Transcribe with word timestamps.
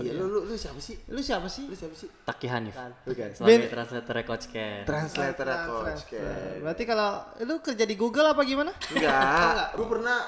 Iya, 0.00 0.10
ya. 0.10 0.18
lu, 0.18 0.26
lu, 0.28 0.40
lu 0.44 0.54
siapa 0.54 0.78
sih? 0.78 0.96
Lu 1.06 1.18
siapa 1.18 1.46
sih? 1.46 1.64
Lu 1.64 1.74
siapa 1.74 1.92
sih? 1.92 2.08
Taki 2.22 2.46
Hanif. 2.46 2.74
Bukan. 3.02 3.28
Sebagai 3.32 3.68
translator 3.68 4.14
Coach 4.22 4.46
Ken. 4.48 4.82
Translator 4.84 5.44
Trans- 5.44 5.66
coach 5.66 6.02
Ken. 6.06 6.58
Berarti 6.60 6.82
kalau 6.82 7.10
lu 7.40 7.54
kerja 7.58 7.82
di 7.82 7.94
Google 7.94 8.26
apa 8.26 8.42
gimana? 8.42 8.70
Enggak, 8.88 9.64
gue 9.76 9.86
pernah 9.88 10.18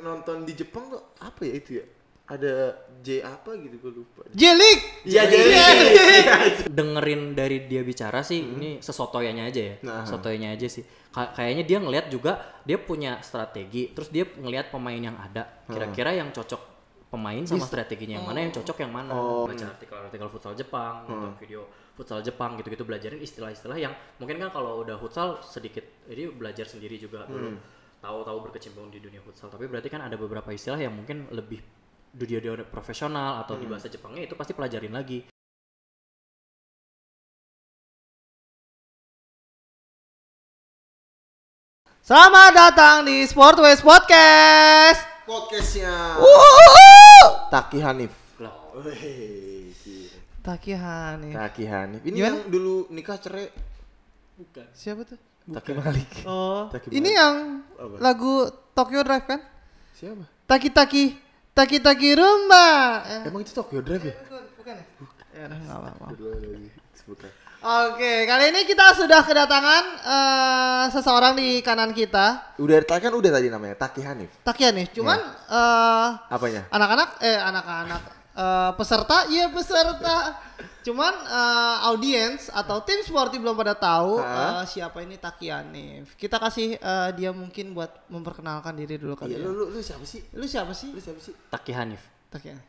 nonton 0.00 0.42
di 0.42 0.52
Jepang 0.52 0.88
tuh 0.88 1.00
apa 1.18 1.40
ya 1.42 1.54
itu 1.54 1.72
ya? 1.74 1.86
Ada 2.26 2.54
J 3.00 3.26
apa 3.26 3.58
gitu 3.58 3.74
gue 3.80 3.92
lupa. 3.96 4.22
Jelik. 4.30 4.78
Iya, 5.02 5.26
dengerin 6.70 7.34
dari 7.34 7.66
dia 7.66 7.82
bicara 7.82 8.22
sih 8.22 8.38
ini 8.38 8.78
sesotoyanya 8.78 9.50
aja 9.50 9.62
ya 9.64 9.74
Nah. 9.82 10.04
sotoynya 10.04 10.52
aja 10.52 10.66
sih 10.66 10.82
Ka- 11.10 11.34
kayaknya 11.34 11.64
dia 11.64 11.78
ngelihat 11.80 12.06
juga 12.06 12.38
dia 12.62 12.78
punya 12.78 13.18
strategi 13.18 13.90
terus 13.90 14.08
dia 14.08 14.22
ngelihat 14.28 14.70
pemain 14.70 14.94
yang 14.96 15.16
ada 15.16 15.64
kira-kira 15.66 16.14
yang 16.14 16.30
cocok 16.30 16.69
pemain 17.10 17.42
sama 17.42 17.66
strateginya 17.66 18.22
yang 18.22 18.26
mana 18.30 18.38
yang 18.46 18.52
cocok 18.54 18.76
yang 18.86 18.92
mana. 18.94 19.10
Oh. 19.10 19.50
baca 19.50 19.66
artikel-artikel 19.66 20.28
futsal 20.30 20.54
Jepang 20.54 21.04
nonton 21.10 21.34
video 21.42 21.66
futsal 21.98 22.22
Jepang 22.22 22.54
gitu-gitu 22.56 22.86
belajarin 22.86 23.18
istilah-istilah 23.18 23.76
yang 23.76 23.92
mungkin 24.22 24.38
kan 24.38 24.48
kalau 24.54 24.80
udah 24.86 24.94
futsal 24.96 25.42
sedikit 25.42 25.82
jadi 26.06 26.30
belajar 26.30 26.64
sendiri 26.64 26.96
juga 26.96 27.26
dulu 27.26 27.58
tahu-tahu 28.00 28.48
berkecimpung 28.48 28.88
di 28.88 28.98
dunia 28.98 29.20
futsal. 29.20 29.52
Tapi 29.52 29.68
berarti 29.68 29.92
kan 29.92 30.00
ada 30.00 30.16
beberapa 30.16 30.48
istilah 30.50 30.80
yang 30.80 30.96
mungkin 30.96 31.28
lebih 31.30 31.60
di 32.10 32.24
dunia 32.26 32.66
profesional 32.66 33.44
atau 33.44 33.54
di 33.54 33.68
bahasa 33.68 33.86
Jepangnya 33.86 34.26
itu 34.26 34.34
pasti 34.34 34.56
pelajarin 34.56 34.90
lagi. 34.90 35.22
Selamat 42.00 42.50
datang 42.56 43.06
di 43.06 43.22
Sportways 43.28 43.84
Podcast. 43.84 45.19
Podcastnya. 45.30 46.18
Taki 47.54 47.78
Hanif. 47.78 48.10
Taki 50.42 50.74
Hanif. 50.74 51.30
Taki 51.38 51.64
Hanif. 51.70 52.00
Ini 52.02 52.18
Gimana? 52.18 52.26
yang 52.34 52.36
dulu 52.50 52.90
nikah 52.90 53.14
cerai 53.14 53.46
bukan 54.34 54.66
Siapa 54.74 55.06
tuh? 55.06 55.14
Taki 55.46 55.70
Malik. 55.78 56.10
Oh, 56.26 56.66
Taki 56.74 56.90
ini 56.90 57.14
Malik. 57.14 57.20
yang 57.22 57.34
Apa? 57.78 57.94
lagu 58.02 58.50
Tokyo 58.74 59.06
Drive 59.06 59.30
kan? 59.30 59.38
Siapa? 59.94 60.26
Taki 60.50 60.68
Taki 60.74 61.04
Taki 61.54 61.78
Taki 61.78 62.08
Rumba. 62.18 62.66
Emang 63.22 63.46
itu 63.46 63.54
Tokyo 63.54 63.86
Drive 63.86 64.10
ya? 64.10 64.14
bukan, 64.26 64.42
bukan 64.58 64.74
ya? 64.74 64.84
Ya 65.30 65.42
udah 65.46 65.58
nggak 65.62 65.78
apa-apa. 65.78 66.06
Bukan. 67.06 67.30
Oke, 67.60 68.24
kali 68.24 68.56
ini 68.56 68.64
kita 68.64 68.96
sudah 68.96 69.20
kedatangan 69.20 69.84
eh, 70.00 70.84
seseorang 70.88 71.36
di 71.36 71.60
kanan 71.60 71.92
kita, 71.92 72.56
Udah 72.56 72.80
tadi 72.80 73.04
kan 73.04 73.12
udah 73.12 73.30
tadi 73.30 73.52
namanya 73.52 73.76
Taki 73.76 74.00
Hanif. 74.00 74.32
Taki 74.40 74.62
Hanif. 74.64 74.88
Cuman 74.96 75.20
eh, 75.44 76.08
Apanya? 76.32 76.64
anak-anak 76.72 77.20
eh 77.20 77.36
anak-anak 77.36 78.02
eh, 78.32 78.70
peserta 78.80 79.28
iya 79.28 79.52
peserta 79.52 80.40
cuman 80.80 81.12
eh, 81.28 81.76
audiens 81.84 82.48
atau 82.48 82.80
tim 82.80 83.04
sporty 83.04 83.36
belum 83.36 83.52
pada 83.52 83.76
tahu 83.76 84.24
eh, 84.24 84.64
siapa 84.64 85.04
ini 85.04 85.20
Taki 85.20 85.52
Hanif 85.52 86.16
kita 86.16 86.40
kasih 86.40 86.80
eh, 86.80 87.08
dia 87.12 87.28
mungkin 87.36 87.76
buat 87.76 88.08
memperkenalkan 88.08 88.72
diri 88.72 88.96
dulu 88.96 89.12
kali 89.12 89.36
Iya, 89.36 89.44
ya 89.44 89.44
lu, 89.44 89.52
lu, 89.52 89.76
lu 89.76 89.80
siapa 89.84 90.08
sih? 90.08 90.24
lu 90.32 90.48
siapa 90.48 90.72
sih 90.72 90.96
Lu 90.96 91.00
siapa 91.04 91.20
sih? 91.20 91.36
Taki 91.52 91.72
Hanif 91.76 92.00
Taki 92.32 92.56
Hanif 92.56 92.64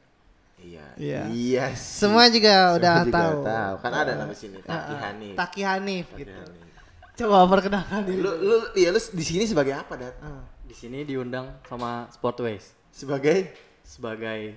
Iya. 0.62 0.86
Iya. 0.95 1.22
Iya. 1.28 1.66
sih. 1.73 1.98
semua 2.00 2.26
juga 2.28 2.54
udah 2.73 2.95
juga 3.02 3.14
tahu 3.14 3.36
tahu. 3.44 3.73
Kan 3.80 3.92
ada 3.94 4.12
nama 4.16 4.34
sini 4.34 4.58
Taki 4.59 4.94
Hanif. 4.95 5.34
Taki 5.36 5.62
Hanif 5.62 6.06
Taki 6.08 6.20
gitu 6.20 6.31
Hanif. 6.31 6.70
coba 7.14 7.38
perkenalkan 7.48 8.00
diri 8.03 8.20
Lu 8.20 8.31
lu 8.38 8.56
iya 8.73 8.90
lu 8.90 9.00
di 9.00 9.23
sini 9.23 9.44
sebagai 9.44 9.73
apa, 9.73 9.94
Dat? 9.95 10.16
Ah. 10.20 10.42
di 10.62 10.73
sini 10.73 11.03
diundang 11.03 11.59
sama 11.64 12.08
Sportways 12.09 12.72
Sebagai 12.90 13.52
sebagai 13.84 14.56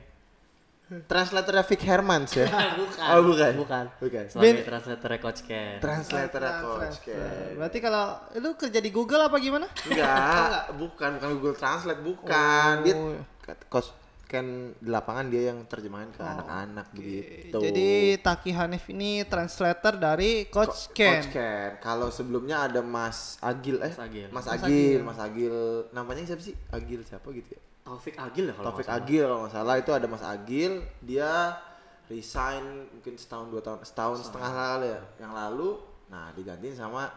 translator 1.02 1.56
Vic 1.64 1.80
Hermans 1.83 2.30
ya? 2.34 2.46
bukan 2.77 3.08
Oh, 3.11 3.22
bukan. 3.24 3.52
bukan 3.56 3.84
Bukan. 3.98 4.24
sebagai 4.28 4.44
Ben- 4.55 4.64
translator 4.64 5.11
Coach 5.18 5.41
Ken 5.42 5.80
Translator 5.80 6.39
Trans- 6.39 6.62
coach. 6.62 6.96
trans- 7.02 7.56
berarti 7.56 7.78
kalau 7.80 8.05
lu 8.36 8.52
kerja 8.55 8.78
di 8.78 8.91
Google 8.91 9.22
apa 9.22 9.36
gimana 9.39 9.66
Enggak, 9.83 10.70
bukan 10.77 11.11
bukan 11.17 11.29
Google 11.34 11.56
Translate, 11.56 12.00
bukan. 12.00 12.73
Dia 12.83 12.95
Oh. 12.95 13.17
coach 13.67 13.90
kan 14.24 14.74
di 14.77 14.90
lapangan 14.90 15.30
dia 15.30 15.52
yang 15.52 15.62
terjemahin 15.68 16.11
ke 16.11 16.20
anak-anak 16.20 16.86
begitu. 16.92 17.57
jadi 17.61 17.90
Taki 18.18 18.51
Hanif 18.57 18.85
ini 18.90 19.23
translator 19.24 19.95
dari 19.96 20.48
Coach 20.51 20.90
Ken 20.90 21.23
Coach 21.23 21.30
Ken. 21.33 21.79
Kalau 21.79 22.08
sebelumnya 22.08 22.67
ada 22.67 22.80
Mas 22.83 23.39
Agil 23.39 23.79
eh 23.85 23.92
Mas 23.92 24.02
Agil. 24.02 24.27
Mas 24.33 24.46
Mas 24.46 24.48
Agil. 24.61 24.98
Mas 25.05 25.18
Agil. 25.20 25.57
Namanya 25.95 26.23
siapa 26.27 26.42
sih? 26.42 26.55
Agil 26.73 27.01
siapa 27.07 27.29
gitu 27.30 27.55
ya? 27.55 27.61
Taufik 27.85 28.17
Agil 28.17 28.45
ya 28.48 28.55
kalau 28.57 28.67
Taufik 28.73 28.85
nggak 28.89 28.96
salah. 28.96 29.05
Agil 29.05 29.23
kalau 29.23 29.39
nggak 29.45 29.55
salah 29.55 29.74
itu 29.77 29.90
ada 29.92 30.07
Mas 30.08 30.24
Agil. 30.24 30.73
Dia 31.05 31.30
resign 32.08 32.64
mungkin 32.92 33.14
setahun 33.17 33.46
dua 33.48 33.62
tahun 33.64 33.79
setahun 33.85 34.17
setengah 34.29 34.51
lalu 34.52 34.86
ya 34.92 35.01
yang 35.20 35.33
lalu. 35.33 35.70
Nah 36.08 36.33
digantiin 36.33 36.77
sama 36.77 37.08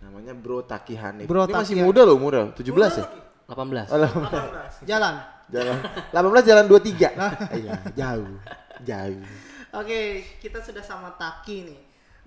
namanya 0.00 0.32
Bro 0.32 0.64
Taki 0.64 0.96
Hanif. 0.96 1.26
Bro 1.28 1.48
Ini 1.48 1.52
masih 1.52 1.76
Taki 1.76 1.84
muda 1.84 2.00
loh 2.08 2.16
umurnya 2.16 2.52
17 2.56 3.00
ya? 3.00 3.06
18 3.50 3.90
Oh, 3.90 4.06
jalan 4.86 5.14
jalan. 5.50 5.78
18 6.14 6.48
jalan 6.48 6.64
23 6.66 7.58
iya 7.60 7.74
jauh 7.94 8.34
jauh. 8.84 9.22
Oke, 9.70 10.26
kita 10.42 10.58
sudah 10.58 10.82
sama 10.82 11.14
Taki 11.14 11.70
nih. 11.70 11.80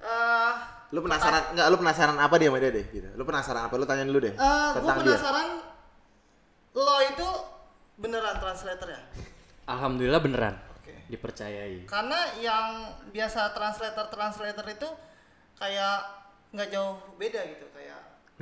Eh, 0.03 0.53
lu 0.91 0.99
penasaran 1.03 1.55
nggak 1.55 1.67
lu 1.71 1.77
penasaran 1.79 2.17
apa 2.19 2.35
dia 2.39 2.47
sama 2.51 2.59
dia 2.59 2.71
deh 2.71 2.85
gitu. 2.91 3.07
Lu 3.15 3.23
penasaran 3.23 3.63
apa? 3.67 3.73
Lu 3.79 3.85
tanya 3.87 4.03
dulu 4.07 4.19
deh. 4.23 4.33
Eh, 4.35 4.67
gue 4.75 4.79
tentang 4.79 4.97
dia. 4.99 5.07
penasaran 5.15 5.47
lo 6.73 6.97
itu 7.03 7.29
beneran 7.99 8.35
translator 8.39 8.87
ya? 8.91 9.01
Alhamdulillah 9.67 10.21
beneran. 10.23 10.55
Oke. 10.79 10.93
dipercayai. 11.07 11.87
Karena 11.87 12.19
yang 12.39 12.67
biasa 13.11 13.55
translator 13.55 14.11
translator 14.11 14.65
itu 14.67 14.89
kayak 15.55 16.03
nggak 16.51 16.69
jauh 16.69 16.99
beda 17.15 17.41
gitu 17.49 17.65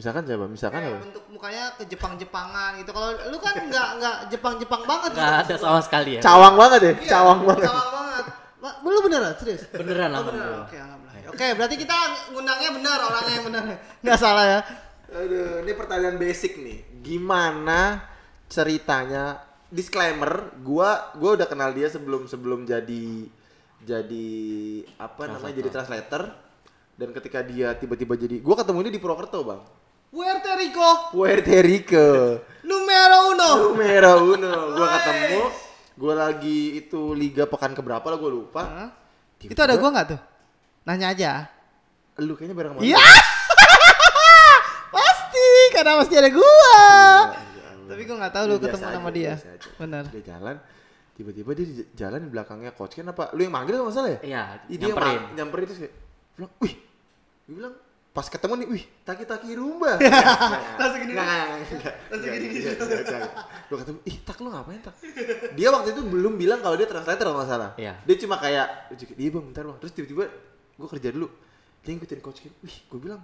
misalkan 0.02 0.26
coba 0.26 0.46
misalkan 0.50 0.82
kayak 0.82 0.92
apa 0.92 1.06
bentuk 1.06 1.24
mukanya 1.30 1.64
ke 1.78 1.84
Jepang-Jepangan 1.86 2.72
gitu. 2.76 2.90
Kalau 2.90 3.10
lu 3.30 3.38
kan 3.38 3.54
nggak 3.62 3.90
nggak 3.96 4.16
Jepang-Jepang 4.28 4.82
banget. 4.84 5.10
nggak 5.14 5.34
ada 5.40 5.54
sama 5.56 5.80
sekali 5.80 6.18
ya 6.18 6.22
cawang 6.22 6.58
banget 6.58 6.80
ya 6.82 6.94
Iya, 6.98 7.10
cawang 7.12 7.40
banget 7.46 7.70
Cawang 7.70 7.90
banget. 7.94 8.26
Ma- 8.58 8.78
Lu 8.84 9.00
beneran 9.00 9.34
serius? 9.36 9.62
beneran 9.72 10.10
Oh, 10.12 10.22
beneran. 10.24 10.60
Oke, 10.64 10.76
alhamdulillah. 10.76 11.30
Oke, 11.30 11.48
berarti 11.54 11.76
kita 11.78 11.98
ngundangnya 12.30 12.70
benar 12.74 12.98
orangnya 13.00 13.32
yang 13.32 13.46
benar. 13.48 13.64
Nggak 14.02 14.18
salah 14.18 14.46
ya. 14.50 14.60
aduh 15.12 15.60
ini 15.62 15.74
pertanyaan 15.74 16.16
basic 16.16 16.56
nih 16.56 16.80
gimana 17.02 18.00
ceritanya 18.48 19.40
disclaimer 19.68 20.32
gua 20.58 21.12
gua 21.14 21.36
udah 21.36 21.46
kenal 21.46 21.72
dia 21.72 21.88
sebelum 21.88 22.26
sebelum 22.26 22.64
jadi 22.64 23.28
jadi 23.82 24.30
apa 24.96 25.22
namanya 25.28 25.52
jadi 25.54 25.70
translator 25.70 26.32
dan 26.94 27.12
ketika 27.12 27.42
dia 27.42 27.74
tiba-tiba 27.74 28.16
jadi 28.16 28.40
gua 28.40 28.56
ketemu 28.56 28.78
ini 28.82 28.92
di 28.92 29.00
Purwokerto 29.00 29.40
bang 29.42 29.62
Puerto 30.12 30.52
Rico 30.54 30.88
Puerto 31.10 31.56
Rico 31.58 32.08
numero 32.62 33.18
uno. 33.32 33.50
Numero 33.72 34.14
uno. 34.28 34.52
Gua 34.76 34.88
ketemu, 34.94 35.42
gua 35.96 36.14
lagi 36.20 36.60
itu 36.78 37.12
liga 37.12 37.44
pekan 37.46 37.72
keberapa 37.72 38.04
lah 38.06 38.18
gua 38.18 38.32
lupa. 38.32 38.64
Tiba-tiba- 39.36 39.56
Itu 39.56 39.62
ada 39.62 39.76
gua 39.76 39.90
nggak 39.90 40.08
tuh? 40.08 40.20
Nanya 40.84 41.08
aja. 41.10 41.32
Lu 42.20 42.36
kayaknya 42.36 42.54
bareng 42.54 42.72
sama 42.76 42.84
Iya. 42.84 43.00
pasti, 44.94 45.48
karena 45.72 45.92
pasti 45.98 46.16
ada 46.16 46.30
gua. 46.30 46.76
Iya, 47.32 47.40
iya, 47.56 47.70
Tapi 47.88 48.02
gua 48.04 48.16
nggak 48.20 48.34
tahu 48.34 48.44
lu 48.46 48.56
ketemu 48.60 48.84
aja, 48.84 48.96
sama 48.96 49.10
dia. 49.10 49.34
Benar. 49.78 50.04
Dia 50.12 50.24
jalan, 50.28 50.56
tiba-tiba 51.16 51.50
dia 51.56 51.66
di 51.66 51.76
jalan 51.94 52.20
di 52.20 52.30
belakangnya 52.30 52.72
coach 52.72 53.00
kan 53.00 53.08
apa? 53.08 53.32
Lu 53.32 53.42
yang 53.42 53.52
manggil 53.52 53.74
kalau 53.74 53.88
nggak 53.88 53.96
salah 53.96 54.12
ya? 54.12 54.20
iya 54.22 54.42
dia 54.68 54.78
nyamperin 54.86 55.22
nyamperin 55.34 55.64
terus 55.66 55.80
kayak 55.82 55.94
bilang, 56.36 56.52
wih, 56.60 56.74
dia 57.48 57.54
bilang 57.56 57.74
pas 58.12 58.28
ketemu 58.28 58.54
nih, 58.60 58.68
wih, 58.68 58.84
taki 59.08 59.24
taki 59.24 59.56
rumba. 59.56 59.96
Langsung 60.80 61.00
gini. 61.00 61.16
Langsung 61.16 62.28
gini. 62.28 62.48
Gue 63.72 63.78
ketemu, 63.80 64.00
ih 64.04 64.18
tak 64.20 64.38
lu 64.44 64.52
ngapain 64.52 64.84
tak? 64.84 64.96
Dia 65.56 65.72
waktu 65.72 65.96
itu 65.96 66.02
belum 66.04 66.36
bilang 66.36 66.60
kalau 66.60 66.76
dia 66.76 66.92
translator 66.92 67.24
kalau 67.24 67.40
nggak 67.40 67.48
salah. 67.50 67.72
Iya. 67.80 67.96
Dia 68.04 68.16
cuma 68.20 68.36
kayak, 68.36 68.92
dia 69.16 69.30
bang, 69.32 69.44
bentar 69.48 69.64
bang. 69.64 69.78
Terus 69.80 69.92
tiba-tiba 69.96 70.28
gue 70.76 70.88
kerja 70.92 71.10
dulu. 71.10 71.28
Dia 71.82 71.92
ngikutin 71.96 72.20
coach 72.20 72.40
Ken. 72.44 72.52
Wih, 72.60 72.78
gue 72.84 73.00
bilang, 73.00 73.24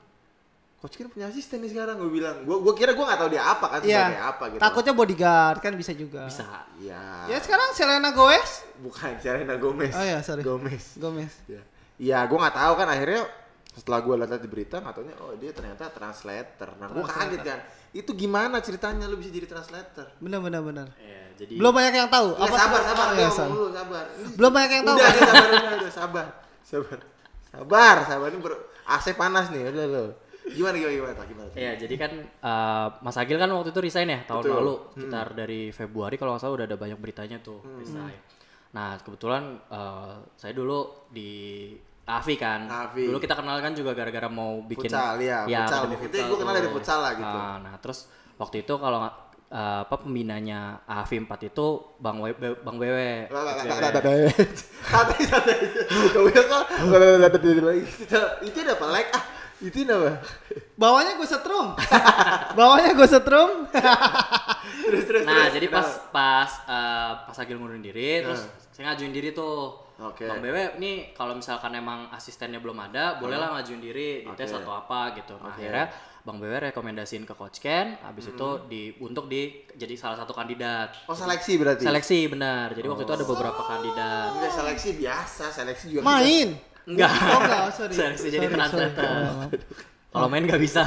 coach 0.79 0.95
Ken 0.95 1.11
punya 1.11 1.27
asisten 1.27 1.59
nih 1.59 1.71
sekarang. 1.75 1.99
Gue 1.99 2.07
bilang, 2.07 2.47
gue 2.47 2.55
gue 2.55 2.73
kira 2.73 2.95
gue 2.95 3.03
nggak 3.03 3.19
tahu 3.19 3.29
dia 3.29 3.43
apa 3.43 3.65
kan 3.67 3.79
sebagai 3.83 3.91
Iya. 3.91 4.23
apa 4.23 4.43
gitu. 4.47 4.61
Takutnya 4.63 4.93
bodyguard 4.95 5.59
kan 5.59 5.73
bisa 5.75 5.91
juga. 5.91 6.31
bisa 6.31 6.47
Iya. 6.79 7.27
Ya 7.27 7.37
sekarang 7.43 7.75
Selena 7.75 8.15
Gomez. 8.15 8.63
Bukan, 8.79 9.19
Selena 9.19 9.59
Gomez. 9.59 9.91
Oh 9.91 9.99
iya, 10.01 10.23
sorry. 10.23 10.47
Gomez. 10.47 10.95
Gomez. 10.95 11.33
Iya, 11.43 11.59
ya, 11.99 12.19
gue 12.23 12.37
nggak 12.39 12.55
tahu 12.55 12.73
kan 12.79 12.87
akhirnya 12.87 13.27
setelah 13.77 14.01
gue 14.01 14.15
lihat 14.17 14.41
di 14.41 14.49
berita 14.49 14.75
nggak 14.77 14.89
taunya 14.91 15.13
oh 15.17 15.37
dia 15.37 15.53
ternyata 15.53 15.87
translator. 15.87 16.73
Nah 16.75 16.89
gue 16.89 17.03
kaget 17.03 17.41
kan. 17.41 17.59
Itu 17.93 18.11
gimana 18.11 18.57
ceritanya 18.57 19.05
lu 19.05 19.15
bisa 19.15 19.29
jadi 19.29 19.45
translator? 19.45 20.09
Bener 20.17 20.41
bener 20.41 20.59
bener. 20.59 20.87
Iya, 20.97 21.21
jadi 21.37 21.53
Belum 21.55 21.71
banyak 21.71 21.93
yang 21.95 22.09
tahu. 22.09 22.33
Ya, 22.33 22.45
sabar, 22.47 22.81
sabar, 22.83 23.05
Oh, 23.07 23.13
ngomong 23.13 23.31
sabar. 23.31 23.47
dulu, 23.47 23.65
sabar. 23.71 24.03
Belum 24.33 24.51
banyak 24.51 24.71
yang 24.71 24.83
tahu. 24.83 24.97
Udah, 24.97 25.07
udah, 25.07 25.21
sabar, 25.23 25.45
udah, 25.47 25.71
udah, 25.77 25.93
sabar, 25.93 26.25
sabar, 26.61 26.99
sabar, 27.47 27.97
sabar. 28.03 28.27
Ini 28.27 28.39
ber- 28.41 28.63
AC 28.87 29.05
panas 29.13 29.45
nih, 29.49 29.61
udah 29.67 29.85
lo. 29.87 30.03
Gimana, 30.47 30.73
gimana, 30.73 30.93
gimana, 30.95 31.13
tak, 31.13 31.27
gimana? 31.27 31.49
Iya, 31.53 31.71
jadi 31.75 31.95
kan 31.97 32.11
eh, 32.23 32.87
Mas 33.03 33.17
Agil 33.17 33.35
kan 33.35 33.51
waktu 33.51 33.69
itu 33.69 33.81
resign 33.83 34.07
ya 34.07 34.19
tahun 34.23 34.41
Betul. 34.41 34.55
lalu, 34.55 34.73
Hmm. 34.73 34.87
sekitar 34.95 35.27
dari 35.33 35.61
Februari 35.69 36.15
kalau 36.15 36.31
nggak 36.33 36.41
salah 36.41 36.55
udah 36.55 36.65
ada 36.65 36.77
banyak 36.77 36.95
beritanya 36.97 37.37
tuh 37.39 37.59
resign. 37.77 38.15
Nah 38.71 38.95
kebetulan 38.97 39.43
eh, 39.67 40.15
saya 40.33 40.53
dulu 40.53 41.07
di 41.09 41.31
AFI 42.07 42.35
kan. 42.39 42.59
AFI. 42.71 43.11
Dulu 43.11 43.19
kita 43.19 43.35
kenal 43.35 43.59
kan 43.59 43.75
juga 43.75 43.91
gara-gara 43.91 44.31
mau 44.31 44.63
bikin 44.63 44.87
Futsal, 44.87 45.19
iya, 45.19 45.43
futsal. 45.43 45.79
akademi 45.83 45.95
Itu 46.07 46.17
gua 46.23 46.37
kenal 46.39 46.53
dari 46.55 46.69
futsal 46.71 46.99
lah 47.03 47.13
gitu. 47.19 47.37
Nah, 47.37 47.55
nah, 47.59 47.73
terus 47.83 47.99
waktu 48.39 48.63
itu 48.63 48.73
kalau 48.79 48.99
eh, 49.51 49.79
apa 49.83 49.95
pembinanya 49.99 50.87
AFI 50.87 51.27
4 51.27 51.51
itu 51.51 51.67
Bang 51.99 52.23
We, 52.23 52.31
Be- 52.31 52.59
Bang 52.63 52.79
Wewe. 52.79 53.27
Santai 54.87 55.23
santai. 55.27 55.57
Kau 56.15 56.27
itu 58.39 58.57
ada 58.63 58.73
apa 58.79 58.85
like 58.87 59.11
ah 59.11 59.23
itu 59.57 59.89
apa? 59.89 60.21
Bawahnya 60.77 61.17
gue 61.17 61.25
setrum. 61.27 61.73
Bawahnya 62.53 62.93
gue 62.93 63.07
setrum. 63.09 63.65
Terus 64.85 65.03
terus. 65.09 65.23
Nah, 65.25 65.49
terus. 65.49 65.53
jadi 65.57 65.67
pas 65.73 65.87
pas 66.13 66.49
eh, 66.69 67.11
pas 67.25 67.35
Agil 67.35 67.57
ngundurin 67.57 67.81
diri, 67.81 68.21
terus 68.23 68.45
saya 68.71 68.93
ngajuin 68.93 69.11
diri 69.11 69.35
tuh. 69.35 69.86
Oke. 69.97 70.29
Bang 70.29 70.45
Bewe, 70.45 70.77
nih 70.77 71.09
kalau 71.17 71.33
misalkan 71.33 71.73
emang 71.73 72.05
asistennya 72.13 72.61
belum 72.61 72.77
ada, 72.77 73.17
bolehlah 73.17 73.57
ngajuin 73.57 73.81
diri 73.81 74.21
di 74.21 74.31
tes 74.37 74.53
Oke. 74.53 74.61
atau 74.61 74.73
apa 74.77 75.17
gitu. 75.17 75.33
Nah, 75.41 75.49
Oke. 75.49 75.65
akhirnya 75.65 75.85
Bang 76.21 76.37
Bewe 76.37 76.59
rekomendasiin 76.69 77.25
ke 77.25 77.33
Coach 77.33 77.57
Ken, 77.57 77.97
habis 78.05 78.29
Hmm. 78.29 78.33
itu 78.35 78.49
di 78.69 78.81
untuk 79.01 79.25
di 79.25 79.63
jadi 79.73 79.97
salah 79.97 80.19
satu 80.19 80.37
kandidat. 80.37 80.93
Oh 81.09 81.17
seleksi 81.17 81.57
berarti. 81.57 81.81
Seleksi 81.87 82.29
benar. 82.29 82.77
Jadi 82.77 82.85
waktu 82.85 83.03
itu 83.09 83.13
ada 83.15 83.25
beberapa 83.25 83.61
kandidat. 83.63 84.37
Enggak 84.37 84.53
seleksi 84.53 84.89
biasa, 85.01 85.45
seleksi 85.49 85.85
juga. 85.89 86.03
Main. 86.05 86.53
Enggak. 86.85 87.11
Oh 87.11 87.39
enggak, 87.41 87.61
sorry. 87.73 87.93
Seleksi 87.95 88.27
jadi 88.29 88.45
Sorry, 88.47 88.69
sorry. 88.69 89.59
Kalau 90.07 90.27
main 90.27 90.41
nggak 90.41 90.57
bisa. 90.57 90.81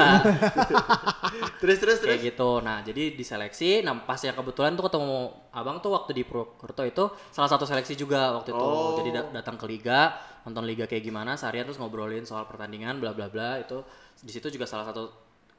Terus 1.60 1.76
terus 1.82 1.98
terus. 2.00 2.08
kayak 2.08 2.34
gitu. 2.34 2.50
Nah, 2.60 2.80
jadi 2.80 3.14
diseleksi. 3.14 3.84
Nah, 3.84 4.02
pas 4.02 4.18
yang 4.18 4.34
kebetulan 4.34 4.74
tuh 4.74 4.88
ketemu 4.88 5.18
abang 5.52 5.78
tuh 5.78 5.92
waktu 5.92 6.16
di 6.16 6.22
Purwokerto 6.24 6.82
itu 6.82 7.04
salah 7.30 7.46
satu 7.46 7.62
seleksi 7.62 7.94
juga 7.94 8.32
waktu 8.34 8.50
itu. 8.50 8.64
Oh. 8.64 8.96
Jadi 8.98 9.10
da- 9.12 9.30
datang 9.30 9.54
ke 9.54 9.68
liga, 9.68 10.16
nonton 10.42 10.64
liga 10.64 10.88
kayak 10.88 11.04
gimana, 11.04 11.36
seharian 11.36 11.62
terus 11.62 11.78
ngobrolin 11.78 12.24
soal 12.24 12.48
pertandingan, 12.48 12.98
bla 12.98 13.12
bla 13.12 13.28
bla. 13.28 13.60
Itu 13.60 13.84
di 14.18 14.32
situ 14.32 14.48
juga 14.48 14.64
salah 14.64 14.88
satu 14.88 15.06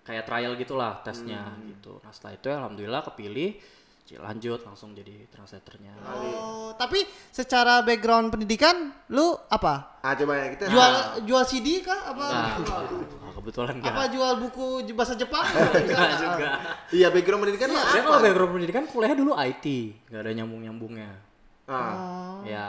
kayak 0.02 0.26
trial 0.26 0.58
gitulah 0.58 1.00
tesnya 1.06 1.46
Hmm. 1.46 1.70
gitu. 1.70 2.02
Nah, 2.02 2.12
setelah 2.12 2.34
itu 2.34 2.48
alhamdulillah 2.50 3.02
kepilih, 3.06 3.62
Lanjut 4.20 4.60
langsung 4.68 4.92
jadi 4.92 5.30
translatornya. 5.32 5.96
Oh, 6.04 6.76
tapi 6.76 7.06
secara 7.32 7.80
background 7.86 8.34
pendidikan 8.34 8.92
lu 9.14 9.38
apa? 9.48 10.02
Ah 10.04 10.18
coba 10.18 10.34
ya 10.36 10.46
kita. 10.58 10.64
Jual 10.68 10.92
jual 11.24 11.44
CD 11.48 11.80
kah 11.86 12.12
apa? 12.12 12.26
Nah, 12.28 12.56
nah, 12.60 13.32
kebetulan 13.40 13.80
enggak. 13.80 13.94
Apa 13.94 14.04
jual 14.12 14.32
buku 14.44 14.68
bahasa 14.92 15.14
Jepang? 15.16 15.46
Enggak 15.78 16.12
juga. 16.20 16.50
Iya 16.92 17.08
background 17.14 17.42
pendidikan 17.48 17.70
Saya 17.72 18.02
apa? 18.04 18.08
kalau 18.10 18.20
background 18.20 18.52
pendidikan 18.58 18.84
kuliah 18.90 19.14
dulu 19.16 19.32
IT, 19.38 19.66
nggak 20.12 20.22
ada 20.26 20.32
nyambung-nyambungnya. 20.36 21.12
Ah. 21.72 22.44
Ya, 22.44 22.68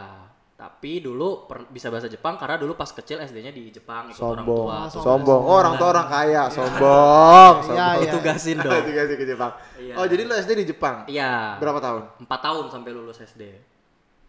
tapi 0.62 1.02
dulu 1.02 1.50
per- 1.50 1.66
bisa 1.66 1.90
bahasa 1.90 2.06
Jepang 2.06 2.38
karena 2.38 2.54
dulu 2.54 2.78
pas 2.78 2.86
kecil 2.86 3.18
SD-nya 3.18 3.50
di 3.50 3.66
Jepang 3.68 4.06
ikut 4.06 4.22
orang 4.22 4.46
tua. 4.46 4.54
Sombong. 4.86 4.86
Terus 4.86 5.02
Sombong. 5.02 5.42
Oh, 5.42 5.56
orang 5.58 5.74
tua 5.74 5.88
orang 5.90 6.06
kaya, 6.06 6.42
sombong. 6.46 7.54
Iya, 7.58 7.66
Sombong. 7.66 7.74
iya. 7.74 7.86
Ditugasin 7.98 8.56
Itu 8.56 8.62
dong. 8.70 8.82
kasih 8.86 9.16
ke 9.16 9.26
Jepang. 9.26 9.52
Iya. 9.74 9.94
Oh, 9.98 10.06
jadi 10.06 10.22
lu 10.22 10.32
SD 10.32 10.50
di 10.54 10.66
Jepang? 10.68 10.96
Iya. 11.06 11.58
Berapa 11.58 11.82
tahun? 11.82 12.02
Empat 12.22 12.40
tahun 12.40 12.64
sampai 12.68 12.90
lulus 12.92 13.18
SD. 13.18 13.42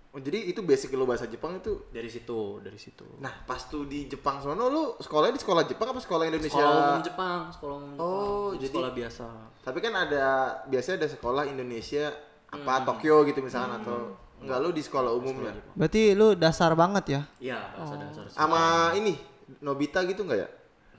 Oh, 0.09 0.18
jadi 0.18 0.45
itu 0.47 0.62
basic 0.62 0.89
lu 0.91 1.06
bahasa 1.06 1.25
Jepang 1.25 1.53
itu. 1.56 1.85
Dari 1.89 2.06
situ, 2.06 2.57
dari 2.59 2.77
situ. 2.77 3.06
Nah, 3.18 3.33
pas 3.45 3.62
tuh 3.63 3.86
di 3.86 4.06
Jepang 4.06 4.38
sono 4.38 4.65
lu 4.68 4.83
sekolahnya 4.97 5.38
di 5.38 5.41
sekolah 5.41 5.63
Jepang 5.63 5.89
apa 5.89 6.01
sekolah 6.01 6.24
Indonesia? 6.24 6.53
Sekolah 6.53 6.74
umum 6.88 7.01
Jepang, 7.03 7.39
sekolah 7.50 7.75
umum 7.75 7.89
Jepang. 7.91 8.06
Oh, 8.09 8.50
Jadi 8.50 8.57
jadi- 8.59 8.69
sekolah 8.74 8.91
biasa. 8.91 9.27
Tapi 9.62 9.77
kan 9.79 9.94
ada 9.95 10.25
biasanya 10.65 10.97
ada 10.97 11.09
sekolah 11.09 11.44
Indonesia 11.45 12.09
apa 12.47 12.74
Hmm. 12.75 12.86
Tokyo 12.86 13.21
gitu 13.24 13.38
misalkan 13.39 13.77
atau 13.79 14.13
enggak 14.43 14.59
lu 14.59 14.69
di 14.69 14.83
sekolah 14.83 15.11
umumnya. 15.11 15.53
Berarti 15.73 16.11
lu 16.13 16.35
dasar 16.35 16.75
banget 16.75 17.05
ya? 17.09 17.21
Iya, 17.39 17.59
bahasa 17.73 17.95
dasar. 17.97 18.23
Sama 18.27 18.61
ini 18.93 19.15
Nobita 19.59 20.03
gitu 20.03 20.27
enggak 20.27 20.43
ya? 20.43 20.49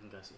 enggak 0.00 0.22
sih. 0.24 0.36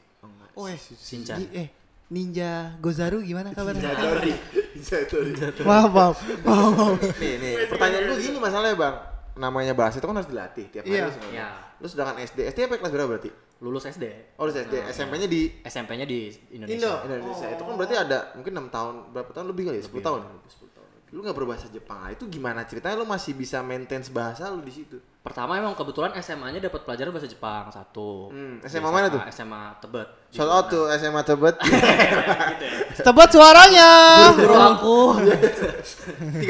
Oh, 0.52 0.66
eh. 0.66 0.74
Shinchan. 0.78 1.38
Eh, 1.52 1.68
Ninja 2.06 2.74
Gozaru 2.78 3.18
gimana 3.20 3.50
kabarnya? 3.50 3.92
Sorry. 3.92 4.32
Sorry. 4.80 5.30
Maaf, 5.66 5.90
maaf. 5.90 6.16
Maaf, 6.46 6.70
maaf. 6.72 6.96
Nih, 7.18 7.34
nih, 7.42 7.54
pertanyaan 7.66 8.06
gue 8.08 8.16
gini 8.22 8.38
masalahnya, 8.38 8.78
Bang. 8.78 8.96
Namanya 9.36 9.74
bahasa 9.76 9.98
itu 9.98 10.06
kan 10.06 10.16
harus 10.16 10.30
dilatih 10.30 10.64
tiap 10.70 10.86
hari 10.86 10.96
Iya. 10.96 11.10
sebenarnya. 11.12 11.34
Iya. 11.34 11.48
Lu 11.76 11.86
sedangkan 11.90 12.16
SD, 12.22 12.38
SD 12.46 12.58
apa 12.64 12.80
kelas 12.80 12.92
berapa 12.94 13.10
berarti? 13.10 13.30
Lulus 13.60 13.84
SD. 13.84 14.04
Oh, 14.38 14.48
lu 14.48 14.52
SD, 14.52 14.74
SMP-nya 14.86 15.26
di 15.28 15.40
SMP-nya 15.60 16.06
di 16.08 16.30
Indo. 16.54 16.64
Indonesia. 16.72 17.04
Indonesia. 17.04 17.46
Itu 17.52 17.62
kan 17.66 17.74
berarti 17.76 17.94
ada 17.98 18.18
mungkin 18.32 18.52
6 18.54 18.68
tahun, 18.72 18.94
berapa 19.12 19.30
tahun 19.34 19.46
lebih 19.52 19.62
kali 19.68 19.76
ya? 19.80 19.84
10 19.84 20.00
tahun. 20.00 20.20
Lu 21.16 21.24
nggak 21.24 21.32
berbahasa 21.32 21.72
Jepang. 21.72 22.12
Itu 22.12 22.28
gimana 22.28 22.68
ceritanya 22.68 23.00
lu 23.00 23.08
masih 23.08 23.32
bisa 23.32 23.64
maintain 23.64 24.04
bahasa 24.12 24.52
lu 24.52 24.60
di 24.60 24.68
situ? 24.68 25.00
Pertama 25.24 25.56
emang 25.56 25.72
kebetulan 25.72 26.12
SMA-nya 26.20 26.60
dapat 26.60 26.84
pelajaran 26.84 27.08
bahasa 27.08 27.24
Jepang 27.24 27.72
satu. 27.72 28.28
Hmm, 28.28 28.60
Di 28.60 28.68
SMA 28.68 28.92
mana 28.92 29.08
tuh? 29.08 29.24
SMA 29.32 29.80
Tebet. 29.80 30.08
Shout 30.28 30.44
out 30.44 30.68
tuh 30.68 30.84
SMA 30.92 31.24
Tebet. 31.24 31.56
Tebet 33.08 33.28
suaranya. 33.32 33.90
Guru 34.36 34.54
aku. 34.60 34.96
32. 35.24 36.44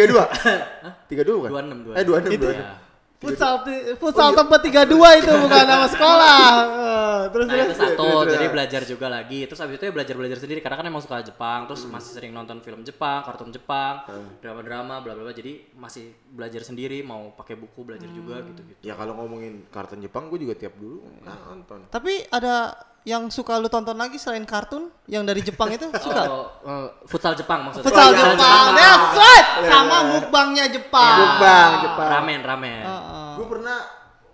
32 1.14 1.38
bukan? 1.38 1.50
26, 1.62 1.94
26. 1.94 1.94
Eh 1.94 2.02
26 2.02 2.34
Itu 2.34 2.46
26. 2.50 2.58
ya. 2.58 2.85
Futsal 3.16 3.64
futsal 3.96 4.36
Tebet 4.36 4.60
32 4.68 5.20
itu 5.24 5.32
bukan 5.40 5.64
nama 5.64 5.88
sekolah. 5.94 6.44
Eh, 6.68 7.22
terus 7.32 7.46
Nah 7.48 7.56
itu 7.56 7.64
terus. 7.72 7.80
satu, 7.80 8.08
terus, 8.22 8.32
jadi 8.36 8.46
belajar 8.52 8.82
juga 8.84 9.06
lagi. 9.08 9.40
Terus 9.48 9.60
habis 9.64 9.80
itu 9.80 9.84
ya 9.88 9.92
belajar-belajar 9.96 10.38
sendiri 10.38 10.60
karena 10.60 10.76
kan 10.76 10.86
emang 10.86 11.00
suka 11.00 11.24
Jepang, 11.24 11.64
terus 11.64 11.88
masih 11.88 12.12
sering 12.12 12.36
nonton 12.36 12.60
film 12.60 12.84
Jepang, 12.84 13.24
kartun 13.24 13.48
Jepang, 13.48 14.04
drama-drama, 14.38 15.00
bla 15.00 15.16
bla 15.16 15.24
bla. 15.24 15.32
Jadi 15.32 15.64
masih 15.74 16.12
belajar 16.28 16.60
sendiri, 16.60 17.00
mau 17.00 17.32
pakai 17.32 17.56
buku 17.56 17.88
belajar 17.88 18.08
juga 18.12 18.44
gitu-gitu. 18.44 18.84
Ya 18.84 18.92
kalau 18.92 19.16
ngomongin 19.16 19.64
kartun 19.72 20.04
Jepang 20.04 20.28
gue 20.28 20.36
juga 20.36 20.52
tiap 20.52 20.76
dulu 20.76 21.00
nonton. 21.24 21.88
Tapi 21.88 22.20
ada 22.28 22.76
yang 23.06 23.30
suka 23.30 23.54
lu 23.56 23.70
tonton 23.70 23.94
lagi 23.94 24.18
selain 24.18 24.42
kartun 24.42 24.90
yang 25.06 25.22
dari 25.22 25.38
Jepang 25.38 25.70
itu 25.70 25.86
suka? 26.04 26.22
Oh, 26.26 26.50
eh, 26.60 26.86
futsal 27.06 27.38
Jepang 27.38 27.62
maksudnya. 27.62 27.86
Futsal 27.86 28.10
iya, 28.10 28.18
Jepang. 28.18 28.34
Jepang. 28.34 28.66
That's 28.74 29.14
right. 29.14 29.46
Sama 29.62 29.96
mukbangnya 30.10 30.64
Jepang. 30.66 31.14
Mukbang 31.16 31.70
Jepang. 31.86 32.08
Ramen, 32.10 32.40
ramen. 32.42 32.82
Heeh. 32.82 33.30
Gue 33.38 33.46
pernah 33.46 33.78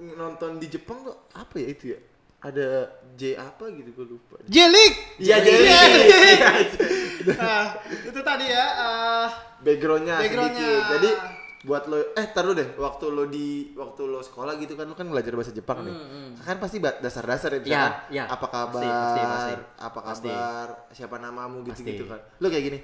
nonton 0.00 0.56
di 0.56 0.66
Jepang 0.66 1.04
tuh 1.04 1.14
apa 1.30 1.54
ya 1.60 1.68
itu 1.68 1.84
ya? 1.92 2.00
Ada 2.42 2.90
J 3.14 3.36
apa 3.36 3.70
gitu 3.70 3.92
gue 3.92 4.06
lupa. 4.08 4.34
Jelik. 4.48 5.20
Iya, 5.20 5.36
Jelik. 5.38 5.92
Jelik. 6.08 6.38
Nah, 7.38 7.76
itu 7.86 8.20
tadi 8.24 8.44
ya. 8.50 8.66
eh, 8.66 9.28
Backgroundnya 9.62 10.16
Backgroundnya. 10.18 10.58
sedikit. 10.64 10.90
Jadi 10.96 11.10
buat 11.62 11.86
lo 11.86 11.94
eh 12.12 12.26
tar 12.28 12.42
dulu 12.42 12.54
deh 12.54 12.68
waktu 12.74 13.04
lo 13.08 13.24
di 13.24 13.46
waktu 13.72 14.02
lo 14.04 14.18
sekolah 14.18 14.54
gitu 14.56 14.74
kan 14.74 14.84
lo 14.84 14.92
kan 14.92 15.06
belajar 15.06 15.30
bahasa 15.32 15.50
Jepang 15.50 15.82
nih 15.82 15.94
kan 16.36 16.58
pasti 16.58 16.76
dasar-dasar 16.78 17.50
ya 17.52 17.60
misalkan 17.60 17.92
Ya, 18.10 18.18
ya. 18.18 18.24
apa 18.26 18.46
kabar 18.46 18.74
Pasti, 18.76 18.88
pasti, 18.88 19.20
pasti. 19.22 19.54
apa 19.78 20.00
Pasti. 20.00 20.28
kabar 20.28 20.66
siapa 20.90 21.16
namamu 21.16 21.62
gitu 21.64 21.80
gitu 21.80 22.04
Pasti. 22.04 22.18
kan 22.18 22.20
lo 22.36 22.46
kayak 22.48 22.64
gini 22.64 22.78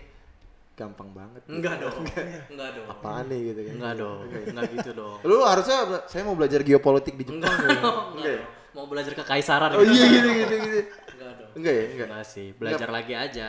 gampang 0.72 1.10
banget 1.10 1.42
Enggak 1.44 1.74
dong. 1.80 2.06
Enggak 2.46 2.70
dong. 2.72 2.86
apaan 2.86 3.26
nih 3.26 3.40
gitu 3.44 3.60
kan 3.60 3.72
Enggak 3.74 3.94
dong. 3.98 4.18
Enggak 4.46 4.66
gitu 4.72 4.90
dong. 4.94 5.18
lo 5.20 5.36
harusnya 5.42 5.76
saya 6.06 6.22
mau 6.22 6.34
belajar 6.34 6.60
geopolitik 6.62 7.14
di 7.14 7.24
Jepang 7.26 7.42
Enggak 7.42 7.54
ya. 7.66 7.80
dong. 7.82 8.06
enggak? 8.14 8.40
Mau 8.70 8.86
belajar 8.86 9.10
kekaisaran 9.12 9.74
oh 9.74 9.82
iya 9.82 10.06
gitu 10.06 10.28
gitu 10.30 10.54
gitu 10.56 10.80
Enggak 11.10 11.32
dong. 11.34 11.50
enggak 11.56 11.72
ya 11.72 11.84
enggak 11.88 12.08
Enggak 12.08 12.24
sih, 12.24 12.46
belajar 12.54 12.88
lagi 12.88 13.12
aja. 13.12 13.48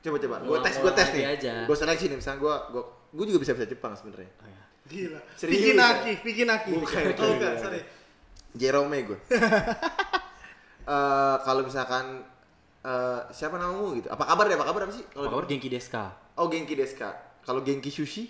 coba 0.00 0.16
coba 0.18 0.36
gue 0.40 0.58
tes 0.58 0.74
gue 0.80 0.92
tes 0.96 1.08
nih 1.12 1.24
gue 1.62 1.76
seleksi 1.76 2.04
nih 2.08 2.16
misalnya 2.16 2.38
gue 2.40 2.54
gue 2.72 2.82
gue 3.12 3.24
juga 3.28 3.38
bisa 3.38 3.52
bisa 3.52 3.66
Jepang 3.68 3.92
sebenarnya 3.92 4.32
Oh, 4.34 4.48
ya. 4.48 4.61
Gila. 4.84 5.20
Serius. 5.34 5.52
Bikin 5.54 5.76
aki, 5.78 6.12
bikin 6.20 6.48
aki. 6.48 6.70
Bukan, 6.74 7.02
Oh, 7.16 7.32
enggak, 7.32 7.54
sorry. 7.58 7.80
Jerome 8.52 8.98
gue. 9.04 9.18
Eh 10.82 11.36
kalau 11.40 11.62
misalkan 11.62 12.26
eh 12.82 13.20
siapa 13.30 13.54
namamu 13.54 13.94
gitu? 13.94 14.10
Apa 14.10 14.26
kabar 14.26 14.50
deh? 14.50 14.58
Apa 14.58 14.66
kabar 14.66 14.80
apa 14.82 14.92
sih? 14.92 15.06
Apa 15.08 15.30
kabar 15.30 15.46
Genki 15.46 15.70
Deska? 15.70 16.10
Oh 16.34 16.50
Genki 16.50 16.74
Deska. 16.74 17.14
Kalau 17.40 17.62
Genki 17.62 17.86
Sushi? 17.86 18.26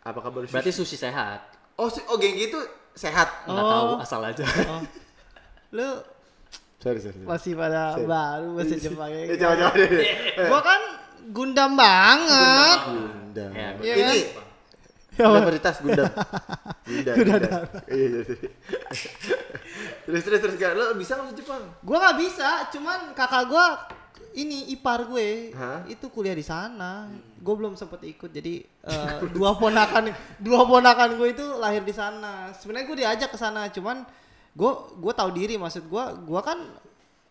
Apa 0.00 0.18
kabar 0.20 0.46
sushi? 0.46 0.54
Berarti 0.54 0.70
sushi 0.70 0.94
sehat. 0.94 1.42
Oh, 1.74 1.90
su- 1.90 2.06
oh 2.06 2.14
Genki 2.14 2.46
itu 2.46 2.60
sehat. 2.94 3.50
Enggak 3.50 3.66
Oh. 3.66 3.70
tahu 3.72 3.88
asal 3.98 4.22
aja. 4.22 4.46
Oh. 4.68 4.82
Lu 5.74 5.90
Sorry, 6.78 6.98
sorry. 6.98 7.14
sorry. 7.14 7.26
masih 7.26 7.52
pada 7.54 7.94
Sorry. 7.94 8.06
baru 8.06 8.48
bahasa 8.54 8.74
Jepang 8.76 9.10
ya. 9.10 9.22
Eh, 9.24 9.36
coba 9.36 9.54
coba 9.58 9.74
deh. 9.74 9.90
Gua 10.46 10.60
kan 10.62 10.80
Gundam 11.30 11.70
banget. 11.74 12.78
Gundam. 12.84 13.50
Ya, 13.50 13.68
Iya 13.76 13.92
Ini 13.92 14.02
kan? 14.02 14.14
Ya, 14.14 14.41
Universitas 15.18 15.76
Gundam. 15.84 16.08
Gundam. 16.88 17.14
Gundam. 17.20 17.62
Iya, 17.88 18.06
iya, 18.08 18.20
iya. 18.24 18.50
Terus 20.08 20.22
terus 20.24 20.40
terus 20.40 20.54
gak 20.56 20.72
lo 20.74 20.96
bisa 20.96 21.14
nggak 21.16 21.36
Jepang? 21.36 21.62
Gua 21.84 21.96
nggak 22.00 22.16
bisa, 22.18 22.48
cuman 22.72 23.12
kakak 23.12 23.44
gua 23.48 23.66
ini 24.32 24.72
ipar 24.72 25.04
gue 25.04 25.52
Hah? 25.52 25.84
itu 25.84 26.08
kuliah 26.08 26.32
di 26.32 26.44
sana. 26.44 27.08
Gue 27.36 27.52
belum 27.52 27.76
sempet 27.76 28.00
ikut. 28.08 28.32
Jadi 28.32 28.64
eh, 28.64 29.16
dua 29.36 29.56
ponakan 29.60 30.08
dua 30.40 30.64
ponakan 30.64 31.20
gue 31.20 31.28
itu 31.36 31.44
lahir 31.60 31.84
di 31.84 31.92
sana. 31.92 32.48
Sebenarnya 32.56 32.86
gue 32.88 32.98
diajak 33.04 33.28
ke 33.28 33.38
sana, 33.38 33.68
cuman 33.68 34.04
gue 34.56 34.72
gue 35.00 35.12
tahu 35.12 35.30
diri 35.36 35.60
maksud 35.60 35.84
gue 35.88 36.04
gue 36.28 36.40
kan 36.44 36.58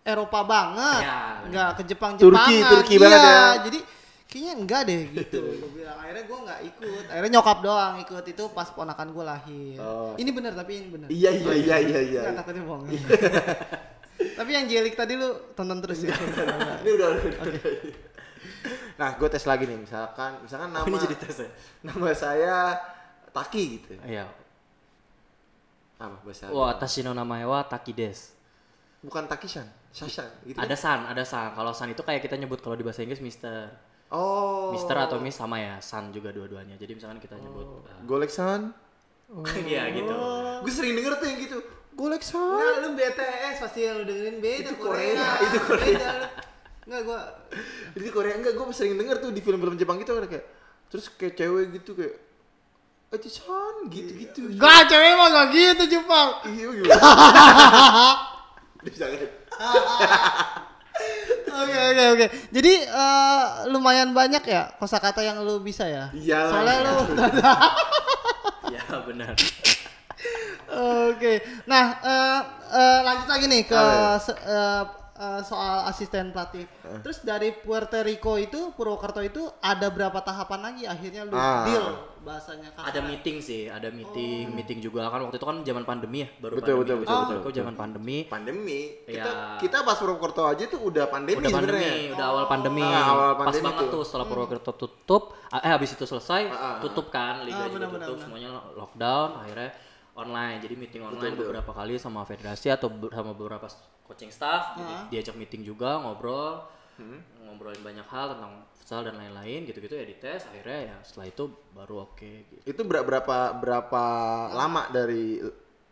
Eropa 0.02 0.42
banget, 0.42 1.06
Ya, 1.06 1.46
nggak 1.46 1.70
ke 1.78 1.84
Jepang 1.94 2.18
Turki, 2.18 2.34
Jepangan. 2.58 2.72
Turki 2.74 2.94
iya, 2.98 3.02
banget 3.06 3.22
ya. 3.22 3.42
Jadi 3.70 3.80
kayaknya 4.32 4.54
enggak 4.56 4.82
deh 4.88 5.02
gitu 5.12 5.44
gue 5.44 5.70
bilang 5.76 6.00
akhirnya 6.00 6.24
gue 6.24 6.38
nggak 6.40 6.60
ikut 6.72 7.04
akhirnya 7.12 7.32
nyokap 7.36 7.58
doang 7.60 7.94
ikut 8.00 8.24
itu 8.26 8.44
pas 8.56 8.68
ponakan 8.72 9.08
gue 9.12 9.24
lahir 9.28 9.76
Oh. 9.76 10.16
ini 10.16 10.32
bener 10.32 10.56
tapi 10.56 10.72
ini 10.80 10.88
bener 10.88 11.08
Iya 11.12 11.32
iya 11.36 11.54
iya 11.54 11.78
iya 11.84 12.00
iya. 12.00 12.22
Nggak 12.32 12.36
takutnya 12.40 12.64
bohong 12.64 12.88
tapi 14.40 14.50
yang 14.54 14.66
jelik 14.72 14.96
tadi 14.96 15.20
lu 15.20 15.30
tonton 15.52 15.84
terus 15.84 16.08
ya 16.08 16.16
Ini 16.16 16.90
udah 16.96 17.08
udah. 17.12 17.22
udah. 17.44 17.64
Nah, 18.96 19.18
gue 19.18 19.28
tes 19.28 19.44
lagi 19.44 19.66
nih 19.66 19.82
misalkan 19.82 20.38
misalkan 20.46 20.70
nama 20.70 20.86
Ini 20.86 20.98
jadi 21.02 21.16
tes 21.18 21.36
ya? 21.42 21.50
Nama 21.90 22.06
saya 22.14 22.56
Taki 23.32 23.64
gitu. 23.80 23.96
Iya. 24.06 24.28
Apa 25.98 26.18
bahasa? 26.22 26.52
Wah, 26.52 26.76
Tashi 26.76 27.02
no 27.02 27.12
namae 27.12 27.42
wa 27.44 27.64
Taki 27.64 27.92
desu. 27.94 28.36
Bukan 29.02 29.26
Takishan, 29.26 29.66
Shashan 29.90 30.30
gitu. 30.46 30.58
Ada 30.60 30.76
kan? 30.76 30.78
san, 30.78 31.00
ada 31.10 31.24
san. 31.26 31.50
Kalau 31.58 31.74
san 31.74 31.90
itu 31.90 32.06
kayak 32.06 32.22
kita 32.22 32.38
nyebut 32.38 32.62
kalau 32.62 32.78
di 32.78 32.86
bahasa 32.86 33.02
Inggris 33.02 33.18
Mister. 33.18 33.74
Oh. 34.12 34.76
Mister 34.76 34.92
atau 35.00 35.24
Miss 35.24 35.40
sama 35.40 35.56
ya, 35.56 35.80
san 35.80 36.12
juga 36.12 36.36
dua-duanya. 36.36 36.76
Jadi 36.76 37.00
misalkan 37.00 37.24
kita 37.24 37.40
nyebut 37.40 37.88
uh, 37.88 38.04
Goleksan. 38.04 38.76
Iya 39.72 39.88
gitu. 39.96 40.12
Gue 40.60 40.72
sering 40.76 40.92
denger 40.92 41.16
tuh 41.16 41.28
yang 41.32 41.40
gitu. 41.40 41.58
Goleksan. 41.96 42.60
Enggak, 42.60 42.76
lu 42.84 42.90
BTS 43.00 43.56
pasti 43.64 43.80
yang 43.88 43.96
lu 44.00 44.04
dengerin 44.04 44.38
beda 44.44 44.68
Itu 44.68 44.76
Korea, 44.76 45.28
itu 45.40 45.58
Korea. 45.64 45.88
Beda. 45.88 46.12
Enggak 46.84 47.02
gua 47.08 47.20
Jadi 47.96 48.08
Korea 48.12 48.34
enggak, 48.36 48.54
gue 48.60 48.66
sering 48.76 49.00
denger 49.00 49.24
tuh 49.24 49.32
di 49.32 49.40
film-film 49.40 49.80
Jepang 49.80 49.96
gitu 50.04 50.12
ada 50.20 50.28
kayak 50.28 50.44
terus 50.92 51.08
kayak 51.16 51.40
cewek 51.40 51.80
gitu 51.80 51.96
kayak 51.96 52.20
Aji-san 53.12 53.92
gitu-gitu. 53.92 54.56
Gak 54.56 54.88
cewek 54.88 55.20
mah 55.20 55.28
gak 55.36 55.48
gitu 55.52 55.84
Jepang 56.00 56.32
Iya 56.48 56.68
gimana? 56.72 56.96
Bisa 58.88 59.04
kan? 59.08 59.32
Oke 61.52 61.80
oke 61.92 62.04
oke. 62.16 62.26
Jadi 62.56 62.74
eh, 62.88 63.44
lumayan 63.68 64.16
banyak 64.16 64.44
ya 64.48 64.72
kosakata 64.80 65.20
yang 65.20 65.44
lu 65.44 65.60
bisa 65.60 65.84
ya? 65.84 66.08
Iyalah. 66.16 66.52
Soalnya 66.52 66.76
lu 66.88 66.96
Ya 68.76 68.86
benar. 69.04 69.36
Oke. 71.12 71.44
Nah, 71.68 71.86
eh, 72.00 72.40
eh, 72.72 73.00
lanjut 73.04 73.28
lagi 73.28 73.46
nih 73.52 73.64
ke 73.68 73.76
Apa 73.76 75.01
ya? 75.22 75.30
eh, 75.32 75.42
soal 75.44 75.86
asisten 75.86 76.32
pelatih. 76.32 76.66
Terus 77.00 77.22
dari 77.22 77.54
Puerto 77.54 77.98
Rico 78.00 78.34
itu 78.36 78.74
Purwokerto 78.74 79.22
itu 79.22 79.46
ada 79.60 79.88
berapa 79.88 80.18
tahapan 80.20 80.60
lagi 80.64 80.84
akhirnya 80.84 81.24
lu 81.24 81.34
Ah. 81.34 81.64
deal 81.64 81.86
bahasanya 82.20 82.70
kasar. 82.72 82.86
Ada 82.88 83.00
meeting 83.02 83.38
sih, 83.38 83.66
ada 83.66 83.90
meeting, 83.90 84.50
meeting 84.50 84.78
juga 84.80 85.06
kan 85.08 85.22
waktu 85.22 85.38
itu 85.38 85.46
kan 85.48 85.58
zaman 85.62 85.84
pandemi 85.84 86.18
ya, 86.20 86.30
baru 86.36 86.54
Betul, 86.56 86.66
pandemi. 86.76 86.82
betul, 86.82 86.98
betul, 86.98 87.14
Waktu 87.16 87.26
betul, 87.32 87.42
itu 87.44 87.52
zaman 87.56 87.76
pandemi. 87.76 88.18
Pandemi. 88.26 88.80
Kita 89.04 89.14
Iya. 89.26 89.58
kita 89.58 89.78
pas 89.82 89.98
Purwokerto 89.98 90.42
aja 90.44 90.64
tuh 90.66 90.82
udah 90.84 91.06
pandemi 91.08 91.38
udah 91.40 91.50
pandemi, 91.52 91.82
sebenarnya. 91.82 92.14
udah 92.14 92.26
awal 92.28 92.46
pandemi. 92.48 92.82
Ah, 92.84 93.06
awal 93.08 93.30
Pas 93.32 93.46
pandemi 93.48 93.66
banget 93.68 93.84
tuh. 93.84 93.92
tuh 93.92 94.04
setelah 94.04 94.26
Purwokerto 94.26 94.72
tutup, 94.76 95.24
eh 95.52 95.66
habis 95.68 95.90
itu 95.92 96.04
selesai, 96.04 96.42
Ah, 96.48 96.58
ah, 96.58 96.76
tutup 96.80 97.10
kan, 97.10 97.42
liga 97.42 97.58
Ah, 97.58 97.68
juga 97.68 97.86
tutup, 97.86 97.94
benar. 98.10 98.18
semuanya 98.20 98.50
lockdown, 98.72 99.30
akhirnya 99.40 99.70
online. 100.22 100.58
Jadi 100.60 100.74
meeting 100.76 101.02
online 101.02 101.34
betul. 101.34 101.50
beberapa 101.50 101.72
kali 101.72 101.98
sama 101.98 102.22
federasi 102.22 102.70
atau 102.70 102.88
sama 103.08 103.32
beberapa 103.32 103.66
coaching 104.04 104.30
staff, 104.30 104.76
jadi 104.76 104.94
Ah. 104.94 105.06
diajak 105.08 105.36
meeting 105.36 105.62
juga, 105.62 105.98
ngobrol, 105.98 106.68
ngobrolin 107.42 107.82
banyak 107.82 108.06
hal 108.06 108.36
tentang 108.36 108.54
futsal 108.72 109.02
dan 109.02 109.16
lain-lain 109.16 109.66
gitu-gitu 109.66 109.92
ya 109.92 110.04
dites. 110.04 110.46
Akhirnya 110.46 110.80
ya 110.86 110.96
setelah 111.02 111.28
itu 111.28 111.44
baru 111.72 111.96
oke. 112.06 112.32
gitu. 112.46 112.62
Itu 112.64 112.82
ber- 112.84 113.02
berapa 113.02 113.56
berapa 113.56 114.04
lama 114.52 114.88
dari 114.90 115.42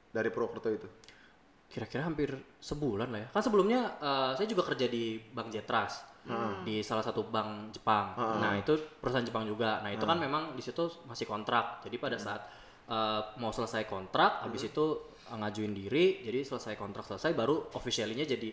dari 0.09 0.29
Purwokerto 0.29 0.69
itu? 0.69 0.89
kira-kira 1.69 2.01
hampir 2.01 2.33
sebulan 2.57 3.13
lah 3.13 3.21
ya 3.21 3.27
kan 3.29 3.45
sebelumnya 3.45 3.93
eh, 4.01 4.33
saya 4.33 4.49
juga 4.49 4.65
kerja 4.65 4.89
di 4.89 5.21
Bank 5.21 5.53
Jetras 5.53 6.01
di 6.65 6.81
salah 6.81 7.05
satu 7.05 7.21
bank 7.23 7.77
Jepang 7.77 8.17
nah 8.41 8.57
itu 8.57 8.73
perusahaan 8.97 9.21
Jepang 9.21 9.45
juga 9.45 9.77
nah 9.81 9.93
itu 9.93 10.01
kan 10.01 10.17
memang 10.17 10.57
di 10.57 10.65
situ 10.65 10.89
masih 11.05 11.29
kontrak 11.29 11.85
jadi 11.85 11.93
pada 11.95 12.17
saat 12.17 12.41
eh, 12.89 13.21
mau 13.37 13.53
selesai 13.53 13.85
kontrak 13.85 14.41
habis 14.43 14.65
itu 14.67 14.85
eh, 15.29 15.37
ngajuin 15.37 15.73
diri 15.77 16.25
jadi 16.25 16.41
selesai 16.41 16.73
kontrak 16.75 17.05
selesai 17.05 17.31
baru 17.37 17.69
officialnya 17.77 18.25
jadi 18.25 18.49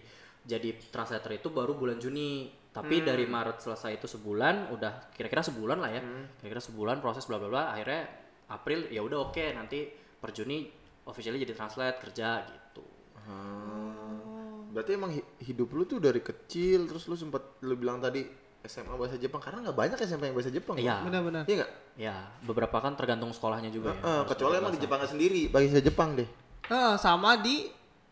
jadi 0.47 0.79
translator 0.95 1.35
itu 1.35 1.51
baru 1.51 1.75
bulan 1.75 1.99
Juni. 1.99 2.47
Tapi 2.71 3.01
dari 3.03 3.25
Maret 3.25 3.65
selesai 3.65 3.99
itu 3.99 4.07
sebulan 4.07 4.71
udah 4.71 5.11
kira-kira 5.17 5.43
sebulan 5.43 5.81
lah 5.81 5.91
ya. 5.91 6.03
Kira-kira 6.39 6.61
sebulan 6.61 7.01
proses 7.03 7.25
bla 7.27 7.41
bla 7.41 7.49
bla 7.51 7.63
akhirnya 7.75 8.05
April 8.53 8.87
ya 8.93 9.03
udah 9.03 9.33
oke 9.33 9.43
nanti 9.57 9.91
per 9.91 10.31
Juni 10.31 10.71
officially 11.09 11.41
jadi 11.41 11.57
translate 11.57 11.99
kerja 11.99 12.45
gitu. 12.47 12.85
Hmm. 13.27 14.71
Berarti 14.71 14.93
emang 14.93 15.11
hi- 15.17 15.29
hidup 15.41 15.73
lu 15.73 15.89
tuh 15.89 15.99
dari 15.99 16.21
kecil 16.21 16.85
terus 16.87 17.09
lu 17.09 17.17
sempat 17.17 17.59
lu 17.65 17.75
bilang 17.81 17.99
tadi 17.99 18.23
SMA 18.67 18.95
bahasa 18.99 19.17
Jepang 19.17 19.41
karena 19.41 19.59
nggak 19.67 19.77
banyak 19.77 19.99
SMA 20.03 20.31
yang 20.31 20.37
bahasa 20.37 20.51
Jepang. 20.53 20.77
Iya. 20.79 21.03
Benar-benar. 21.07 21.43
Iya 21.47 21.55
nggak? 21.63 21.71
Ya, 21.97 22.15
beberapa 22.45 22.77
kan 22.83 22.93
tergantung 22.99 23.31
sekolahnya 23.33 23.71
juga 23.73 23.95
ya. 23.95 24.03
Eh, 24.03 24.05
Harus 24.05 24.31
kecuali 24.35 24.55
emang 24.61 24.75
di. 24.75 24.81
Jepangnya 24.83 25.09
sendiri 25.09 25.41
bahasa 25.49 25.81
Jepang 25.81 26.09
deh. 26.19 26.29
Ah, 26.69 26.95
sama 26.99 27.39
di 27.39 27.71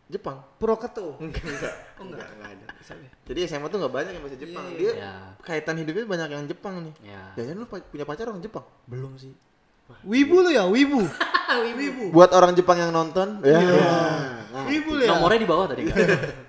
Jepang. 0.09 0.41
Purwokerto. 0.57 1.17
Enggak, 1.23 1.43
enggak. 1.45 1.75
Oh, 1.99 2.05
enggak. 2.07 2.29
enggak, 2.31 2.51
ada. 2.55 2.67
Jadi 3.25 3.39
SMA 3.49 3.67
tuh 3.73 3.79
nggak 3.81 3.95
banyak 3.95 4.13
yang 4.13 4.23
bahasa 4.23 4.39
Jepang. 4.39 4.65
Iya, 4.69 4.77
Dia 4.77 4.93
iya. 4.93 5.13
kaitan 5.41 5.77
hidupnya 5.81 6.05
banyak 6.05 6.29
yang 6.37 6.45
Jepang 6.45 6.75
nih. 6.85 6.95
Ya. 7.01 7.23
Jangan 7.41 7.55
lu 7.61 7.67
punya 7.67 8.05
pacar 8.05 8.29
orang 8.29 8.45
Jepang? 8.45 8.65
Belum 8.85 9.17
sih. 9.17 9.33
Wibu 10.05 10.45
lu 10.45 10.51
ya, 10.53 10.65
wibu. 10.69 11.01
wibu. 11.81 12.05
Buat 12.13 12.33
orang 12.37 12.53
Jepang 12.57 12.77
yang 12.81 12.93
nonton, 12.93 13.41
ya. 13.45 13.61
Nah, 14.55 14.65
Wibu 14.65 14.97
lu 14.97 15.03
ya. 15.05 15.17
Nomornya 15.17 15.41
di 15.41 15.49
bawah 15.49 15.67
tadi 15.69 15.83
kan. 15.89 15.97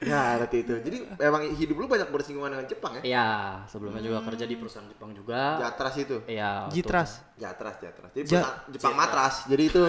ya, 0.00 0.36
berarti 0.36 0.56
itu. 0.58 0.74
Jadi 0.78 0.96
emang 1.18 1.42
hidup 1.50 1.76
lu 1.76 1.86
banyak 1.86 2.08
bersinggungan 2.08 2.50
dengan 2.52 2.66
Jepang 2.66 2.92
ya? 2.94 3.02
Iya, 3.02 3.28
sebelumnya 3.66 3.98
juga 4.00 4.22
kerja 4.22 4.44
di 4.44 4.54
perusahaan 4.54 4.86
Jepang 4.86 5.10
juga. 5.12 5.58
Jatras 5.58 5.94
itu. 5.96 6.16
Iya. 6.24 6.66
Jitras. 6.68 7.10
Jatras, 7.34 7.76
Jatras. 7.78 8.10
Jadi 8.12 8.24
Ja- 8.24 8.30
perusahaan 8.38 8.58
Jepang 8.68 8.94
Matras. 8.94 9.34
Jadi 9.44 9.62
itu 9.64 9.82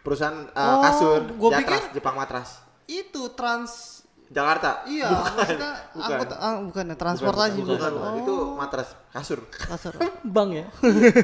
perusahaan 0.00 0.38
uh, 0.48 0.60
Oh, 0.60 0.80
kasur 0.80 1.20
gua 1.34 1.50
Jatras 1.52 1.62
pikir- 1.80 1.94
Jepang 1.94 2.14
Matras. 2.14 2.48
Itu 2.84 3.32
trans 3.32 4.04
Jakarta. 4.26 4.82
Iya, 4.84 5.08
maksudnya 5.12 5.70
bukan. 5.92 6.08
angkut 6.10 6.30
ah, 6.34 6.54
bukan 6.58 6.84
ya, 6.84 6.96
transportasi 6.96 7.58
bukan, 7.60 7.76
bukan. 7.76 7.92
bukan. 7.92 8.10
Oh, 8.10 8.18
Itu 8.18 8.34
matras 8.56 8.88
kasur. 9.08 9.38
kasar. 9.48 9.94
Bang 10.26 10.50
ya. 10.50 10.66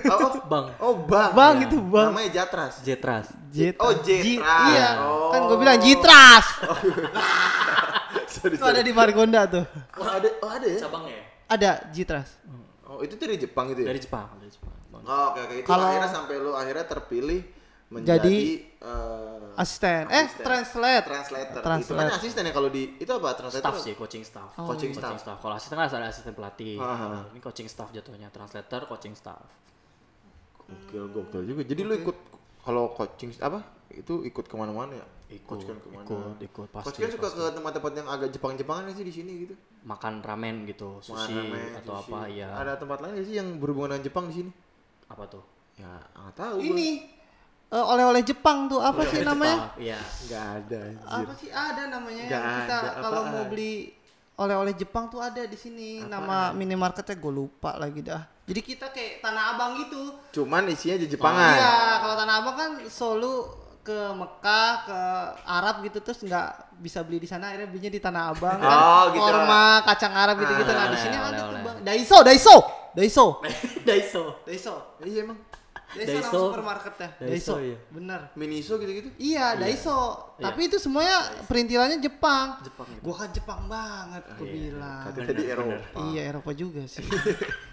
Oh, 0.06 0.18
oh, 0.20 0.32
Bang. 0.46 0.66
oh 0.78 0.94
bang. 1.02 1.30
Bang 1.32 1.54
Ya. 1.58 1.64
itu 1.66 1.76
bang. 1.82 2.08
Namanya 2.12 2.30
Jatras. 2.30 2.74
Jetras. 2.80 3.26
Jet. 3.50 3.74
Oh, 3.76 3.90
Jetras. 3.90 4.68
Iya, 4.70 4.88
Oh. 5.02 5.32
kan 5.32 5.40
gue 5.42 5.58
bilang 5.58 5.80
Jitras. 5.80 6.46
Sorry, 8.30 8.54
Itu 8.54 8.64
ada 8.64 8.78
sorry. 8.78 8.86
di 8.86 8.92
Margonda 8.94 9.40
tuh. 9.44 9.64
Oh, 9.98 10.06
ada, 10.06 10.28
oh 10.40 10.50
ada 10.50 10.66
ya? 10.66 10.78
Cabangnya 10.80 11.14
ya? 11.14 11.24
Ada 11.50 11.70
Jitras. 11.90 12.30
Oh, 12.86 13.02
itu 13.02 13.14
dari 13.14 13.34
Jepang 13.34 13.66
itu 13.70 13.82
ya? 13.82 13.88
Dari 13.90 13.98
Jepang, 13.98 14.26
dari 14.38 14.50
Jepang. 14.50 14.70
Oh, 15.02 15.34
oke 15.34 15.40
oke. 15.42 15.54
Itu 15.58 15.66
Kalau- 15.66 15.86
akhirnya 15.86 16.10
sampai 16.10 16.34
lu 16.38 16.52
akhirnya 16.52 16.86
terpilih 16.86 17.40
menjadi 17.90 18.22
Jadi- 18.22 18.78
eh, 18.80 19.58
Asisten. 19.58 20.06
Eh, 20.08 20.24
asisten. 20.24 20.44
translate. 20.46 21.04
translator. 21.04 21.58
Itu 21.58 21.66
Translate. 21.66 21.98
kan 22.00 22.08
asisten 22.14 22.42
ya 22.46 22.52
kalau 22.54 22.70
di 22.70 22.82
itu 22.96 23.10
apa 23.10 23.34
translator? 23.34 23.66
Staff 23.66 23.82
sih, 23.82 23.92
coaching 23.94 24.22
staff. 24.22 24.50
Coaching 24.54 24.92
staff. 24.94 25.18
Kalau 25.36 25.54
asisten 25.54 25.74
kan 25.74 25.86
ada 25.86 26.06
asisten 26.06 26.32
pelatih. 26.32 26.78
Ah, 26.78 26.94
ah. 26.94 27.22
Ini 27.34 27.40
coaching 27.40 27.66
staff 27.66 27.90
jatuhnya, 27.90 28.30
translator, 28.30 28.86
coaching 28.86 29.12
staff. 29.12 29.42
Gokil, 30.70 31.04
gokil 31.10 31.42
juga. 31.44 31.62
Jadi 31.66 31.82
lu 31.82 31.94
ikut 31.98 32.16
kalau 32.60 32.92
coaching 32.92 33.30
apa? 33.38 33.60
Itu 33.90 34.22
ikut 34.22 34.44
ke 34.44 34.54
mana-mana 34.54 34.94
ya? 34.94 35.06
Ikut, 35.30 35.46
Coach 35.46 35.62
kan 35.62 35.78
ke 35.78 35.88
mana? 35.88 36.02
ikut, 36.02 36.36
ikut, 36.42 36.68
pasti, 36.70 36.86
Coach 36.90 36.98
kan 36.98 37.10
suka 37.14 37.28
pasti. 37.28 37.38
ke 37.38 37.44
tempat-tempat 37.54 37.92
yang 37.94 38.08
agak 38.10 38.28
Jepang-Jepangan 38.34 38.90
sih 38.90 39.06
di 39.06 39.14
sini 39.14 39.32
gitu? 39.40 39.54
Makan 39.82 40.18
ramen 40.20 40.66
gitu, 40.66 40.98
sushi 40.98 41.38
Ramen, 41.38 41.78
atau 41.78 42.02
sushi. 42.02 42.10
apa 42.10 42.18
ya. 42.26 42.50
Ada 42.50 42.72
tempat 42.76 42.98
lain 42.98 43.22
sih 43.22 43.38
yang 43.38 43.48
berhubungan 43.62 43.94
dengan 43.94 44.04
Jepang 44.04 44.24
di 44.26 44.34
sini? 44.42 44.50
Apa 45.06 45.30
tuh? 45.30 45.42
Ya, 45.78 46.02
nggak 46.12 46.34
tahu. 46.34 46.56
Ini 46.60 46.88
eh, 47.70 47.84
oleh-oleh 47.86 48.22
Jepang 48.26 48.66
tuh 48.66 48.82
apa 48.82 49.06
sih 49.06 49.22
namanya? 49.22 49.70
Jepang, 49.70 49.78
Iya. 49.78 49.98
Nggak 50.26 50.44
ada. 50.58 50.80
anjir. 50.82 51.26
Apa 51.30 51.32
sih 51.38 51.50
ada 51.50 51.82
namanya 51.86 52.22
Nggak 52.26 52.42
yang 52.42 52.58
kita 52.58 52.76
kalau 52.98 53.22
mau 53.30 53.44
beli 53.46 53.72
oleh-oleh 54.34 54.74
Jepang 54.74 55.04
tuh 55.06 55.20
ada 55.20 55.42
di 55.46 55.54
sini. 55.54 56.02
Nama 56.02 56.50
minimarketnya 56.50 57.14
gue 57.14 57.32
lupa 57.32 57.78
lagi 57.78 58.02
dah. 58.02 58.26
Jadi 58.50 58.60
kita 58.66 58.90
kayak 58.90 59.22
Tanah 59.22 59.54
Abang 59.54 59.78
gitu. 59.78 60.18
Cuman 60.34 60.66
isinya 60.66 60.98
aja 60.98 61.06
Jepangan. 61.06 61.54
Iya, 61.54 61.78
kalau 62.02 62.14
Tanah 62.18 62.34
Abang 62.42 62.56
kan 62.58 62.70
Solo 62.90 63.62
ke 63.86 63.98
Mekah, 64.10 64.70
ke 64.90 65.00
Arab 65.46 65.86
gitu 65.86 65.98
terus 66.02 66.18
nggak 66.26 66.78
bisa 66.82 67.00
beli 67.06 67.22
di 67.22 67.28
sana 67.30 67.54
akhirnya 67.54 67.70
belinya 67.70 67.90
di 67.94 68.02
Tanah 68.02 68.22
Abang 68.34 68.58
kan. 68.58 68.74
Oh, 68.74 69.04
gitu. 69.14 69.22
Korma, 69.22 69.86
kacang 69.86 70.10
Arab 70.10 70.42
gitu-gitu. 70.42 70.66
Ah, 70.66 70.74
nah, 70.74 70.86
di 70.90 70.98
oleh, 70.98 70.98
sini 70.98 71.16
ada 71.16 71.38
tuh. 71.38 71.46
Bang. 71.62 71.76
Daiso, 71.86 72.18
Daiso. 72.26 72.56
Daiso. 72.90 73.26
Daiso. 73.86 74.24
Daiso. 74.42 74.74
Iya 75.06 75.30
emang. 75.30 75.38
Daiso, 75.90 76.10
nama 76.10 76.22
Daiso. 76.26 76.40
supermarketnya. 76.50 77.08
Daiso, 77.22 77.30
Daiso. 77.30 77.54
iya. 77.62 77.78
Bener. 77.94 78.20
Miniso 78.34 78.74
gitu-gitu. 78.82 79.14
Iya, 79.14 79.54
Daiso. 79.54 79.98
Tapi 80.42 80.60
itu 80.66 80.82
semuanya 80.82 81.22
perintilannya 81.46 82.02
Jepang. 82.02 82.58
Jepang. 82.66 82.86
Gua 82.98 83.14
kan 83.14 83.30
Jepang 83.30 83.60
banget, 83.70 84.22
gua 84.34 84.46
bilang. 84.50 85.02
Kata 85.06 85.18
tadi 85.22 85.42
Eropa. 85.46 85.98
Iya, 86.10 86.22
Eropa 86.34 86.50
juga 86.50 86.82
sih. 86.90 87.06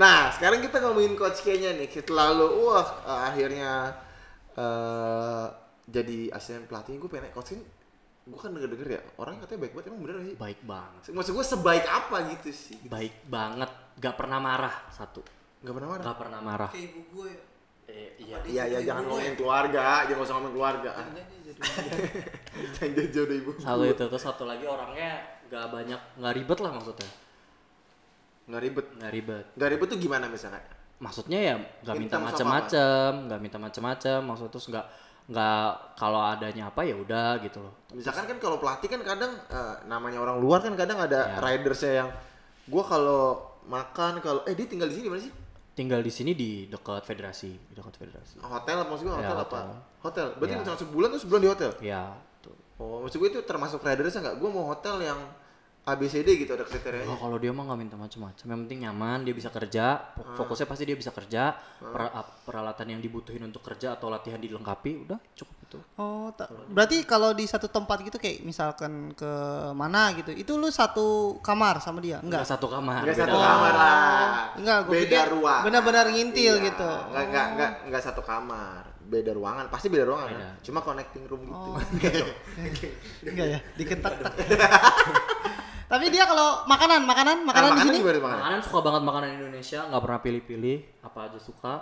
Nah, 0.00 0.30
sekarang 0.34 0.60
kita 0.62 0.80
ngomongin 0.82 1.14
coach 1.18 1.42
K-nya 1.42 1.74
nih. 1.76 1.88
Setelah 1.90 2.34
lu 2.36 2.70
wah 2.70 2.86
eh, 3.06 3.20
akhirnya 3.32 3.72
eh 4.54 5.46
jadi 5.90 6.30
asisten 6.30 6.70
pelatih, 6.70 7.02
gue 7.02 7.10
pengen 7.10 7.34
coach 7.34 7.58
gue 8.30 8.38
kan 8.38 8.52
denger 8.54 8.70
denger 8.70 8.88
ya 8.94 9.00
orang 9.18 9.42
katanya 9.42 9.60
baik 9.66 9.72
banget. 9.74 9.86
Emang 9.90 10.00
bener 10.06 10.14
gak 10.14 10.26
sih? 10.28 10.36
Baik 10.38 10.60
banget. 10.62 11.02
Maksud 11.10 11.32
gue 11.34 11.46
sebaik 11.46 11.84
apa 11.88 12.16
gitu 12.36 12.50
sih? 12.54 12.76
Baik 12.86 13.14
banget. 13.26 13.70
Gak 13.98 14.14
pernah 14.14 14.38
marah 14.38 14.76
satu. 14.94 15.24
Nggak 15.64 15.74
pernah 15.74 15.88
marah? 15.90 16.04
Gak 16.04 16.18
pernah 16.20 16.40
marah. 16.40 16.70
Kayak 16.70 16.86
ibu 16.94 17.00
gue. 17.10 17.30
eh, 17.90 18.14
iya. 18.22 18.36
Iya 18.46 18.62
iya 18.70 18.80
jangan 18.86 19.02
ngomongin 19.10 19.34
keluarga. 19.34 20.06
Jangan 20.06 20.22
usah 20.22 20.34
ngomongin 20.38 20.54
keluarga. 20.54 20.90
Jangan 22.78 23.10
jauh 23.10 23.26
dari 23.26 23.40
ibu 23.42 23.50
satu 23.58 23.82
itu. 23.88 24.04
Terus 24.06 24.22
satu 24.22 24.44
lagi 24.46 24.64
orangnya 24.68 25.40
gak 25.50 25.66
banyak 25.74 26.00
nggak 26.22 26.34
ribet 26.38 26.58
lah 26.62 26.70
maksudnya 26.70 27.10
nggak 28.50 28.62
ribet. 28.62 28.86
Nggak 28.98 29.12
ribet. 29.14 29.44
Nggak 29.54 29.70
ribet 29.70 29.88
tuh 29.88 29.98
gimana 29.98 30.26
misalnya? 30.26 30.62
Maksudnya 30.98 31.38
ya 31.40 31.54
nggak 31.56 31.96
minta 31.96 32.16
macem-macem 32.18 33.10
nggak 33.24 33.40
minta 33.40 33.56
macem-macem 33.56 34.20
maksud 34.20 34.50
terus 34.50 34.68
nggak 34.68 34.86
nggak 35.30 35.70
kalau 35.94 36.20
adanya 36.20 36.68
apa 36.68 36.82
ya 36.82 36.92
udah 36.92 37.38
gitu 37.40 37.62
loh. 37.62 37.72
Misalkan 37.94 38.26
kan 38.26 38.36
kalau 38.36 38.58
pelatih 38.58 38.90
kan 38.90 39.00
kadang 39.00 39.32
eh, 39.48 39.74
namanya 39.86 40.18
orang 40.18 40.36
luar 40.36 40.60
kan 40.60 40.74
kadang 40.74 40.98
ada 40.98 41.30
Ya. 41.30 41.38
ridersnya 41.38 41.92
yang 42.04 42.08
gua 42.66 42.84
kalau 42.84 43.22
makan 43.64 44.18
kalau 44.20 44.42
eh 44.44 44.52
dia 44.52 44.66
tinggal 44.66 44.90
di 44.90 44.98
sini 44.98 45.06
mana 45.06 45.22
sih? 45.22 45.32
Tinggal 45.70 46.02
di 46.02 46.12
sini 46.12 46.34
di 46.34 46.66
dekat 46.66 47.06
federasi 47.06 47.48
di 47.48 47.72
dekat 47.72 47.94
federasi. 47.96 48.42
Hotel 48.42 48.84
maksud 48.84 49.04
gua? 49.06 49.14
Ya, 49.16 49.18
hotel 49.24 49.38
apa? 49.38 49.40
hotel. 49.40 49.66
hotel. 50.02 50.26
Berarti 50.36 50.52
Ya. 50.52 50.60
misalnya 50.60 50.80
sebulan 50.82 51.08
tuh 51.08 51.20
sebulan 51.22 51.40
di 51.40 51.48
hotel? 51.48 51.70
Ya 51.80 52.02
tuh 52.42 52.56
oh 52.76 52.96
maksud 53.00 53.16
gue 53.16 53.28
itu 53.30 53.40
termasuk 53.46 53.78
ridersnya 53.80 54.20
nggak? 54.20 54.36
Gua 54.36 54.50
mau 54.50 54.64
hotel 54.68 55.00
yang 55.00 55.20
ABCD 55.82 56.28
gitu 56.36 56.52
ada 56.52 56.62
kriterianya 56.62 57.06
Oh, 57.06 57.16
kalau 57.16 57.36
dia 57.36 57.50
mah 57.50 57.64
nggak 57.64 57.78
minta 57.78 57.96
macam-macam 57.96 58.44
yang 58.44 58.60
penting 58.64 58.78
nyaman 58.82 59.18
dia 59.22 59.32
bisa 59.32 59.48
kerja 59.48 59.84
Ah. 59.96 60.12
fo- 60.12 60.44
fokusnya 60.44 60.66
pasti 60.66 60.84
dia 60.84 60.92
bisa 60.92 61.08
kerja 61.08 61.56
per- 61.78 62.12
ap- 62.12 62.44
peralatan 62.44 62.86
yang 62.88 63.00
dibutuhin 63.00 63.40
untuk 63.42 63.60
kerja 63.60 63.94
atau 63.94 64.06
latihan 64.06 64.36
dilengkapi 64.36 65.04
udah 65.04 65.18
cukup 65.32 65.56
itu 65.62 65.78
Oh, 65.94 66.28
berarti 66.68 67.02
kalau 67.02 67.30
di 67.30 67.44
satu 67.44 67.66
tempat 67.66 68.02
gitu 68.02 68.16
kayak 68.16 68.42
misalkan 68.42 69.14
ke 69.14 69.32
mana 69.72 70.10
gitu, 70.12 70.30
itu 70.32 70.52
lu 70.54 70.66
satu 70.66 71.38
kamar 71.40 71.78
sama 71.78 71.98
dia? 71.98 72.18
nggak 72.18 72.26
Enggak. 72.26 72.42
satu 72.44 72.66
kamar 72.66 73.00
Nggak 73.00 73.14
beda 73.14 73.24
satu 73.24 73.38
kamar. 73.38 73.72
lah. 73.72 74.34
Enggak, 74.56 74.78
gua 74.80 74.92
beda 74.92 75.06
pikir 75.16 75.26
ruang. 75.32 75.62
benar-benar 75.62 76.06
ngintil 76.08 76.54
Iya, 76.56 76.66
gitu. 76.66 76.90
Enggak 77.06 77.24
enggak 77.24 77.46
enggak 77.48 77.70
enggak 77.86 78.02
satu 78.02 78.20
kamar. 78.20 78.82
Beda 79.00 79.30
ruangan, 79.30 79.66
pasti 79.66 79.86
beda 79.86 80.04
ruangan. 80.04 80.26
Beda. 80.28 80.38
kan? 80.40 80.54
Cuma 80.60 80.78
connecting 80.80 81.22
room 81.24 81.42
gitu. 81.42 81.70
Oh. 81.70 81.78
Enggak 83.24 83.46
ya, 83.48 83.58
diketak-tak. 83.76 84.32
Tapi 85.90 86.06
dia 86.06 86.22
kalau 86.22 86.62
makanan, 86.64 87.02
makanan, 87.02 87.42
makanan 87.42 87.70
di 87.74 87.82
sini 87.82 87.98
gimana 87.98 88.18
makanan? 88.22 88.38
makanan 88.38 88.60
suka 88.62 88.78
banget 88.78 89.02
makanan 89.02 89.28
Indonesia 89.34 89.80
nggak 89.90 90.02
pernah 90.06 90.20
pilih-pilih 90.22 90.76
apa 91.02 91.18
aja 91.26 91.38
suka 91.42 91.74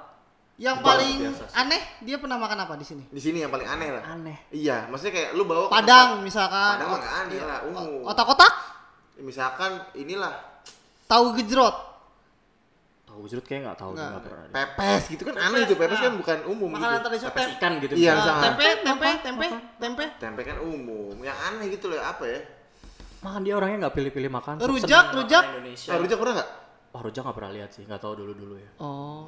yang 0.59 0.81
paling 0.81 1.23
biasa 1.23 1.45
sih. 1.45 1.55
aneh 1.55 1.83
dia 2.03 2.17
pernah 2.19 2.35
makan 2.35 2.59
apa 2.65 2.75
di 2.75 2.87
sini? 2.89 3.05
Di 3.07 3.21
sini 3.21 3.45
yang 3.45 3.53
paling 3.53 3.69
aneh 3.69 3.89
lah. 3.95 4.03
aneh 4.09 4.49
Iya, 4.49 4.89
maksudnya 4.89 5.13
kayak 5.13 5.31
lu 5.37 5.45
bawa 5.45 5.69
Padang 5.69 6.25
misalkan. 6.25 6.81
Padang 6.81 6.89
mah 6.89 7.01
aneh 7.21 7.41
lah, 7.45 7.59
umum. 7.69 8.09
Otak-otak, 8.09 8.53
Misalkan 9.19 9.71
inilah 9.95 10.35
tahu 11.05 11.37
gejrot. 11.37 11.77
tahu 13.05 13.25
jerut 13.25 13.45
kayak 13.45 13.67
nggak 13.67 13.79
tahu 13.81 13.97
Nggak. 13.97 14.21
pernah 14.21 14.45
pepes 14.53 15.03
gitu 15.11 15.23
kan 15.27 15.35
aneh 15.41 15.65
tuh. 15.65 15.77
Pepes 15.77 15.97
kan 15.99 16.13
bukan 16.15 16.39
umum 16.49 16.69
Makanan 16.71 16.97
gitu. 16.97 17.05
tradisional 17.09 17.35
Pepes 17.35 17.49
ikan 17.57 17.73
gitu 17.81 17.93
Iya, 17.99 18.13
tempe, 18.41 18.67
tempe, 18.85 19.09
tempe, 19.21 19.47
tempe. 19.81 20.05
Tempe 20.17 20.41
kan 20.45 20.57
umum. 20.61 21.17
Yang 21.21 21.39
aneh 21.45 21.67
gitu 21.73 21.93
loh 21.93 21.99
apa 22.01 22.25
ya? 22.25 22.41
Makan 23.21 23.41
dia 23.41 23.55
orangnya 23.55 23.77
nggak 23.83 23.95
pilih-pilih 23.95 24.31
makan 24.31 24.55
Rujak, 24.61 25.11
rujak. 25.13 25.45
Indonesia 25.53 25.91
Ah, 25.91 25.99
rujak 25.99 26.17
pernah 26.17 26.35
nggak? 26.37 26.51
oh 26.89 27.01
rujak 27.01 27.21
nggak 27.21 27.37
pernah 27.37 27.53
lihat 27.53 27.71
sih 27.71 27.83
nggak 27.83 27.99
tahu 27.99 28.15
dulu 28.17 28.33
dulu 28.33 28.55
ya 28.57 28.71
Oh. 28.79 29.27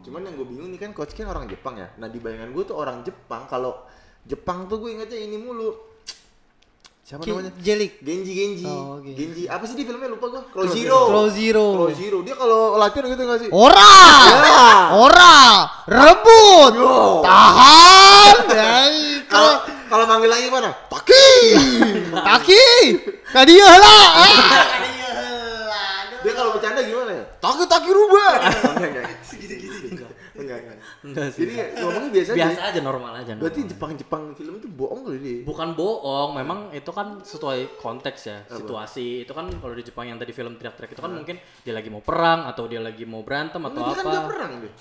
Cuman 0.00 0.22
yang 0.22 0.34
gue 0.34 0.46
bingung 0.46 0.68
nih 0.68 0.78
kan 0.78 0.90
coach 0.92 1.12
kan 1.12 1.26
orang 1.26 1.46
Jepang 1.46 1.74
ya. 1.74 1.90
Nah 1.96 2.06
di 2.06 2.16
bayangan 2.16 2.48
gue 2.48 2.62
tuh 2.62 2.74
orang 2.74 3.02
Jepang 3.02 3.42
kalau 3.44 3.74
Jepang 4.22 4.66
tuh 4.66 4.78
gue 4.78 4.90
ingetnya 4.92 5.18
ini 5.18 5.34
mulu. 5.34 5.74
Siapa 7.02 7.22
Ki- 7.22 7.30
namanya? 7.32 7.50
Jelik. 7.56 7.98
Genji 8.00 8.32
Genji. 8.32 8.66
Oh, 8.66 8.98
oke. 8.98 9.10
Genji. 9.12 9.46
Apa 9.46 9.62
sih 9.62 9.74
di 9.74 9.82
filmnya 9.82 10.06
lupa 10.08 10.26
gue? 10.28 10.42
Crow 10.48 10.66
Zero. 10.68 10.98
Crow 11.06 11.26
Zero. 11.28 11.66
Crow 11.72 11.90
Zero. 11.92 12.18
Dia 12.22 12.34
kalau 12.34 12.74
latihan 12.76 13.06
gitu 13.08 13.22
gak 13.24 13.40
sih? 13.40 13.50
Ora! 13.50 13.94
Ora! 14.96 15.34
Rebut! 15.86 16.72
Yo. 16.76 17.22
Tahan! 17.22 18.34
Yai, 18.52 19.26
Kalau 19.26 19.54
kalau 19.86 20.04
manggil 20.04 20.30
lagi 20.30 20.48
mana? 20.48 20.70
Taki. 20.86 21.26
Kaki! 22.12 22.66
Kadia 23.28 23.70
lah! 23.76 24.06
Dia 26.20 26.32
kalau 26.34 26.50
bercanda 26.52 26.82
gimana 26.82 27.10
ya? 27.12 27.24
Taki 27.38 27.64
Taki 27.64 27.90
rubah. 27.90 28.32
Enggak 28.46 28.88
enggak. 28.90 30.10
Enggak 30.36 30.58
enggak. 30.60 30.76
enggak 31.00 31.26
sih 31.32 31.48
Jadi 31.48 31.52
ngomongnya 31.80 32.10
biasa 32.12 32.30
aja. 32.30 32.36
biasa 32.36 32.60
aja 32.68 32.80
normal 32.84 33.12
aja 33.16 33.32
Berarti 33.38 33.60
normal. 33.62 33.72
Jepang 33.72 33.90
Jepang 33.96 34.22
film 34.36 34.52
itu 34.60 34.68
bohong 34.68 35.00
kali 35.08 35.18
dia. 35.22 35.36
bukan 35.48 35.68
bohong 35.72 36.30
memang 36.36 36.58
itu 36.76 36.90
kan 36.92 37.24
sesuai 37.24 37.80
konteks 37.80 38.20
ya 38.26 38.38
situasi 38.44 39.24
itu 39.24 39.32
kan 39.32 39.48
kalau 39.48 39.72
di 39.72 39.80
Jepang 39.80 40.04
yang 40.04 40.20
tadi 40.20 40.36
film 40.36 40.60
teriak-teriak 40.60 40.92
itu 40.92 41.00
kan 41.00 41.12
mungkin 41.14 41.36
dia 41.62 41.72
lagi 41.72 41.88
mau 41.88 42.04
perang 42.04 42.44
atau 42.44 42.68
dia 42.68 42.84
lagi 42.84 43.08
mau 43.08 43.24
berantem 43.24 43.64
atau 43.64 43.80
Dia 43.80 43.96
kan 43.96 44.02
apa 44.02 44.10
nggak 44.12 44.26
perang 44.28 44.52
deh. 44.60 44.72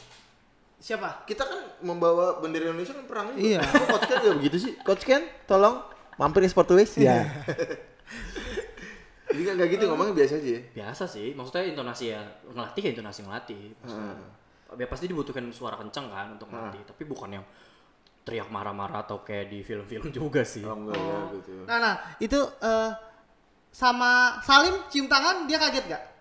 Siapa? 0.86 1.26
kita 1.26 1.42
kan 1.42 1.58
membawa 1.82 2.38
bendera 2.38 2.70
Indonesia 2.70 2.94
kan 2.94 3.10
perang 3.10 3.34
juga. 3.34 3.42
Iya. 3.42 3.60
Kok 3.66 3.88
coach 3.90 4.06
Ken 4.06 4.18
juga 4.22 4.34
begitu 4.38 4.58
sih? 4.62 4.74
Coach 4.86 5.02
Ken, 5.02 5.26
tolong 5.50 5.82
mampir 6.22 6.46
ke 6.46 6.50
Sportways. 6.54 6.94
Ya. 7.02 7.26
Jadi 9.34 9.42
nggak 9.50 9.68
gitu 9.68 9.90
ngomongnya 9.90 10.14
biasa 10.14 10.40
aja 10.40 10.48
ya. 10.48 10.62
biasa 10.72 11.04
sih 11.12 11.36
maksudnya 11.36 11.68
intonasi 11.68 12.14
ya 12.14 12.24
ngelatih 12.48 12.88
ya 12.88 12.90
intonasi 12.96 13.20
ngelatih 13.28 13.62
maksudnya. 13.84 14.16
ya 14.80 14.88
pasti 14.88 15.12
dibutuhkan 15.12 15.44
suara 15.52 15.76
kencang 15.76 16.08
kan 16.08 16.40
untuk 16.40 16.48
ngelatih 16.48 16.80
tapi 16.88 17.04
bukan 17.04 17.36
yang 17.36 17.44
teriak 18.24 18.48
marah-marah 18.48 19.04
atau 19.04 19.28
kayak 19.28 19.52
di 19.52 19.60
film-film 19.60 20.08
juga 20.14 20.40
sih 20.48 20.64
Oh 20.64 20.78
enggak 20.78 20.96
ya 20.96 21.20
gitu. 21.36 21.52
Nah, 21.68 21.78
nah, 21.84 21.96
itu 22.18 22.40
eh, 22.64 22.92
sama 23.76 24.40
Salim 24.40 24.88
cium 24.88 25.12
tangan 25.12 25.52
dia 25.52 25.60
kaget 25.60 25.86
gak? 25.92 26.15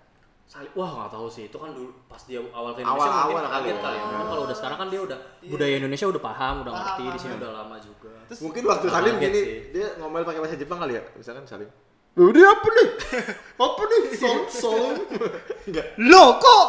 Sali- 0.44 0.70
Wah 0.72 0.90
nggak 0.94 1.11
tahu 1.11 1.26
sih 1.26 1.44
itu 1.44 1.57
kan 1.57 1.70
dulu 1.70 1.88
pas 2.04 2.20
dia 2.22 2.38
awal 2.50 2.72
ke 2.72 2.80
Awal- 2.80 2.94
Indonesia 2.94 3.11
mungkin 3.11 3.35
awal 3.35 3.44
kali 3.44 3.50
kaget 3.64 3.74
ya. 3.74 3.83
kali 3.83 3.96
ya. 3.96 4.04
Mungkin 4.04 4.26
kalau 4.28 4.42
udah 4.44 4.57
sekarang 4.57 4.78
kan 4.78 4.88
dia 4.88 5.00
udah 5.00 5.18
budaya 5.44 5.74
Indonesia 5.74 6.07
udah 6.07 6.22
paham, 6.22 6.54
udah 6.61 6.70
Paham, 6.70 6.85
ngerti 6.85 7.04
di 7.04 7.18
sini 7.18 7.35
udah 7.35 7.50
lama 7.50 7.76
juga. 7.78 8.11
Mungkin 8.38 8.62
waktu 8.64 8.85
Nggak 8.85 8.94
Salim 8.94 9.14
gini 9.18 9.40
sih. 9.40 9.59
dia 9.70 9.87
ngomel 9.98 10.22
pakai 10.22 10.40
bahasa 10.40 10.57
Jepang 10.57 10.78
kali 10.78 10.92
ya. 10.94 11.02
Misalkan 11.14 11.44
Salim. 11.44 11.70
Loh, 12.14 12.30
dia 12.30 12.46
apa 12.46 12.68
nih? 12.70 12.88
apa 13.59 13.83
nih? 13.85 14.00
Sol 14.14 14.38
sol. 14.46 14.94
Enggak. 15.66 15.87
Lo 15.98 16.38
kok? 16.38 16.64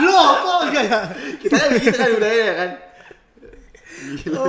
Lo 0.00 0.20
kok? 0.38 0.58
Enggak 0.64 0.84
ya? 0.86 1.00
Kita 1.36 1.54
kan 1.54 1.68
begitu 1.70 1.92
kan 1.94 2.08
budaya 2.10 2.38
ya 2.40 2.54
kan. 2.54 2.70
Gila. 4.16 4.42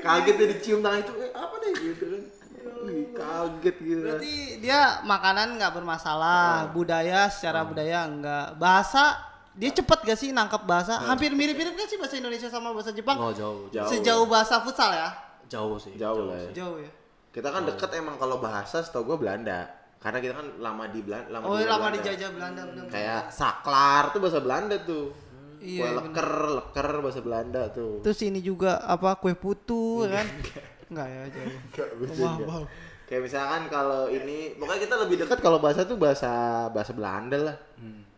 Kaget 0.00 0.34
dia 0.34 0.46
dicium 0.50 0.80
tangan 0.80 1.00
itu. 1.00 1.12
Eh, 1.16 1.30
apa 1.30 1.54
nih 1.56 1.70
gitu 1.76 2.04
kan. 2.08 2.22
Wih, 2.84 3.10
kaget 3.10 3.76
gitu. 3.80 4.00
Berarti 4.04 4.32
dia 4.60 4.80
makanan 5.02 5.56
nggak 5.56 5.72
bermasalah, 5.72 6.68
budaya 6.70 7.26
secara 7.28 7.64
budaya 7.64 8.04
enggak. 8.04 8.54
Bahasa 8.54 9.16
dia 9.54 9.70
cepet 9.70 9.98
gak 10.02 10.18
sih 10.18 10.30
nangkep 10.30 10.62
bahasa? 10.62 10.98
Hampir 11.00 11.30
mirip-mirip 11.30 11.72
gak 11.72 11.86
sih 11.86 11.94
bahasa 11.94 12.18
Indonesia 12.18 12.50
sama 12.50 12.74
bahasa 12.74 12.90
Jepang? 12.90 13.14
Oh 13.16 13.30
jauh, 13.30 13.70
Jauh. 13.70 13.86
Sejauh 13.86 14.26
bahasa 14.26 14.58
futsal 14.58 14.90
ya? 14.90 15.10
jauh 15.44 15.78
sih. 15.78 15.94
Jauh 15.94 16.26
lah 16.26 16.40
ya. 16.40 16.50
Jauh 16.50 16.76
ya. 16.76 16.90
Kita 17.30 17.48
kan 17.48 17.62
deket 17.62 17.90
emang 17.94 18.16
kalau 18.16 18.38
bahasa 18.38 18.82
setahu 18.82 19.14
gue 19.14 19.22
Belanda. 19.22 19.70
Karena 20.02 20.18
kita 20.18 20.34
kan 20.34 20.46
lama 20.58 20.84
di 20.90 21.00
Belanda, 21.00 21.28
lama 21.30 21.44
Oh, 21.46 21.54
di 21.54 21.64
lama 21.64 21.86
Belanda. 21.86 21.96
dijajah 21.96 22.30
Belanda 22.30 22.62
benar. 22.66 22.84
Kayak 22.90 23.22
saklar 23.30 24.02
tuh 24.10 24.20
bahasa 24.20 24.40
Belanda 24.42 24.76
tuh. 24.82 25.06
Iya, 25.58 25.80
Kue 25.80 25.88
bener. 25.88 25.96
leker, 26.02 26.28
leker 26.58 26.88
bahasa 26.98 27.20
Belanda 27.22 27.62
tuh. 27.70 27.92
Terus 28.02 28.18
ini 28.20 28.40
juga 28.40 28.82
apa 28.82 29.16
kue 29.16 29.32
putu 29.32 30.02
kan? 30.04 30.26
Enggak 30.90 31.06
ya, 31.08 31.20
jauh. 31.30 31.48
Enggak, 31.68 31.88
maaf, 32.18 32.38
maaf. 32.44 32.66
Kayak 33.04 33.22
misalkan 33.22 33.62
kalau 33.68 34.08
ini, 34.08 34.56
pokoknya 34.56 34.80
kita 34.88 34.96
lebih 35.04 35.16
dekat 35.20 35.38
kalau 35.38 35.58
bahasa 35.60 35.84
tuh 35.84 36.00
bahasa 36.00 36.32
bahasa 36.72 36.92
Belanda 36.96 37.36
lah. 37.36 37.56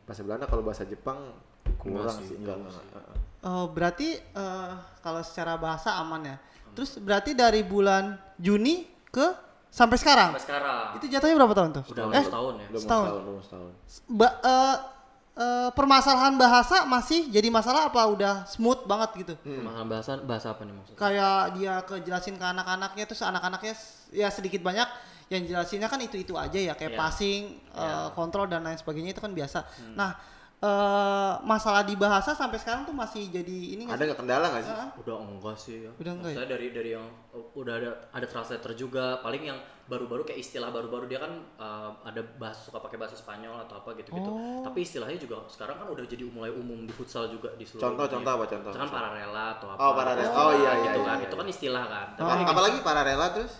Bahasa 0.06 0.22
Belanda 0.22 0.46
kalau 0.46 0.62
bahasa 0.62 0.86
Jepang 0.86 1.18
kurang 1.82 2.14
sih, 2.22 2.38
enggak, 2.38 2.62
enggak, 2.62 2.78
enggak. 2.78 3.04
Oh, 3.42 3.66
berarti 3.70 4.14
eh, 4.18 4.70
kalau 5.02 5.22
secara 5.22 5.58
bahasa 5.58 5.98
aman 5.98 6.22
ya. 6.22 6.36
Terus 6.74 6.98
berarti 7.02 7.34
dari 7.34 7.66
bulan 7.66 8.14
Juni 8.38 8.86
ke 9.10 9.26
sampai 9.66 9.98
sekarang. 9.98 10.30
Sampai 10.34 10.44
sekarang. 10.46 10.84
Itu 10.98 11.06
jatuhnya 11.10 11.34
berapa 11.34 11.54
tahun 11.54 11.70
tuh? 11.74 11.84
udah 11.90 12.04
eh, 12.14 12.22
setahun 12.22 12.54
ya. 12.58 12.66
Setahun. 12.78 13.06
setahun, 13.06 13.42
setahun. 13.42 13.72
ba- 14.08 14.38
eh, 14.40 14.76
eh, 15.36 15.68
permasalahan 15.70 16.32
bahasa 16.34 16.82
masih 16.84 17.28
jadi 17.28 17.52
masalah 17.52 17.86
apa 17.86 18.00
udah 18.08 18.48
smooth 18.48 18.88
banget 18.88 19.10
gitu? 19.20 19.34
Pemahaman 19.38 19.86
bahasa 19.86 20.16
bahasa 20.18 20.46
apa 20.56 20.64
nih 20.64 20.72
maksudnya? 20.72 20.98
Kayak 20.98 21.38
dia 21.54 21.74
kejelasin 21.84 22.34
ke 22.34 22.46
anak-anaknya 22.46 23.04
terus 23.04 23.20
anak-anaknya 23.20 23.74
ya 24.10 24.32
sedikit 24.32 24.64
banyak 24.64 24.88
yang 25.28 25.42
jelasinnya 25.44 25.90
kan 25.90 25.98
itu-itu 25.98 26.38
aja 26.38 26.56
ya 26.56 26.72
kayak 26.72 26.94
Iya. 26.94 26.98
passing, 26.98 27.42
eh, 27.74 27.82
Iya. 27.82 28.14
kontrol 28.14 28.46
dan 28.46 28.62
lain 28.62 28.78
sebagainya 28.78 29.12
itu 29.12 29.20
kan 29.20 29.30
biasa. 29.30 29.66
Nah, 29.92 30.14
eh, 30.56 31.32
masalah 31.44 31.84
di 31.84 31.94
bahasa 31.94 32.32
sampai 32.32 32.56
sekarang 32.56 32.88
tuh 32.88 32.96
masih 32.96 33.28
jadi 33.28 33.58
ini 33.76 33.84
nggak 33.84 33.96
Ada 33.96 34.04
nggak 34.08 34.18
kendala 34.24 34.46
nggak 34.52 34.64
sih? 34.64 34.72
Heeh. 34.72 34.88
Udah 35.04 35.16
enggak 35.20 35.56
sih 35.60 35.76
ya. 35.84 35.92
Udah 36.00 36.12
enggak 36.16 36.30
ya? 36.32 36.36
Dari 36.48 36.66
dari 36.72 36.90
yang 36.96 37.06
uh, 37.36 37.44
udah 37.52 37.74
ada 37.76 37.90
ada 38.10 38.26
translator 38.26 38.72
juga. 38.72 39.20
Paling 39.20 39.42
yang 39.44 39.58
baru-baru 39.86 40.26
kayak 40.26 40.42
istilah 40.42 40.74
baru-baru 40.74 41.06
dia 41.06 41.20
kan 41.22 41.30
uh, 41.60 41.94
ada 42.02 42.18
bahasa 42.40 42.66
suka 42.66 42.82
pakai 42.82 42.98
bahasa 42.98 43.14
Spanyol 43.14 43.68
atau 43.68 43.78
apa 43.78 43.94
gitu-gitu. 44.00 44.30
Oh. 44.32 44.64
Tapi 44.64 44.82
istilahnya 44.82 45.20
juga 45.20 45.44
sekarang 45.46 45.78
kan 45.78 45.86
udah 45.92 46.02
jadi 46.08 46.24
mulai 46.26 46.50
umum 46.50 46.82
di 46.88 46.92
futsal 46.96 47.30
juga 47.30 47.54
di 47.54 47.62
seluruh 47.62 47.92
Contoh, 47.92 48.04
dunia. 48.08 48.14
contoh 48.18 48.32
apa 48.34 48.44
contoh? 48.50 48.70
Misalkan 48.74 48.90
pararela 48.90 49.44
atau 49.60 49.68
apa. 49.70 49.78
Oh, 49.78 49.92
pararela. 49.94 50.32
Oh, 50.34 50.52
iya, 50.56 50.72
iya, 50.82 50.90
Itu 50.90 51.00
iya, 51.00 51.06
kan. 51.06 51.16
iya, 51.20 51.26
Itu 51.28 51.34
kan 51.36 51.46
iya. 51.46 51.54
istilah 51.54 51.84
kan. 51.86 52.06
Apa- 52.18 52.50
apalagi 52.50 52.78
para 52.82 53.00
rela 53.06 53.26
terus? 53.30 53.52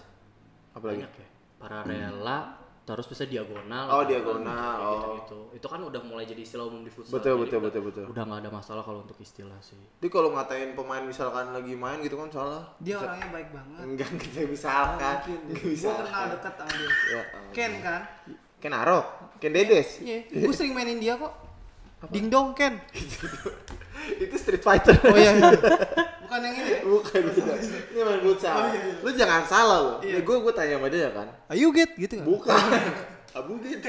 Apalagi? 0.76 1.04
banyak 1.04 1.12
ya 1.16 1.26
paralella 1.56 2.38
terus 2.86 3.02
bisa 3.04 3.26
diagonal 3.26 3.90
Oh, 3.90 4.02
diagonal, 4.02 4.78
gitu 4.78 4.86
oh. 5.02 5.14
gitu 5.18 5.40
itu 5.52 5.66
kan 5.66 5.80
udah 5.80 5.98
mulai 6.00 6.22
jadi 6.22 6.38
istilah 6.38 6.64
umum 6.64 6.80
di 6.80 6.88
futsal 6.88 7.18
Betul, 7.18 7.34
Jadi 7.34 7.42
betul, 7.42 7.58
udah- 7.58 7.64
betul, 7.66 7.82
betul. 7.82 8.04
udah 8.08 8.22
nggak 8.24 8.40
ada 8.40 8.50
masalah 8.52 8.82
kalau 8.82 9.02
untuk 9.02 9.18
istilah 9.18 9.58
sih 9.58 9.74
Jadi 9.74 10.06
kalau 10.06 10.30
ngatain 10.30 10.70
pemain 10.72 11.02
misalkan 11.02 11.50
lagi 11.50 11.74
main 11.74 11.98
gitu 11.98 12.14
kan 12.14 12.30
salah. 12.30 12.62
Dia 12.78 12.96
orangnya 12.96 13.26
baik 13.28 13.48
banget. 13.50 13.78
Enggak 13.82 14.10
kita 14.22 14.40
misalkan. 14.46 15.16
Mungkin. 15.18 15.38
Enggak 15.42 15.58
Gue 15.58 15.70
bisa. 15.72 15.88
kenal 15.92 16.24
deket 16.30 16.54
sama 16.54 16.72
dia. 16.72 16.90
Ya, 17.10 17.22
Ken 17.50 17.72
kan? 17.80 18.00
Ken 18.56 18.72
Arok, 18.72 19.06
Ken 19.36 19.50
Dedes. 19.50 19.88
Iya. 19.98 20.18
Gue 20.30 20.54
sering 20.54 20.72
mainin 20.72 20.96
dia 20.96 21.18
kok. 21.18 21.32
Ding 22.12 22.28
dong 22.28 22.52
Ken. 22.52 22.76
itu 24.22 24.36
Street 24.36 24.62
Fighter. 24.62 24.94
Oh 25.08 25.16
iya. 25.16 25.32
iya. 25.32 25.50
Bukan 26.26 26.38
yang 26.42 26.54
ini. 26.54 26.70
ya? 26.70 26.80
Bukan 26.84 27.20
tidak. 27.32 27.58
Ini 27.64 28.00
main 28.04 28.20
futsal. 28.20 28.56
Lu 29.00 29.10
jangan 29.16 29.42
salah 29.48 29.78
loh. 29.80 29.96
Nih 30.04 30.20
gue 30.20 30.36
gue 30.36 30.52
tanya 30.52 30.76
sama 30.76 30.88
dia 30.92 31.08
kan. 31.10 31.26
Ayo 31.50 31.72
get 31.72 31.96
gitu 31.96 32.20
kan? 32.20 32.24
Bukan. 32.28 32.60
Abu 33.38 33.60
Git. 33.60 33.84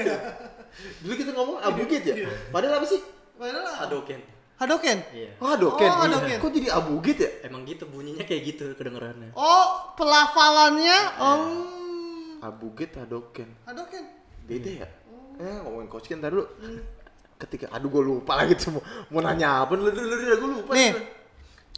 Dulu 1.00 1.14
kita 1.16 1.30
ngomong 1.32 1.58
Abu 1.64 1.88
Git 1.88 2.04
ya. 2.04 2.14
Padahal 2.52 2.84
apa 2.84 2.86
sih? 2.86 3.00
Padahal 3.38 3.64
Hadoken 3.86 4.20
Hadoken. 4.58 4.98
iya 5.14 5.30
Aduh, 5.38 5.78
Ken. 5.78 5.86
Oh, 5.86 6.02
Hadoken. 6.02 6.36
Kok 6.42 6.50
jadi 6.50 6.68
Abu 6.74 6.98
Git 7.00 7.18
ya? 7.22 7.30
emang 7.46 7.62
gitu 7.62 7.86
bunyinya 7.86 8.26
kayak 8.26 8.42
gitu 8.42 8.74
kedengerannya 8.74 9.30
Oh, 9.38 9.94
pelafalannya 9.94 10.98
om 11.22 11.42
Abu 12.42 12.74
Git 12.74 12.98
Hadoken. 12.98 13.46
Hadoken. 13.64 14.04
Beda 14.50 14.70
ya? 14.84 14.88
Eh 15.38 15.56
ngomongin 15.62 15.86
coach 15.86 16.10
Ken 16.10 16.18
tadi 16.18 16.34
dulu. 16.34 16.44
Ketika 17.38 17.70
aduh 17.70 17.88
gue 17.88 18.02
lupa 18.02 18.34
lagi 18.34 18.58
tuh 18.58 18.76
mau, 18.76 18.82
mau 19.14 19.20
nanya 19.22 19.62
apa. 19.62 19.78
Lu 19.78 19.88
dulu 19.88 20.14
gue 20.18 20.50
lupa. 20.58 20.72
Nih, 20.74 20.90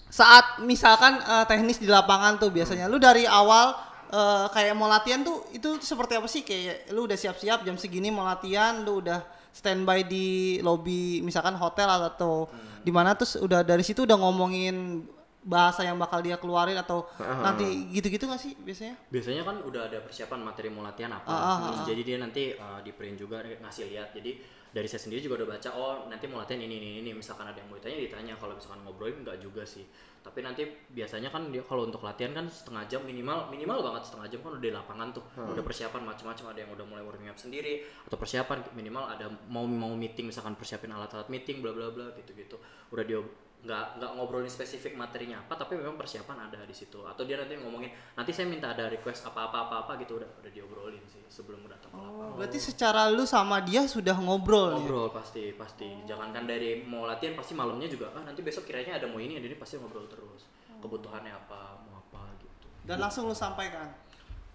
saat 0.09 0.64
misalkan 0.64 1.20
eh, 1.20 1.44
teknis 1.44 1.79
di 1.79 1.87
lapangan 1.87 2.40
tuh 2.40 2.51
biasanya 2.51 2.88
lu 2.88 2.96
dari 2.96 3.29
awal 3.29 3.77
eh, 4.09 4.46
kayak 4.51 4.75
mau 4.75 4.88
latihan 4.88 5.20
tuh 5.20 5.46
itu 5.53 5.77
seperti 5.85 6.16
apa 6.16 6.27
sih? 6.27 6.42
Kayak 6.42 6.90
lu 6.96 7.05
udah 7.05 7.14
siap-siap 7.20 7.62
jam 7.62 7.77
segini 7.77 8.09
mau 8.09 8.25
latihan 8.25 8.81
lu 8.81 9.05
udah 9.05 9.20
standby 9.53 10.07
di 10.07 10.59
lobby 10.62 11.20
misalkan 11.20 11.59
hotel 11.59 11.90
atau 11.90 12.46
di 12.81 12.88
mana 12.94 13.12
terus 13.18 13.37
udah 13.37 13.61
dari 13.66 13.83
situ 13.85 14.07
udah 14.07 14.16
ngomongin 14.16 15.05
bahasa 15.40 15.81
yang 15.83 15.96
bakal 15.96 16.20
dia 16.20 16.37
keluarin 16.37 16.77
atau 16.77 17.09
nanti 17.18 17.64
gitu-gitu 17.96 18.29
gak 18.29 18.40
sih 18.40 18.53
biasanya? 18.61 18.94
biasanya 19.09 19.42
kan 19.49 19.57
udah 19.64 19.88
ada 19.88 19.99
persiapan 20.05 20.40
materi 20.44 20.68
mau 20.68 20.85
latihan 20.85 21.16
apa. 21.16 21.33
Terus 21.64 21.81
jadi 21.88 22.03
dia 22.05 22.16
nanti 22.20 22.53
uh, 22.61 22.85
di 22.85 22.92
print 22.92 23.16
juga 23.16 23.40
ngasih 23.40 23.88
lihat. 23.88 24.12
Jadi 24.12 24.37
dari 24.70 24.87
saya 24.87 25.02
sendiri 25.02 25.20
juga 25.20 25.42
udah 25.42 25.59
baca 25.59 25.68
oh 25.74 25.94
nanti 26.06 26.30
mau 26.30 26.38
latihan 26.38 26.62
ini 26.62 26.78
ini 26.78 26.88
ini. 27.02 27.11
Misalkan 27.11 27.50
ada 27.50 27.59
yang 27.59 27.66
mau 27.66 27.76
ditanya 27.76 27.98
ditanya. 28.06 28.33
Kalau 28.38 28.54
misalkan 28.54 28.80
ngobrolin 28.87 29.26
enggak 29.26 29.42
juga 29.42 29.66
sih. 29.66 29.83
Tapi 30.20 30.44
nanti 30.44 30.62
biasanya 30.92 31.33
kan 31.33 31.48
dia 31.50 31.64
kalau 31.64 31.88
untuk 31.88 32.04
latihan 32.04 32.30
kan 32.37 32.46
setengah 32.46 32.85
jam 32.87 33.02
minimal 33.02 33.48
minimal 33.50 33.80
banget 33.80 34.12
setengah 34.12 34.26
jam 34.30 34.40
kan 34.46 34.50
udah 34.54 34.62
di 34.62 34.72
lapangan 34.72 35.09
tuh. 35.11 35.24
Udah 35.35 35.64
persiapan 35.66 36.02
macam-macam. 36.06 36.44
Ada 36.54 36.59
yang 36.62 36.70
udah 36.72 36.87
mulai 36.87 37.02
warming 37.02 37.30
up 37.33 37.38
sendiri 37.40 37.83
atau 38.06 38.16
persiapan. 38.16 38.62
Minimal 38.76 39.04
ada 39.11 39.26
mau 39.50 39.66
mau 39.66 39.90
meeting 39.98 40.30
misalkan 40.30 40.54
persiapin 40.54 40.94
alat-alat 40.94 41.26
meeting 41.26 41.59
bla 41.59 41.74
bla 41.74 41.90
bla 41.90 42.14
gitu 42.14 42.30
gitu 42.37 42.56
udah 42.90 43.04
dia 43.06 43.20
nggak 43.61 44.01
nggak 44.01 44.11
ngobrolin 44.16 44.49
spesifik 44.49 44.96
materinya 44.96 45.37
apa 45.38 45.53
tapi 45.55 45.77
memang 45.77 45.92
persiapan 45.94 46.49
ada 46.49 46.64
di 46.64 46.73
situ 46.73 46.96
atau 47.03 47.23
dia 47.23 47.37
nanti 47.37 47.55
ngomongin 47.55 47.88
nanti 48.14 48.33
saya 48.33 48.49
minta 48.49 48.73
ada 48.73 48.88
request 48.88 49.23
apa 49.23 49.46
apa 49.46 49.68
apa 49.68 49.75
apa 49.85 49.92
gitu 50.01 50.16
udah 50.16 50.31
udah 50.40 50.49
diobrolin 50.49 51.05
sih 51.05 51.20
sebelum 51.27 51.64
datang 51.64 51.88
ke 51.88 51.96
lapangan 51.96 52.18
Oh, 52.23 52.37
berarti 52.37 52.57
secara 52.59 53.09
lu 53.09 53.23
sama 53.23 53.61
dia 53.61 53.85
sudah 53.85 54.14
ngobrol, 54.14 54.73
nih. 54.73 54.77
ngobrol 54.81 55.09
pasti 55.11 55.53
pasti 55.53 55.85
jangankan 56.05 56.44
dari 56.44 56.81
mau 56.81 57.05
latihan 57.05 57.33
pasti 57.33 57.53
malamnya 57.53 57.85
juga 57.85 58.09
ah 58.11 58.23
nanti 58.23 58.40
besok 58.40 58.64
kiranya 58.64 58.96
ada 58.96 59.05
mau 59.05 59.16
ini 59.16 59.37
ada 59.37 59.44
ini 59.44 59.55
pasti 59.55 59.77
ngobrol 59.77 60.05
terus 60.07 60.49
kebutuhannya 60.79 61.29
apa 61.31 61.61
mau 61.83 62.01
apa 62.01 62.33
gitu 62.38 62.64
Dan 62.83 62.96
langsung 62.99 63.25
lu 63.25 63.35
sampaikan. 63.35 63.92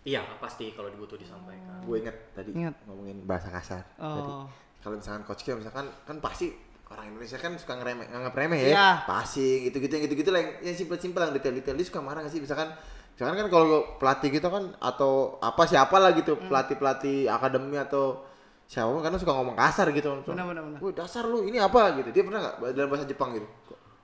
iya 0.01 0.21
pasti 0.35 0.69
kalau 0.71 0.89
dibutuh 0.89 1.13
disampaikan 1.15 1.77
Gue 1.81 1.99
inget 1.99 2.17
tadi 2.31 2.53
Ingat. 2.53 2.73
ngomongin 2.85 3.21
bahasa 3.21 3.49
kasar. 3.49 3.85
Oh. 3.95 4.09
Tadi 4.15 4.31
kalau 4.79 4.95
misalkan 4.95 5.21
coach 5.23 5.41
Ken 5.41 5.57
misalkan 5.57 5.85
kan 6.01 6.17
pasti 6.19 6.53
orang 6.85 7.05
Indonesia 7.09 7.37
kan 7.37 7.51
suka 7.57 7.73
ngeremeh 7.75 8.05
nganggap 8.09 8.33
remeh 8.33 8.59
ya. 8.61 8.69
Iya. 8.69 8.89
Passing 9.09 9.59
gitu-gitu 9.67 9.93
yang 9.97 10.03
gitu-gitu 10.05 10.29
lah 10.29 10.39
yang, 10.41 10.51
yang 10.61 10.75
simpel-simpel 10.75 11.21
yang 11.23 11.33
detail-detail 11.33 11.75
dia 11.75 11.87
suka 11.87 11.99
marah 11.99 12.21
gak 12.21 12.33
sih 12.33 12.41
misalkan 12.41 12.69
misalkan 13.15 13.35
kan 13.41 13.47
kalau 13.47 13.97
pelatih 13.97 14.29
gitu 14.29 14.47
kan 14.47 14.75
atau 14.77 15.39
apa 15.39 15.63
siapa 15.65 15.97
lah 15.97 16.11
gitu 16.13 16.35
Hmm. 16.35 16.51
pelatih-pelatih 16.51 17.25
akademi 17.25 17.79
atau 17.79 18.21
siapa 18.65 18.89
pun 18.89 19.01
karena 19.01 19.17
suka 19.17 19.33
ngomong 19.33 19.55
kasar 19.55 19.89
gitu. 19.93 20.09
Benar, 20.25 20.45
benar, 20.49 20.61
benar. 20.65 20.79
Woi 20.81 20.91
dasar 20.93 21.23
lu 21.25 21.45
ini 21.45 21.57
apa 21.57 21.95
gitu. 22.01 22.09
Dia 22.11 22.23
pernah 22.25 22.39
nggak 22.41 22.73
dalam 22.73 22.89
bahasa 22.89 23.05
Jepang 23.05 23.33
gitu? 23.33 23.47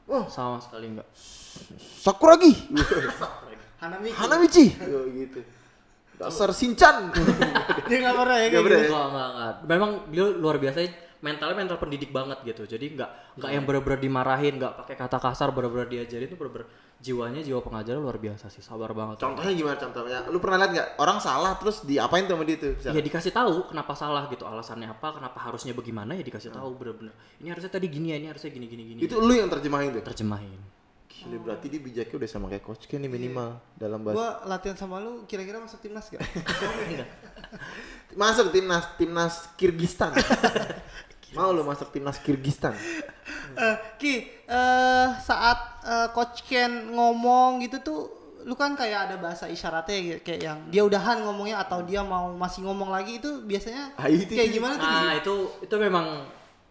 Oh, 0.09 0.25
sama 0.27 0.57
sekali 0.59 0.91
enggak 0.91 1.07
Sakuragi. 2.01 2.51
Hanami. 3.81 4.09
Hanamichi. 4.19 4.65
Yo, 4.91 5.05
gitu. 5.11 5.41
Dasar 6.17 6.53
Shinchan. 6.53 7.09
dia 7.89 7.97
nggak 7.99 8.15
pernah 8.15 8.37
ya 8.37 8.47
kayak 8.49 8.63
pernah 8.65 8.79
gitu. 8.79 8.93
Enggak, 8.93 9.05
enggak, 9.09 9.29
enggak. 9.33 9.53
Memang 9.65 9.91
beliau 10.09 10.27
luar 10.37 10.55
biasa 10.61 10.79
mentalnya 11.21 11.53
mental 11.53 11.77
pendidik 11.77 12.09
banget 12.09 12.41
gitu. 12.41 12.65
Jadi 12.65 12.97
enggak 12.97 13.09
enggak 13.37 13.51
yang 13.53 13.63
bener-bener 13.63 13.99
dimarahin, 14.01 14.57
enggak 14.57 14.73
pakai 14.83 14.95
kata 14.97 15.17
kasar, 15.21 15.53
bener-bener 15.53 15.87
diajarin 15.87 16.25
itu 16.25 16.37
bener-bener 16.37 16.67
jiwanya 17.01 17.41
jiwa 17.41 17.61
pengajar 17.65 17.97
luar 17.97 18.17
biasa 18.17 18.49
sih, 18.49 18.61
sabar 18.61 18.93
banget. 18.93 19.21
Contohnya 19.21 19.53
gimana 19.53 19.77
contohnya? 19.77 20.19
Lu 20.29 20.37
pernah 20.37 20.57
lihat 20.61 20.71
nggak 20.73 20.87
orang 21.01 21.17
salah 21.17 21.57
terus 21.57 21.81
diapain 21.85 22.25
tuh 22.25 22.37
sama 22.37 22.45
dia 22.45 22.57
tuh? 22.57 22.73
Ya 22.89 23.01
dikasih 23.01 23.33
tahu 23.33 23.69
kenapa 23.69 23.93
salah 23.93 24.25
gitu, 24.29 24.45
alasannya 24.45 24.89
apa, 24.89 25.17
kenapa 25.17 25.37
harusnya 25.41 25.73
bagaimana 25.73 26.17
ya 26.17 26.25
dikasih 26.25 26.53
tahu 26.53 26.77
bener-bener. 26.77 27.13
Ini 27.41 27.53
harusnya 27.53 27.71
tadi 27.73 27.85
gini 27.89 28.13
ya, 28.13 28.17
ini 28.17 28.27
harusnya 28.29 28.49
gini 28.53 28.65
gini 28.69 28.83
gini. 28.93 28.99
Itu 29.05 29.21
lu 29.21 29.33
yang 29.33 29.49
terjemahin 29.49 29.97
tuh. 29.97 30.05
terjemahin. 30.05 30.61
Gila, 31.11 31.37
berarti 31.43 31.65
dia 31.69 31.81
bijaknya 31.83 32.15
udah 32.17 32.29
sama 32.29 32.45
kayak 32.49 32.63
coach 32.65 32.89
Ken 32.89 33.03
nih 33.03 33.11
minimal 33.11 33.61
dalam 33.77 34.01
bahasa. 34.01 34.17
Gua 34.17 34.29
latihan 34.47 34.77
sama 34.79 34.97
lu 34.97 35.27
kira-kira 35.29 35.61
masuk 35.61 35.77
timnas 35.83 36.09
gak? 36.09 36.17
Masuk 38.21 38.47
timnas 38.49 38.85
timnas 38.95 39.51
Kirgistan. 39.59 40.15
Mau 41.31 41.55
lu 41.55 41.63
masuk 41.63 41.95
timnas 41.95 42.19
Kirgistan? 42.19 42.75
Eh, 43.55 43.75
Ki, 43.95 44.27
eh 44.47 45.07
saat 45.23 45.59
eh, 45.83 46.07
Coach 46.11 46.43
Ken 46.43 46.91
ngomong 46.91 47.63
gitu 47.63 47.79
tuh 47.79 47.99
lu 48.41 48.57
kan 48.57 48.73
kayak 48.73 49.05
ada 49.05 49.15
bahasa 49.21 49.45
isyaratnya 49.45 49.97
gitu, 50.01 50.19
kayak 50.25 50.41
yang 50.41 50.57
dia 50.73 50.81
udahan 50.81 51.21
ngomongnya 51.21 51.61
atau 51.61 51.85
dia 51.85 52.01
mau 52.01 52.33
masih 52.33 52.65
ngomong 52.65 52.89
lagi 52.89 53.21
itu 53.21 53.45
biasanya 53.45 53.93
Ah, 53.93 54.09
itu 54.09 54.33
kayak 54.33 54.49
gimana 54.49 54.73
tuh? 54.81 54.87
Nah, 54.89 55.13
itu 55.13 55.35
itu 55.61 55.75
memang 55.77 56.05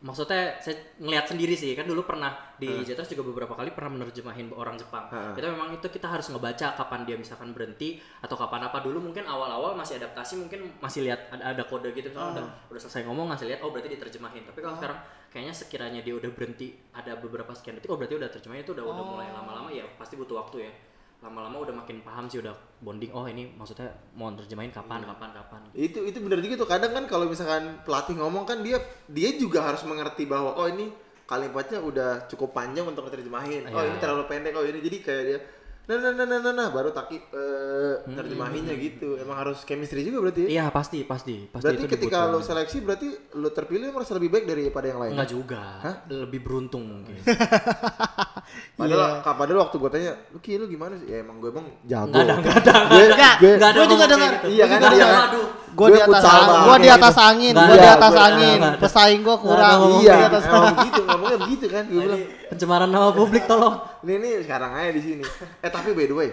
maksudnya 0.00 0.56
saya 0.64 0.96
ngelihat 0.96 1.28
sendiri 1.28 1.52
sih 1.52 1.76
kan 1.76 1.84
dulu 1.84 2.08
pernah 2.08 2.32
di 2.56 2.80
Jetras 2.88 3.04
juga 3.12 3.20
beberapa 3.28 3.52
kali 3.52 3.68
pernah 3.76 4.00
menerjemahin 4.00 4.48
orang 4.56 4.80
Jepang. 4.80 5.04
Ha. 5.12 5.36
Kita 5.36 5.52
memang 5.52 5.76
itu 5.76 5.84
kita 5.92 6.08
harus 6.08 6.32
ngebaca 6.32 6.72
kapan 6.72 7.04
dia 7.04 7.20
misalkan 7.20 7.52
berhenti 7.52 8.00
atau 8.24 8.32
kapan 8.32 8.64
apa 8.64 8.80
dulu 8.80 9.12
mungkin 9.12 9.28
awal-awal 9.28 9.76
masih 9.76 10.00
adaptasi 10.00 10.40
mungkin 10.40 10.72
masih 10.80 11.04
lihat 11.04 11.28
ada, 11.28 11.52
ada 11.52 11.62
kode 11.68 11.92
gitu 11.92 12.16
kan 12.16 12.32
udah 12.32 12.44
udah 12.72 12.80
selesai 12.80 13.04
ngomong 13.04 13.28
ngasih 13.28 13.52
lihat 13.52 13.60
oh 13.60 13.68
berarti 13.76 13.92
diterjemahin. 13.92 14.48
Tapi 14.48 14.58
kalau 14.64 14.80
sekarang 14.80 14.98
kayaknya 15.28 15.54
sekiranya 15.54 16.00
dia 16.00 16.16
udah 16.16 16.30
berhenti 16.32 16.72
ada 16.96 17.20
beberapa 17.20 17.52
sekian 17.52 17.76
detik 17.76 17.92
oh 17.92 18.00
berarti 18.00 18.16
udah 18.16 18.28
terjemahin 18.32 18.64
itu 18.64 18.72
udah 18.72 18.84
udah 18.88 19.04
mulai 19.04 19.28
lama-lama 19.30 19.68
ya 19.68 19.84
pasti 20.00 20.16
butuh 20.16 20.40
waktu 20.40 20.64
ya. 20.64 20.72
Lama-lama 21.20 21.60
udah 21.60 21.74
makin 21.76 22.00
paham 22.00 22.24
sih 22.26 22.40
udah 22.40 22.52
bonding 22.80 23.12
oh 23.12 23.28
ini 23.28 23.52
maksudnya 23.52 23.92
mau 24.16 24.32
terjemahin 24.32 24.72
kapan 24.72 25.04
kapan 25.04 25.30
kapan. 25.36 25.60
Itu 25.76 26.00
itu 26.02 26.16
benar 26.16 26.40
juga 26.40 26.54
tuh. 26.56 26.68
Kadang 26.68 26.96
kan 26.96 27.04
kalau 27.04 27.28
misalkan 27.28 27.84
pelatih 27.84 28.16
ngomong 28.16 28.48
kan 28.48 28.64
dia 28.64 28.80
dia 29.04 29.36
juga 29.36 29.60
harus 29.62 29.84
mengerti 29.84 30.24
bahwa 30.24 30.56
oh 30.56 30.64
ini 30.64 30.88
kalimatnya 31.28 31.78
udah 31.78 32.24
cukup 32.26 32.50
panjang 32.50 32.88
untuk 32.88 33.06
diterjemahin. 33.06 33.68
Oh 33.68 33.78
Iya. 33.78 33.92
ini 33.92 33.96
terlalu 34.00 34.24
pendek. 34.26 34.56
Oh 34.56 34.64
ini 34.64 34.80
jadi 34.80 34.98
kayak 34.98 35.24
dia 35.24 35.40
nah 35.80 35.98
nah 35.98 36.12
nah 36.14 36.22
nah 36.22 36.38
nah, 36.38 36.52
nah 36.54 36.68
baru 36.70 36.94
taki 36.94 37.18
eh 37.18 37.94
terjemahinnya 38.06 38.78
gitu. 38.78 39.18
Emang 39.18 39.42
harus 39.42 39.66
chemistry 39.66 40.06
juga 40.06 40.22
berarti 40.22 40.46
ya. 40.46 40.48
Iya 40.48 40.64
pasti 40.70 41.02
pasti 41.02 41.50
pasti 41.50 41.66
Berarti 41.66 41.82
itu 41.82 41.90
ketika 41.90 42.30
lo 42.30 42.38
seleksi 42.40 42.78
berarti 42.80 43.08
lo 43.34 43.50
terpilih 43.50 43.90
merasa 43.90 44.14
lebih 44.14 44.30
baik 44.30 44.46
daripada 44.46 44.86
yang 44.86 45.00
lain. 45.02 45.12
Enggak 45.18 45.30
juga. 45.34 45.62
Lebih 46.06 46.40
beruntung 46.46 46.86
mungkin. 46.86 47.18
Padahal, 48.74 49.20
padahal 49.20 49.58
waktu 49.68 49.76
gue 49.76 49.90
tanya, 49.92 50.12
lu 50.32 50.38
Ki, 50.40 50.56
lu 50.56 50.64
gimana 50.64 50.96
sih? 50.96 51.12
Ya 51.12 51.20
emang 51.20 51.36
gue 51.36 51.52
emang 51.52 51.68
jago. 51.84 52.08
Enggak 52.16 52.24
ada, 52.24 52.34
enggak 52.40 52.56
ada. 52.64 52.74
Gue, 52.88 53.04
Enggak, 53.12 53.34
gue, 53.36 53.52
ada 53.52 53.68
Gua 53.76 53.86
juga 53.86 54.04
dengar. 54.08 54.30
gitu. 54.32 54.46
Iya 54.56 54.64
kan, 54.64 54.78
iya 54.80 55.06
kan? 55.06 55.28
Gue 55.70 55.88
di 55.92 56.00
atas 56.00 56.24
angin, 56.24 56.58
gua 56.64 56.76
di 56.76 56.88
gitu. 56.88 56.96
atas 56.96 57.16
angin, 57.20 57.52
Nggak 57.52 57.66
gua 57.68 57.76
ada, 57.76 57.84
di 57.84 57.90
atas 57.92 58.14
angin. 58.16 58.58
Pesaing 58.80 59.20
gua 59.20 59.36
Nggak 59.36 59.44
kurang. 59.44 59.78
Iya, 60.00 60.14
atas 60.26 60.44
emang 60.48 60.64
begitu, 60.72 61.00
ngomongnya 61.04 61.38
begitu 61.44 61.64
kan. 61.68 61.84
Gue 61.86 62.02
bilang, 62.02 62.22
Pencemaran 62.50 62.88
nama 62.88 63.08
publik 63.12 63.44
tolong. 63.44 63.76
ini 64.00 64.14
nih 64.16 64.32
sekarang 64.48 64.70
aja 64.72 64.90
di 64.90 65.02
sini. 65.04 65.24
Eh 65.60 65.70
tapi 65.70 65.92
by 65.92 66.06
the 66.08 66.16
way, 66.16 66.30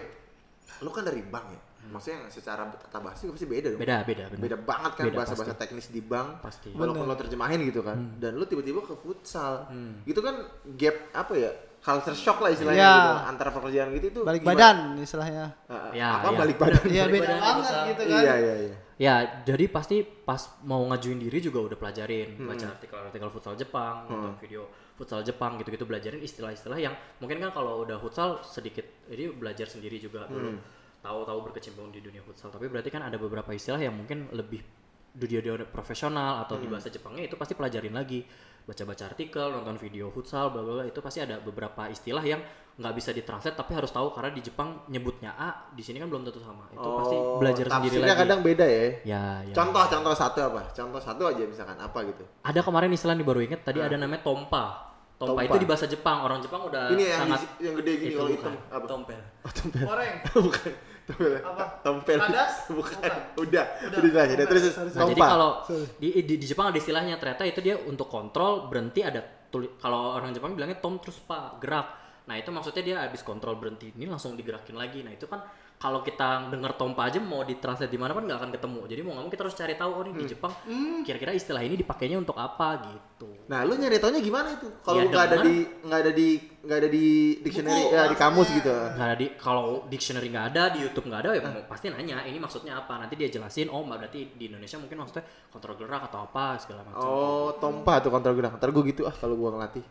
lu 0.79 0.89
kan 0.89 1.03
dari 1.03 1.21
bank 1.21 1.45
ya. 1.51 1.59
Maksudnya 1.87 2.27
secara 2.27 2.67
tata 2.75 2.99
bahasa 2.99 3.27
pasti 3.27 3.47
beda 3.47 3.71
dong. 3.71 3.79
Beda, 3.79 4.03
beda, 4.03 4.23
benar. 4.27 4.39
Beda 4.43 4.57
banget 4.59 4.91
kan 4.95 5.03
Beda, 5.07 5.17
bahasa-bahasa 5.23 5.55
teknis 5.55 5.87
di 5.87 5.99
bank. 6.03 6.43
Pasti. 6.43 6.71
Walaupun 6.71 7.03
lo 7.03 7.15
terjemahin 7.15 7.59
gitu 7.63 7.79
kan. 7.79 7.95
Dan 8.19 8.35
lu 8.35 8.43
tiba-tiba 8.43 8.83
ke 8.83 8.95
futsal. 8.95 9.67
Gitu 10.03 10.19
kan 10.19 10.47
gap 10.75 10.95
apa 11.11 11.33
ya? 11.35 11.51
Culture 11.87 12.11
shock 12.13 12.37
lah 12.37 12.51
istilahnya 12.51 12.75
Iya. 12.77 12.91
gitu. 12.93 13.13
Antara 13.25 13.49
pekerjaan 13.49 13.87
gitu 13.95 14.05
itu 14.09 14.21
Balik 14.21 14.41
gimana? 14.43 14.51
badan 14.53 14.77
istilahnya. 14.99 15.45
Ah, 15.65 15.87
Ya, 15.91 16.07
apa 16.13 16.27
iya. 16.27 16.37
balik 16.37 16.57
badan? 16.59 16.83
Iya 16.85 17.03
Balik 17.05 17.13
beda 17.15 17.33
banget 17.37 17.63
gitu 17.87 18.01
kan. 18.03 18.19
Iya, 18.19 18.33
iya, 18.35 18.55
iya. 18.61 18.75
Ya, 18.97 19.13
jadi 19.45 19.65
pasti 19.67 19.97
pas 20.01 20.41
mau 20.61 20.81
ngajuin 20.83 21.21
diri 21.21 21.37
juga 21.37 21.61
udah 21.61 21.77
pelajarin, 21.77 22.33
baca 22.41 22.65
artikel-artikel 22.67 23.29
futsal 23.29 23.53
Jepang, 23.53 24.03
nonton 24.05 24.33
video 24.37 24.65
futsal 24.97 25.21
Jepang 25.21 25.55
gitu-gitu 25.55 25.85
belajarin 25.85 26.17
istilah-istilah 26.19 26.75
yang 26.75 26.91
mungkin 27.17 27.37
kan 27.37 27.53
kalau 27.53 27.85
udah 27.85 28.01
futsal 28.01 28.41
sedikit 28.41 28.81
jadi 29.05 29.29
belajar 29.29 29.69
sendiri 29.69 30.01
juga 30.01 30.25
dulu. 30.25 30.57
tahu-tahu 30.97 31.39
berkecimpung 31.45 31.93
di 31.93 32.01
dunia 32.01 32.19
futsal 32.19 32.49
tapi 32.49 32.65
berarti 32.65 32.89
kan 32.89 33.05
ada 33.05 33.15
beberapa 33.15 33.53
istilah 33.53 33.77
yang 33.77 33.93
mungkin 33.93 34.25
lebih 34.33 34.65
dunia 35.13 35.39
dunia 35.39 35.69
profesional 35.69 36.41
atau 36.41 36.57
di 36.57 36.65
bahasa 36.65 36.89
Jepangnya 36.89 37.29
itu 37.29 37.37
pasti 37.37 37.53
pelajarin 37.53 37.93
lagi 37.93 38.25
baca-baca 38.67 39.03
artikel 39.07 39.47
nonton 39.47 39.79
video 39.79 40.11
futsal 40.11 40.51
bla 40.51 40.59
bla 40.59 40.83
itu 40.83 40.99
pasti 40.99 41.23
ada 41.23 41.39
beberapa 41.39 41.87
istilah 41.87 42.19
yang 42.21 42.43
nggak 42.77 42.93
bisa 42.93 43.09
ditranslate 43.09 43.57
tapi 43.57 43.73
harus 43.73 43.89
tahu 43.89 44.13
karena 44.13 44.29
di 44.29 44.43
Jepang 44.43 44.85
nyebutnya 44.85 45.33
A 45.33 45.71
di 45.71 45.81
sini 45.81 45.97
kan 45.97 46.11
belum 46.11 46.21
tentu 46.21 46.37
sama 46.37 46.67
itu 46.69 46.83
pasti 46.83 47.15
Oh, 47.17 47.39
belajar 47.41 47.65
sendiri 47.65 47.89
tafsirnya 47.97 48.13
lagi 48.13 48.21
kadang 48.21 48.39
beda 48.45 48.65
ya. 48.67 48.83
ya, 49.01 49.21
ya. 49.49 49.53
Contoh 49.55 49.81
contoh 49.81 50.13
satu 50.13 50.39
apa? 50.45 50.61
Contoh 50.69 51.01
satu 51.01 51.23
aja 51.25 51.41
misalkan 51.41 51.73
apa 51.73 51.99
gitu. 52.05 52.21
ada 52.43 52.59
kemarin 52.61 52.93
istilah 52.93 53.15
nih 53.17 53.25
baru 53.25 53.39
inget 53.41 53.65
tadi 53.65 53.79
ada 53.81 53.97
namanya 53.97 54.21
tompa 54.21 54.93
tompa, 55.17 55.33
Tompa. 55.33 55.49
itu 55.49 55.57
di 55.57 55.65
bahasa 55.65 55.85
Jepang 55.89 56.21
orang 56.21 56.37
Jepang 56.37 56.69
udah 56.69 56.93
Ini 56.93 57.03
yang 57.09 57.19
sangat 57.25 57.41
yang 57.57 57.73
gede 57.81 57.91
gini 57.97 58.13
itu 58.13 58.17
kalau 58.21 58.29
hitam 58.29 58.53
apa? 58.69 58.85
tompel 58.85 59.21
Oh, 59.41 59.49
tompel. 59.49 59.81
Goreng. 59.81 60.13
bukan. 60.45 60.71
Tompel. 61.07 61.39
Apa? 61.39 61.63
Tompel. 61.79 62.19
Kadas? 62.19 62.53
Bukan. 62.77 62.99
Bukan. 62.99 63.11
Udah. 63.39 63.65
Udah 63.87 63.99
jelas. 64.03 64.27
Udah 64.35 64.45
terus 64.51 64.63
Nah, 64.67 64.83
tompa. 64.91 65.11
jadi 65.15 65.21
kalau 65.23 65.49
di, 65.97 66.07
di, 66.27 66.35
di 66.35 66.45
Jepang 66.45 66.67
ada 66.69 66.77
istilahnya 66.77 67.15
ternyata 67.15 67.43
itu 67.47 67.59
dia 67.63 67.75
untuk 67.79 68.11
kontrol 68.11 68.67
berhenti 68.67 69.01
ada 69.07 69.23
tuli, 69.47 69.71
kalau 69.79 70.19
orang 70.19 70.35
Jepang 70.35 70.51
bilangnya 70.53 70.83
tom 70.83 70.99
terus 70.99 71.15
pak 71.23 71.63
gerak. 71.63 71.87
Nah 72.27 72.35
itu 72.35 72.51
maksudnya 72.51 72.83
dia 72.83 72.95
habis 72.99 73.23
kontrol 73.23 73.55
berhenti 73.55 73.95
ini 73.95 74.03
langsung 74.03 74.35
digerakin 74.35 74.75
lagi. 74.75 74.99
Nah 74.99 75.15
itu 75.15 75.31
kan 75.31 75.39
kalau 75.77 76.01
kita 76.01 76.49
denger 76.49 76.73
tompa 76.73 77.05
aja 77.05 77.19
mau 77.19 77.41
ditranslate 77.41 77.87
di 77.87 77.95
mana 77.95 78.09
pun 78.09 78.25
nggak 78.25 78.33
akan 78.35 78.51
ketemu. 78.51 78.81
Jadi 78.83 79.01
mau 79.01 79.11
nggak 79.11 79.23
mau 79.23 79.31
kita 79.31 79.43
harus 79.45 79.53
cari 79.53 79.73
tahu 79.73 79.91
oh 79.91 80.03
di 80.03 80.11
Hmm. 80.11 80.25
Jepang 80.25 80.53
kira-kira 81.01 81.31
istilah 81.31 81.61
ini 81.61 81.75
dipakainya 81.75 82.17
untuk 82.17 82.33
apa 82.35 82.67
gitu. 82.83 83.29
Nah, 83.45 83.61
lu 83.61 83.73
nyari 83.73 83.95
taunya 83.95 84.17
gimana 84.19 84.51
itu? 84.51 84.65
Kalau 84.79 84.97
Ya, 84.97 85.05
nggak 85.05 85.23
ada 85.23 85.37
di 85.39 85.55
nggak 85.79 85.99
ada 85.99 86.11
di 86.11 86.27
nggak 86.59 86.77
ada 86.77 86.89
di 86.89 87.05
dictionary 87.39 87.77
Buku, 87.79 87.93
ya 87.93 88.03
di 88.03 88.17
kamus 88.17 88.47
gitu. 88.51 88.73
nggak 88.73 89.07
ada 89.07 89.15
di 89.15 89.27
kalau 89.37 89.65
dictionary 89.85 90.27
nggak 90.27 90.45
ada 90.49 90.63
di 90.67 90.79
YouTube 90.81 91.05
nggak 91.05 91.21
ada 91.21 91.29
ya 91.31 91.41
mau- 91.43 91.65
pasti 91.65 91.85
nanya 91.87 92.17
ini 92.23 92.37
maksudnya 92.37 92.73
apa 92.75 92.97
nanti 92.97 93.13
dia 93.15 93.29
jelasin 93.29 93.69
oh 93.69 93.81
mbak 93.81 93.97
berarti 94.03 94.33
di 94.33 94.43
Indonesia 94.47 94.75
mungkin 94.75 94.97
maksudnya 94.99 95.23
kontrol 95.47 95.73
gerak 95.75 96.01
atau 96.03 96.19
apa 96.23 96.57
segala 96.57 96.81
macam 96.83 97.05
Oh, 97.05 97.49
tompa 97.55 97.93
tuh 97.99 98.09
kontrol 98.09 98.33
gerak. 98.33 98.57
Ntar 98.57 98.69
gue 98.69 98.83
gitu 98.87 99.01
ah 99.03 99.13
kalau 99.13 99.33
gua 99.35 99.53
ngelatih. 99.53 99.85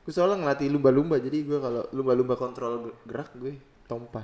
Gue 0.00 0.12
soalnya 0.12 0.36
ngelatih 0.38 0.68
lumba-lumba 0.68 1.16
jadi 1.16 1.38
gue 1.40 1.58
kalau 1.58 1.82
lumba-lumba 1.90 2.34
kontrol 2.34 2.72
ge- 2.82 2.96
gerak 3.04 3.32
gue 3.34 3.56
tompa. 3.84 4.22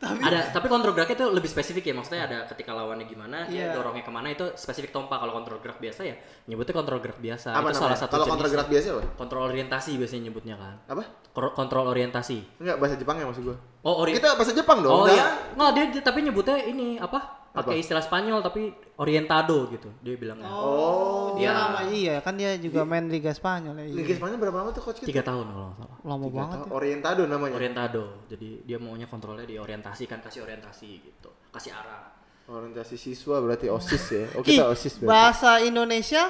Ada 0.00 0.48
tapi 0.48 0.66
kontrol 0.66 0.90
geraknya 0.90 1.12
itu 1.14 1.26
lebih 1.28 1.44
spesifik 1.46 1.84
ya 1.84 1.94
maksudnya 1.94 2.22
ada 2.22 2.38
ketika 2.46 2.72
lawannya 2.72 3.04
gimana 3.04 3.44
dia 3.44 3.68
Iya. 3.68 3.76
dorongnya 3.76 4.00
ke 4.00 4.08
mana 4.08 4.28
itu 4.28 4.48
spesifik 4.54 4.90
tompa 4.90 5.14
kalau 5.14 5.32
kontrol 5.34 5.58
gerak 5.58 5.76
biasa 5.76 6.00
ya 6.02 6.16
nyebutnya 6.46 6.72
kontrol 6.72 6.98
gerak 6.98 7.18
biasa 7.18 7.48
Apa 7.50 7.60
itu 7.62 7.66
namanya? 7.68 7.80
salah 7.84 7.98
satu 7.98 8.12
Kalau 8.14 8.26
kontrol 8.26 8.48
gerak 8.48 8.66
biasa 8.66 8.86
apa? 8.90 9.02
kontrol 9.14 9.42
orientasi 9.46 9.90
biasanya 9.94 10.22
nyebutnya 10.24 10.54
kan 10.54 10.74
Apa? 10.88 11.02
Kontrol 11.30 11.84
orientasi 11.86 12.38
Enggak 12.56 12.76
bahasa 12.76 12.96
Jepang 12.96 13.16
ya 13.16 13.24
maksud 13.24 13.44
gue. 13.44 13.56
oh 13.78 13.94
ori 13.98 14.10
Kita 14.14 14.32
bahasa 14.32 14.52
Jepang 14.52 14.78
dong. 14.80 14.88
oh 14.90 15.00
enggak? 15.02 15.14
iya 15.14 15.26
nggak 15.52 15.70
dia, 15.70 15.84
dia- 15.90 16.04
tapi 16.06 16.18
nyebutnya 16.22 16.56
ini 16.58 16.96
apa 16.96 17.18
pakai 17.52 17.76
istilah 17.76 17.98
Spanyol 17.98 18.38
tapi 18.40 18.70
orientado 18.94 19.66
gitu 19.68 19.90
dia 19.98 20.14
bilangnya 20.14 20.46
Oh, 20.46 21.34
dia 21.34 21.46
Ya. 21.46 21.52
lama 21.52 21.80
iya 21.88 22.14
kan 22.18 22.34
dia 22.34 22.54
juga 22.56 22.82
main 22.82 23.06
Liga 23.06 23.30
Spanyol 23.30 23.74
ya. 23.76 23.84
Liga 23.92 24.14
Spanyol 24.14 24.38
berapa 24.38 24.56
lama 24.56 24.70
tuh 24.70 24.82
coach 24.82 24.98
kita? 24.98 25.10
tiga 25.10 25.22
tahun 25.22 25.46
kalau 25.46 25.66
nggak 25.66 25.78
salah 25.80 25.96
Lama 26.04 26.26
banget. 26.28 26.58
Oh, 26.62 26.68
Orientado 26.72 27.22
namanya. 27.24 27.54
orientado 27.54 28.02
jadi 28.26 28.48
dia 28.62 28.76
maunya 28.76 29.04
kontrolnya 29.04 29.42
diorientasikan 29.44 30.18
kasih 30.20 30.42
orientasi 30.42 30.88
gitu 31.00 31.30
kasih 31.50 31.72
arah 31.72 32.14
Orientasi 32.46 32.94
siswa 32.96 33.38
berarti 33.38 33.66
OSIS 33.66 34.04
ya. 34.10 34.24
Oh 34.34 34.42
Ki, 34.42 34.52
kita 34.52 34.66
OSIS 34.68 34.94
berarti. 34.96 35.06
bahasa 35.06 35.50
Indonesia 35.60 36.26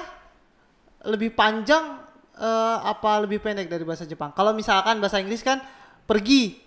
lebih 1.03 1.33
panjang 1.33 1.97
eh, 2.31 2.77
apa 2.79 3.17
lebih 3.19 3.37
pendek 3.39 3.65
dari 3.65 3.81
bahasa 3.81 4.05
Jepang? 4.05 4.29
Kalau 4.31 4.53
misalkan 4.53 4.97
bahasa 4.97 5.17
Inggris 5.17 5.41
kan 5.41 5.61
pergi 6.03 6.61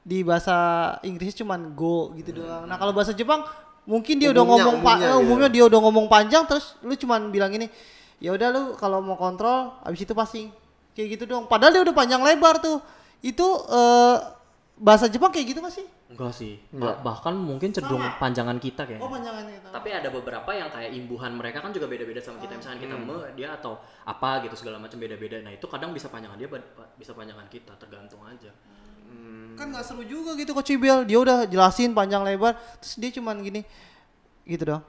di 0.00 0.22
bahasa 0.22 0.56
Inggris 1.02 1.30
cuman 1.32 1.74
go 1.74 2.10
gitu 2.12 2.32
doang. 2.36 2.64
Nah, 2.64 2.74
kalau 2.74 2.90
bahasa 2.90 3.12
Jepang 3.12 3.44
mungkin 3.88 4.20
dia 4.20 4.28
udah 4.28 4.44
Umumnya- 4.44 4.62
ngomong 4.62 4.76
pa- 4.78 4.94
umumnya 4.94 5.02
eh, 5.02 5.10
gitu. 5.10 5.24
umumnya 5.24 5.48
dia 5.48 5.64
udah 5.64 5.80
ngomong 5.80 6.06
panjang 6.06 6.44
terus 6.44 6.76
lu 6.80 6.92
cuman 6.92 7.20
bilang 7.28 7.48
ini 7.50 7.66
ya 8.18 8.30
udah 8.30 8.48
lu 8.48 8.62
kalau 8.76 9.00
mau 9.00 9.16
kontrol 9.16 9.72
abis 9.80 10.04
itu 10.04 10.12
passing 10.12 10.52
kayak 10.92 11.14
gitu 11.14 11.24
dong. 11.26 11.46
Padahal 11.46 11.72
dia 11.72 11.82
udah 11.82 11.94
panjang 11.94 12.18
lebar 12.20 12.58
tuh. 12.58 12.82
Itu 13.20 13.46
eh, 13.64 14.16
bahasa 14.76 15.06
Jepang 15.06 15.30
kayak 15.30 15.46
gitu 15.48 15.60
gak 15.60 15.72
sih? 15.72 15.86
enggak 16.08 16.32
sih 16.32 16.56
Enggak. 16.72 16.98
Bah- 16.98 17.12
bahkan 17.12 17.36
mungkin 17.36 17.68
cenderung 17.68 18.00
Sama. 18.00 18.16
panjangan 18.16 18.56
kita 18.56 18.80
kayaknya 18.82 19.04
Oh, 19.04 19.12
panjangannya 19.12 19.60
itu. 19.60 19.68
tapi 19.68 19.92
ada 19.92 20.08
beberapa 20.08 20.50
yang 20.50 20.66
kayak 20.66 20.88
imbuhan 20.90 21.36
mereka 21.36 21.60
kan 21.60 21.68
juga 21.68 21.84
beda-beda 21.84 22.16
sama 22.16 22.40
kita 22.40 22.56
misalnya 22.56 22.80
kita 22.80 22.96
me 22.96 23.12
dia 23.36 23.52
atau 23.52 23.76
apa 24.02 24.40
gitu 24.40 24.56
segala 24.56 24.80
macam 24.80 24.96
beda-beda 24.96 25.36
nah 25.38 25.52
itu 25.52 25.68
kadang 25.68 25.92
bisa 25.92 26.08
panjangan 26.08 26.34
dia 26.34 26.48
bisa 26.96 27.12
panjangan 27.12 27.44
kita 27.46 27.76
tergantung 27.76 28.24
aja 28.24 28.48
kan 29.54 29.66
nggak 29.68 29.82
seru 29.82 30.02
juga 30.02 30.34
gitu 30.34 30.54
Coach 30.54 30.70
Ibel 30.70 31.02
dia 31.02 31.18
udah 31.18 31.38
jelasin 31.44 31.90
panjang 31.90 32.22
lebar 32.22 32.54
terus 32.78 32.94
dia 32.94 33.10
cuman 33.10 33.38
gini 33.38 33.66
gitu 34.44 34.62
dong 34.64 34.82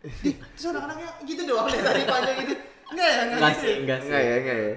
Di- 0.00 0.36
terus 0.36 0.66
anak-anaknya 0.68 1.08
gitu 1.24 1.42
doang 1.44 1.64
deh 1.66 1.80
tadi 1.80 2.02
panjang 2.04 2.36
gitu. 2.40 2.54
Enggak 2.92 3.08
ya 3.08 3.20
enggak 3.26 3.52
sih 3.56 3.72
enggak 3.80 3.98
sih. 4.00 4.08
Enggak 4.12 4.22
ya, 4.22 4.34
enggak 4.36 4.56
ya. 4.58 4.72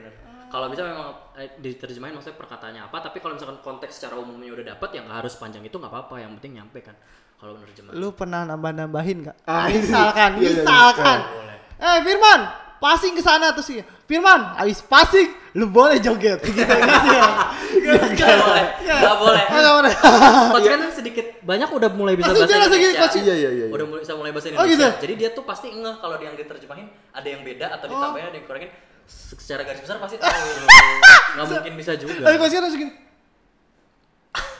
kalau 0.48 0.68
bisa 0.68 0.82
memang 0.84 1.08
eh, 1.36 1.50
diterjemahin 1.60 2.16
maksudnya 2.16 2.40
perkataannya 2.40 2.82
apa 2.82 2.98
tapi 3.02 3.20
kalau 3.20 3.36
misalkan 3.36 3.60
konteks 3.60 4.00
secara 4.00 4.16
umumnya 4.16 4.52
udah 4.52 4.66
dapat 4.74 4.90
yang 4.96 5.04
nggak 5.06 5.20
harus 5.22 5.36
panjang 5.36 5.60
itu 5.62 5.76
nggak 5.76 5.92
apa-apa 5.92 6.16
yang 6.18 6.32
penting 6.40 6.56
nyampe 6.56 6.80
kan 6.80 6.96
kalau 7.36 7.60
menerjemah 7.60 7.92
lu 7.92 8.10
pernah 8.12 8.42
nambah-nambahin 8.46 9.18
nggak? 9.22 9.38
Ah, 9.44 9.68
iya. 9.68 9.76
misalkan 9.78 10.30
Iya, 10.34 10.42
iya, 10.42 10.50
misalkan. 10.56 11.18
Boleh. 11.30 11.58
eh 11.78 11.98
Firman 12.02 12.40
passing 12.78 13.14
ke 13.14 13.22
sana 13.22 13.52
terus 13.52 13.68
dia, 13.68 13.84
Firman 14.06 14.42
habis 14.56 14.80
passing 14.82 15.28
lu 15.54 15.68
boleh 15.68 16.00
joget. 16.00 16.40
Gitu 16.42 16.56
gitu 16.56 16.74
ya 17.12 17.28
nggak 17.88 18.38
boleh 18.38 18.64
nggak 18.84 19.16
boleh 19.18 19.44
Nggak 19.48 19.74
boleh. 19.74 19.94
Coach 20.50 20.68
kan 20.68 20.82
sedikit 20.92 21.26
banyak 21.42 21.70
udah 21.70 21.90
mulai 21.92 22.14
bisa 22.14 22.30
bahasa 22.30 22.46
dia 22.46 22.58
Indonesia. 22.60 23.00
Coach. 23.00 23.18
Iya, 23.18 23.24
iya, 23.26 23.50
iya, 23.50 23.50
iya. 23.64 23.66
Udah 23.70 23.86
mulai 23.86 24.02
bisa 24.02 24.14
mulai 24.14 24.32
bahasa 24.32 24.48
Oh, 24.50 24.52
Indonesia. 24.58 24.76
gitu? 24.76 24.88
Jadi 25.00 25.14
dia 25.16 25.30
tuh 25.32 25.44
pasti 25.44 25.68
ngeh 25.70 25.96
kalau 25.98 26.16
yang 26.18 26.34
diterjemahin 26.34 26.88
ada 27.10 27.28
yang 27.28 27.42
beda 27.42 27.68
atau 27.72 27.86
ditambahin 27.86 28.26
ada 28.26 28.34
yang 28.34 28.44
dikurangin. 28.44 28.70
Se- 29.04 29.36
Secara 29.38 29.64
garis 29.64 29.80
besar 29.80 29.98
pasti 29.98 30.18
tahu. 30.18 30.48
Nggak 31.34 31.46
mungkin 31.48 31.74
bisa 31.76 31.92
juga. 31.96 32.12
tapi 32.22 32.36
Coach 32.36 32.52
kan 32.52 32.62
langsung 32.62 32.82
gini 32.82 32.94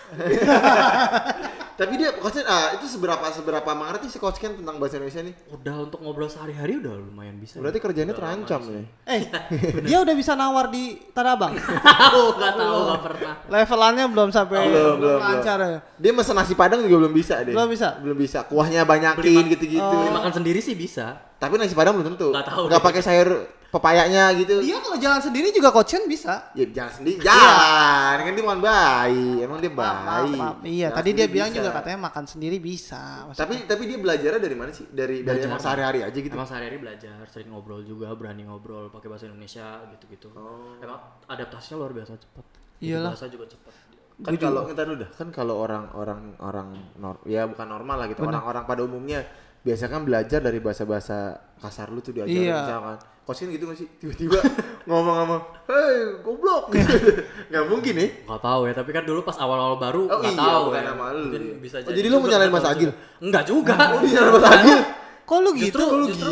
Tapi 1.78 1.94
dia 1.94 2.10
coach 2.12 2.42
ah 2.42 2.74
itu 2.74 2.90
seberapa 2.90 3.22
seberapa 3.30 3.70
mengerti 3.70 4.10
si 4.10 4.18
coach 4.18 4.36
Ken 4.36 4.50
tentang 4.52 4.82
bahasa 4.82 4.98
Indonesia 4.98 5.22
nih? 5.22 5.36
Udah 5.48 5.76
untuk 5.80 6.02
ngobrol 6.02 6.26
sehari-hari 6.26 6.82
udah 6.82 6.90
lumayan 6.90 7.38
bisa. 7.38 7.62
Berarti 7.62 7.78
kerjanya 7.78 8.12
Udah 8.12 8.20
terancam 8.20 8.62
sih. 8.64 8.74
nih. 8.74 8.86
eh 9.06 9.22
dia 9.86 9.98
udah 10.00 10.10
bisa 10.12 10.34
nawar 10.34 10.68
di 10.68 10.98
Tanah 11.08 11.38
Abang 11.38 11.54
Tahu 12.02 12.22
nggak 12.34 12.54
tahu 12.56 12.78
nggak 12.84 13.02
pernah. 13.04 13.34
levelannya 13.48 14.06
belum 14.10 14.30
sampai 14.32 14.58
Belum, 14.58 14.74
belum, 14.74 14.96
belum. 14.98 15.20
lancar 15.22 15.58
ya 15.62 15.70
Dia 15.96 16.12
mesen 16.12 16.34
nasi 16.34 16.54
padang 16.54 16.82
juga 16.82 16.98
belum 16.98 17.14
bisa 17.14 17.36
deh. 17.40 17.54
Belum 17.54 17.70
bisa? 17.70 17.88
Belum 18.02 18.18
bisa. 18.18 18.40
Kuahnya 18.44 18.82
banyakin 18.82 19.22
Beli 19.22 19.38
ma- 19.38 19.50
gitu-gitu. 19.52 19.86
Beli 19.94 20.10
makan 20.10 20.32
sendiri 20.34 20.60
sih 20.60 20.74
bisa. 20.74 21.14
Tapi 21.38 21.62
nasi 21.62 21.78
padang 21.78 21.94
belum 21.94 22.10
tentu. 22.12 22.34
Nggak 22.34 22.48
tahu 22.48 22.64
Nggak 22.66 22.82
deh. 22.82 22.88
pakai 22.90 23.02
sayur 23.04 23.30
pepayanya 23.70 24.32
gitu. 24.34 24.60
dia 24.60 24.78
kalau 24.78 24.96
jalan 24.96 25.20
sendiri 25.20 25.52
juga 25.52 25.70
coach 25.70 25.92
kan 25.92 26.06
bisa 26.06 26.34
Ya 26.54 26.66
jalan 26.68 26.94
sendiri 26.94 27.20
jalan. 27.20 28.16
Kan 28.18 28.32
dia 28.32 28.44
bukan 28.44 28.60
bayi. 28.60 29.28
Emang 29.40 29.60
dia 29.60 29.70
Maaf, 29.70 29.78
maaf, 29.78 30.06
bayi. 30.24 30.34
maaf. 30.36 30.56
Iya, 30.62 30.88
Jalan 30.88 30.98
tadi 30.98 31.10
dia 31.14 31.28
bilang 31.28 31.50
bisa. 31.50 31.58
juga 31.58 31.70
katanya 31.74 32.00
makan 32.02 32.24
sendiri 32.26 32.58
bisa. 32.58 33.02
Maksudnya- 33.24 33.40
Tapi 33.40 33.56
tapi 33.66 33.84
dia 33.86 33.98
belajarnya 33.98 34.40
dari 34.40 34.56
mana 34.56 34.72
sih? 34.72 34.86
Dari 34.86 35.16
dari 35.18 35.24
Belajar. 35.24 35.48
emang 35.48 35.62
sehari-hari 35.62 36.00
aja 36.02 36.18
gitu. 36.18 36.34
Emang 36.34 36.48
sehari-hari 36.48 36.78
belajar, 36.78 37.18
sering 37.28 37.50
ngobrol 37.50 37.82
juga, 37.82 38.08
berani 38.14 38.44
ngobrol 38.44 38.88
pakai 38.88 39.08
bahasa 39.08 39.26
Indonesia 39.26 39.68
gitu-gitu. 39.92 40.32
Oh. 40.32 40.80
Emang 40.80 40.98
adaptasinya 41.26 41.76
luar 41.78 41.92
biasa 41.94 42.14
cepat. 42.16 42.46
Iyalah. 42.80 43.12
Bahasa 43.12 43.28
juga 43.28 43.46
cepat. 43.46 43.74
kan 44.18 44.34
kalau 44.34 44.66
kita 44.66 44.82
dulu 44.82 44.98
dah 44.98 45.10
kan 45.14 45.30
kalau 45.30 45.62
orang-orang 45.62 46.34
orang 46.42 46.74
nor 46.98 47.22
ya 47.24 47.46
bukan 47.46 47.70
normal 47.70 48.02
lah 48.02 48.08
gitu 48.10 48.26
orang-orang 48.26 48.66
pada 48.66 48.82
umumnya 48.82 49.22
biasa 49.68 49.84
kan 49.86 50.02
belajar 50.02 50.40
dari 50.40 50.58
bahasa-bahasa 50.58 51.18
kasar 51.58 51.90
lu 51.90 52.00
tuh 52.00 52.14
diajarin 52.14 52.48
Iya. 52.48 52.58
misalkan 52.58 52.96
coach 53.22 53.40
kan 53.40 53.50
gitu 53.50 53.64
gak 53.66 53.76
sih 53.76 53.88
tiba-tiba 53.94 54.40
ngomong-ngomong 54.88 55.42
hei 55.68 55.96
goblok 56.22 56.72
nggak 57.50 57.64
mungkin 57.66 57.94
nih 57.98 58.10
Gak 58.24 58.40
tahu 58.40 58.62
ya, 58.64 58.74
tapi 58.74 58.90
kan 58.90 59.04
dulu 59.04 59.20
pas 59.22 59.36
awal-awal 59.36 59.76
baru 59.76 60.04
Oh 60.06 60.18
nggak 60.18 60.32
iya, 60.32 60.42
tahu 60.42 60.62
bukan 60.66 60.80
ya. 60.80 60.88
nama 60.88 61.06
lu, 61.12 61.22
Mungkin 61.28 61.44
iya. 61.44 61.56
bisa 61.60 61.76
Oh, 61.78 61.82
jadi. 61.84 61.92
jadi 61.94 62.08
lu 62.08 62.12
juga, 62.14 62.18
mau 62.18 62.30
nyalain 62.30 62.48
nggak 62.48 62.56
Mas 62.58 62.68
Agil? 62.70 62.88
juga. 62.88 62.96
Enggak 63.20 63.44
juga. 63.52 63.76
oh 63.90 64.02
dia 64.02 64.22
Mas 64.24 64.48
Agil 64.50 64.80
Kok 65.28 65.38
lu 65.38 65.50
Justru, 65.52 65.84
gitu? 65.84 65.86
justru 66.08 66.32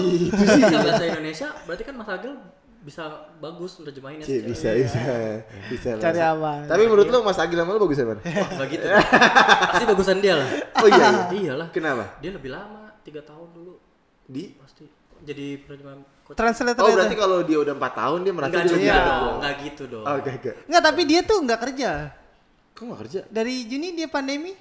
bisa 0.56 0.78
bahasa 0.80 1.04
Indonesia, 1.06 1.48
berarti 1.62 1.84
kan 1.84 1.96
Mas 1.96 2.08
Agil 2.10 2.34
bisa 2.80 3.04
bagus 3.36 3.72
nerjemahinnya 3.82 4.24
Cie, 4.24 4.40
secara- 4.40 4.48
bisa 4.48 4.70
bisa 4.78 5.02
bisa 5.68 5.90
Cari 5.98 6.22
apa? 6.22 6.52
tapi 6.64 6.86
menurut 6.86 7.10
lu 7.10 7.20
Mas 7.20 7.36
Agil 7.36 7.58
sama 7.58 7.74
lu 7.74 7.82
bagus 7.82 7.98
apa 7.98 8.14
Wah, 8.16 8.50
nggak 8.56 8.68
gitu. 8.70 8.86
Pasti 9.68 9.84
bagusan 9.86 10.18
dia 10.20 10.38
lah. 10.38 10.48
oh 10.78 10.88
iya 10.88 10.96
iya. 11.02 11.24
Iyalah. 11.34 11.68
kenapa 11.72 12.06
Dia 12.22 12.32
lebih 12.32 12.48
lama, 12.48 12.85
tiga 13.06 13.22
tahun 13.22 13.48
dulu 13.54 13.74
di 14.26 14.58
pasti. 14.58 14.84
Jadi 15.16 15.62
penerjemahan 15.62 16.02
coach. 16.24 16.36
Translator 16.36 16.82
oh 16.82 16.90
itu. 16.90 16.96
berarti 16.98 17.16
kalau 17.16 17.38
dia 17.42 17.58
udah 17.58 17.74
empat 17.74 17.94
tahun 17.96 18.20
dia 18.20 18.34
merasa 18.34 18.52
Enggak 18.52 18.66
juga 18.66 18.76
dong, 18.76 18.90
jago. 18.92 19.28
enggak 19.32 19.54
gitu 19.62 19.84
dong. 19.88 20.04
oh 20.04 20.16
enggak 20.18 20.34
enggak 20.36 20.56
Enggak, 20.66 20.84
tapi 20.84 21.02
dia 21.06 21.20
tuh 21.22 21.38
enggak 21.40 21.60
kerja. 21.62 21.90
kok 22.70 22.84
nggak 22.84 23.00
kerja 23.00 23.20
Dari 23.30 23.56
Juni 23.64 23.88
dia 23.94 24.08
pandemi. 24.08 24.52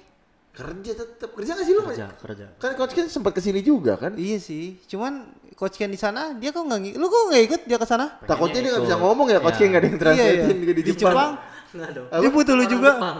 kerja 0.51 0.91
tetap 0.95 1.35
kerja 1.35 1.51
nggak 1.51 1.67
sih 1.67 1.73
lu 1.75 1.83
Kerja, 1.83 2.07
kerja. 2.15 2.45
kan 2.55 2.71
coach 2.79 2.95
kan 2.95 3.11
sempat 3.11 3.35
ke 3.35 3.43
sini 3.43 3.59
juga 3.59 3.99
kan 3.99 4.15
Iya 4.15 4.39
sih. 4.39 4.79
Cuman 4.85 5.27
coach 5.51 5.75
Ken 5.75 5.89
di 5.89 5.97
sana 5.97 6.31
dia 6.31 6.49
kok 6.49 6.63
enggak 6.63 6.79
ngikut. 6.81 6.97
Lu 6.97 7.07
kok 7.09 7.21
enggak 7.27 7.43
ikut 7.43 7.61
dia 7.65 7.75
ke 7.75 7.83
sana? 7.83 8.05
Takutnya 8.21 8.59
dia 8.61 8.71
nggak 8.71 8.85
bisa 8.85 8.95
ngomong 8.95 9.27
ya, 9.27 9.39
coach 9.39 9.51
Ya. 9.51 9.59
King 9.59 9.69
nggak 9.69 9.81
ada 9.81 9.89
yang 9.89 9.99
translatein 9.99 10.31
Iya, 10.31 10.39
iya. 10.47 10.55
juga 10.55 10.71
di, 10.71 10.79
Di 10.79 10.83
Jepang. 10.87 11.11
Jepang. 11.11 11.31
Enggak 11.75 11.91
dong. 11.91 12.07
Dia 12.07 12.29
butuh 12.31 12.53
lu 12.53 12.57
Orang 12.57 12.71
juga. 12.71 12.91
Jepang. 12.93 13.17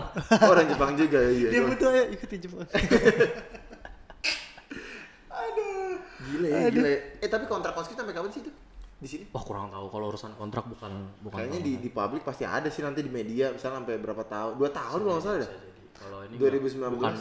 Orang 0.47 0.65
Jepang 0.65 0.91
juga 0.95 1.19
iya. 1.27 1.49
Dia 1.51 1.61
butuh 1.61 1.87
ayo 1.91 2.03
ikutin 2.15 2.39
Jepang. 2.39 2.67
Gila 6.25 6.47
ya, 6.47 6.69
gila 6.69 6.87
ya. 6.87 6.99
Eh 7.19 7.29
tapi 7.29 7.45
kontrak 7.45 7.73
koskit 7.73 7.93
sampai 7.93 8.11
kapan 8.11 8.29
sih 8.29 8.41
itu? 8.41 8.51
Di 8.95 9.07
sini? 9.07 9.23
Wah 9.29 9.41
kurang 9.41 9.67
tahu 9.67 9.85
kalau 9.87 10.05
urusan 10.07 10.31
kontrak 10.33 10.65
bukan 10.65 10.91
bukan 11.19 11.37
Kayaknya 11.37 11.59
di 11.61 11.73
di 11.77 11.89
publik 11.89 12.23
pasti 12.23 12.41
ada 12.41 12.65
sih 12.67 12.81
nanti 12.81 12.99
di 12.99 13.09
media 13.09 13.51
misalnya 13.51 13.79
sampai 13.79 13.95
berapa 13.97 14.23
tahun? 14.23 14.55
Dua 14.55 14.69
tahun 14.69 14.99
kalau 14.99 15.13
nggak 15.13 15.25
salah 15.25 15.39
jadi. 15.39 15.57
Kalau 15.93 16.19
ini 16.23 16.35
2019. 16.35 16.75
nggak- 16.75 16.91
bukan 16.91 17.15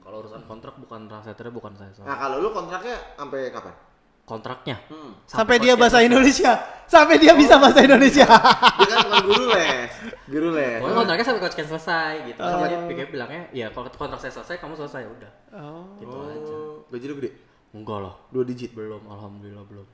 kalau 0.00 0.16
urusan 0.18 0.42
kontrak 0.44 0.74
bukan 0.76 1.00
translatornya 1.06 1.52
bukan 1.52 1.72
saya 1.74 1.90
soalnya. 1.92 2.08
Nah 2.08 2.16
kalau 2.18 2.36
lu 2.38 2.48
kontraknya 2.50 2.96
sampai 3.14 3.40
kapan? 3.48 3.74
Kontraknya 4.22 4.76
Hmm. 4.86 5.10
Sampai 5.24 5.58
dia 5.58 5.74
podcast 5.74 5.80
bahasa 5.92 5.98
Indonesia. 6.00 6.52
Sampai 6.86 7.16
dia 7.18 7.32
bisa 7.34 7.54
bahasa 7.56 7.80
Indonesia. 7.80 8.26
Dia 8.26 8.86
kan 8.88 8.98
bukan 9.04 9.22
guru 9.24 9.44
les, 9.50 9.90
guru 10.24 10.48
les. 10.52 10.78
Pokoknya 10.78 10.96
kontraknya 10.96 11.26
sampai 11.26 11.42
coach 11.42 11.54
Ken 11.54 11.66
selesai 11.68 12.12
gitu. 12.24 12.38
Oh. 12.38 12.46
Sama 12.48 12.64
dia 12.64 12.78
pikir 12.86 13.06
bilangnya, 13.08 13.42
ya 13.50 13.66
kalau 13.68 13.90
kontrak 13.90 14.18
saya 14.18 14.32
selesai 14.32 14.56
kamu 14.56 14.74
selesai 14.76 15.02
udah. 15.04 15.30
Oh. 15.52 15.82
Gitu 15.96 16.14
aja. 16.16 16.54
Oh, 16.56 16.86
gaji 16.88 17.04
lu 17.04 17.14
gede? 17.18 17.30
Enggak 17.70 17.98
lah. 18.02 18.14
Dua 18.34 18.42
digit. 18.42 18.74
Belum, 18.74 19.02
alhamdulillah 19.06 19.64
belum. 19.66 19.86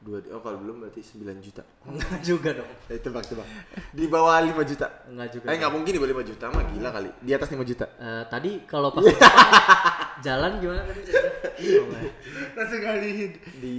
Dua, 0.00 0.16
oh 0.32 0.40
kalau 0.40 0.56
belum 0.64 0.80
berarti 0.80 1.04
9 1.04 1.44
juta. 1.44 1.60
Enggak 1.84 2.24
juga 2.24 2.56
dong. 2.56 2.70
Eh, 2.88 2.96
tebak 2.96 3.20
tebak. 3.28 3.44
Di 3.92 4.08
bawah 4.08 4.40
5 4.40 4.56
juta. 4.64 4.88
Enggak 5.12 5.28
juga. 5.36 5.52
Eh 5.52 5.60
nggak 5.60 5.72
mungkin 5.76 5.92
di 5.92 6.00
bawah 6.00 6.24
5 6.24 6.30
juta 6.32 6.44
mah 6.48 6.64
gila 6.72 6.88
kali. 6.88 7.10
Di 7.20 7.32
atas 7.36 7.48
5 7.52 7.60
juta. 7.68 7.86
Eh, 8.00 8.24
tadi 8.32 8.50
kalau 8.64 8.88
pas 8.96 9.04
jalan 10.24 10.56
gimana 10.56 10.82
tadi? 10.88 11.00
Langsung 12.56 12.80
ngalihin. 12.80 13.30
Di 13.60 13.76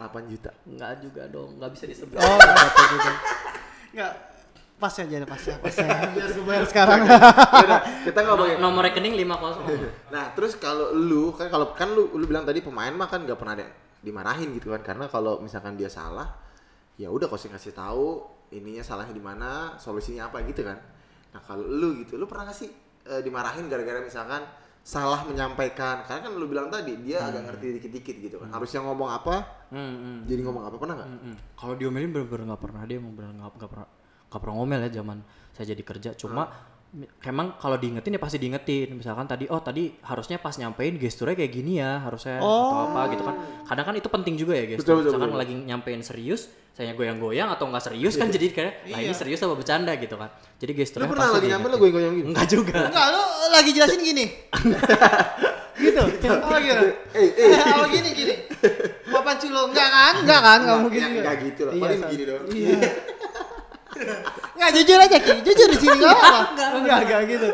8 0.00 0.32
juta. 0.32 0.50
Enggak 0.64 1.04
juga 1.04 1.22
dong, 1.28 1.60
enggak 1.60 1.70
bisa 1.76 1.84
disebut. 1.84 2.16
Oh, 2.16 2.36
enggak 2.40 2.88
juga. 2.96 3.12
Enggak. 3.92 4.35
Pas 4.76 4.92
aja 4.92 5.08
deh, 5.08 5.24
pas 5.24 5.40
ya, 5.40 5.56
pas 5.56 5.72
ya. 5.72 5.88
Biar 6.12 6.30
gue 6.36 6.44
bayar 6.44 6.64
sekarang. 6.68 7.00
Yaudah, 7.08 7.80
kita 8.04 8.20
ngomongin. 8.28 8.56
Nomor 8.60 8.84
rekening 8.84 9.16
50. 9.16 10.12
Nah, 10.12 10.36
terus 10.36 10.60
kalau 10.60 10.92
lu 10.92 11.32
kan 11.32 11.48
kalau 11.48 11.72
kan 11.72 11.88
lu 11.96 12.12
lu 12.12 12.28
bilang 12.28 12.44
tadi 12.44 12.60
pemain 12.60 12.92
mah 12.92 13.08
kan 13.08 13.24
nggak 13.24 13.40
pernah 13.40 13.56
ada 13.56 13.66
dimarahin 14.04 14.52
gitu 14.52 14.70
kan 14.76 14.84
karena 14.84 15.08
kalau 15.08 15.40
misalkan 15.40 15.80
dia 15.80 15.88
salah 15.88 16.28
ya 17.00 17.08
udah 17.08 17.24
kau 17.26 17.40
kasih 17.40 17.72
tahu 17.72 18.20
ininya 18.52 18.84
salahnya 18.84 19.16
di 19.16 19.24
mana, 19.24 19.80
solusinya 19.80 20.28
apa 20.28 20.44
gitu 20.44 20.60
kan. 20.60 20.76
Nah, 21.32 21.40
kalau 21.40 21.64
lu 21.64 21.96
gitu, 22.04 22.20
lu 22.20 22.28
pernah 22.28 22.52
nggak 22.52 22.58
sih 22.60 22.68
eh, 23.08 23.24
dimarahin 23.24 23.72
gara-gara 23.72 24.04
misalkan 24.04 24.44
salah 24.86 25.26
menyampaikan 25.26 26.06
karena 26.06 26.20
kan 26.22 26.32
lu 26.36 26.46
bilang 26.46 26.70
tadi 26.70 26.94
dia 27.02 27.26
agak 27.26 27.42
ngerti 27.48 27.80
dikit-dikit 27.80 28.16
gitu 28.22 28.36
kan. 28.44 28.52
Harusnya 28.52 28.84
ngomong 28.84 29.08
apa, 29.08 29.66
Hmm, 29.72 29.82
hmm. 29.82 30.18
jadi 30.30 30.40
ngomong 30.46 30.62
apa 30.68 30.76
pernah 30.78 30.94
nggak? 31.00 31.10
Hmm, 31.10 31.20
hmm. 31.26 31.36
Kalau 31.58 31.74
diomelin 31.74 32.10
bener-bener 32.14 32.44
nggak 32.54 32.62
pernah 32.62 32.82
dia 32.86 32.96
emang 33.02 33.14
bener 33.18 33.30
nggak 33.34 33.50
nggak 33.58 33.70
pernah 33.72 33.88
nggak 34.26 34.40
pernah 34.40 34.56
ngomel 34.56 34.80
ya 34.86 34.90
zaman 35.00 35.18
saya 35.52 35.72
jadi 35.72 35.82
kerja. 35.82 36.10
Cuma 36.14 36.48
mi- 36.92 37.08
emang 37.24 37.56
kalau 37.56 37.76
diingetin 37.76 38.14
ya 38.14 38.20
pasti 38.20 38.36
diingetin. 38.36 38.94
Misalkan 38.94 39.24
tadi 39.24 39.46
oh 39.48 39.60
tadi 39.60 39.94
harusnya 40.02 40.36
pas 40.36 40.54
nyampein 40.56 40.96
gesturnya 40.96 41.34
kayak 41.34 41.52
gini 41.52 41.78
ya 41.78 42.02
harusnya 42.02 42.38
atau 42.38 42.92
apa 42.92 43.00
gitu 43.12 43.22
kan. 43.24 43.34
Kadang 43.64 43.84
kan 43.88 43.94
itu 43.96 44.08
penting 44.08 44.34
juga 44.36 44.52
ya 44.54 44.64
gestur. 44.66 44.82
Betul, 44.82 44.96
betul, 45.00 45.10
Misalkan 45.16 45.28
betul. 45.32 45.40
lagi 45.40 45.54
nyampein 45.64 46.00
serius, 46.02 46.42
saya 46.72 46.92
goyang-goyang 46.92 47.48
atau 47.48 47.64
nggak 47.66 47.84
serius 47.84 48.14
kan 48.14 48.28
jadi 48.28 48.46
kayak 48.52 48.72
lah 48.92 48.98
ini 49.00 49.14
serius 49.16 49.40
apa 49.40 49.54
bercanda 49.56 49.92
gitu 49.96 50.16
kan. 50.16 50.28
Jadi 50.56 50.72
Lu 50.72 50.78
gesturnya 50.78 51.08
pernah 51.08 51.28
pasti 51.28 51.36
lagi 51.40 51.48
nyampe 51.52 51.66
lu 51.68 51.76
goyang-goyang 51.78 52.14
gitu? 52.16 52.26
Enggak 52.28 52.46
juga. 52.48 52.78
Enggak, 52.92 53.06
lu 53.12 53.22
lagi 53.48 53.70
jelasin 53.72 54.00
gini. 54.02 54.24
gitu. 55.86 56.02
Apa 56.28 56.56
gitu? 56.60 56.84
Eh, 57.12 57.28
eh. 57.36 57.48
Apa 57.56 57.86
gini 57.88 58.08
gini? 58.12 58.34
Papan 59.08 59.36
culo 59.36 59.60
enggak 59.68 59.88
kan? 59.88 60.14
Enggak 60.24 60.40
kan? 60.40 60.58
Enggak 60.64 60.78
mungkin 60.84 61.00
ya, 61.00 61.08
juga. 61.08 61.20
nggak 61.24 61.36
gitu 61.44 61.60
lah. 61.64 61.72
Iya, 61.72 61.82
Paling 61.82 62.00
begini 62.04 62.24
doang. 62.24 62.44
Iya. 62.52 62.76
Enggak 64.56 64.70
jujur 64.82 64.98
aja 64.98 65.16
Ki, 65.20 65.32
jujur 65.46 65.68
di 65.70 65.78
sini 65.78 65.94
enggak 66.00 66.12
apa-apa. 66.16 66.40
Enggak, 66.80 66.98
enggak 67.06 67.20
gitu. 67.30 67.48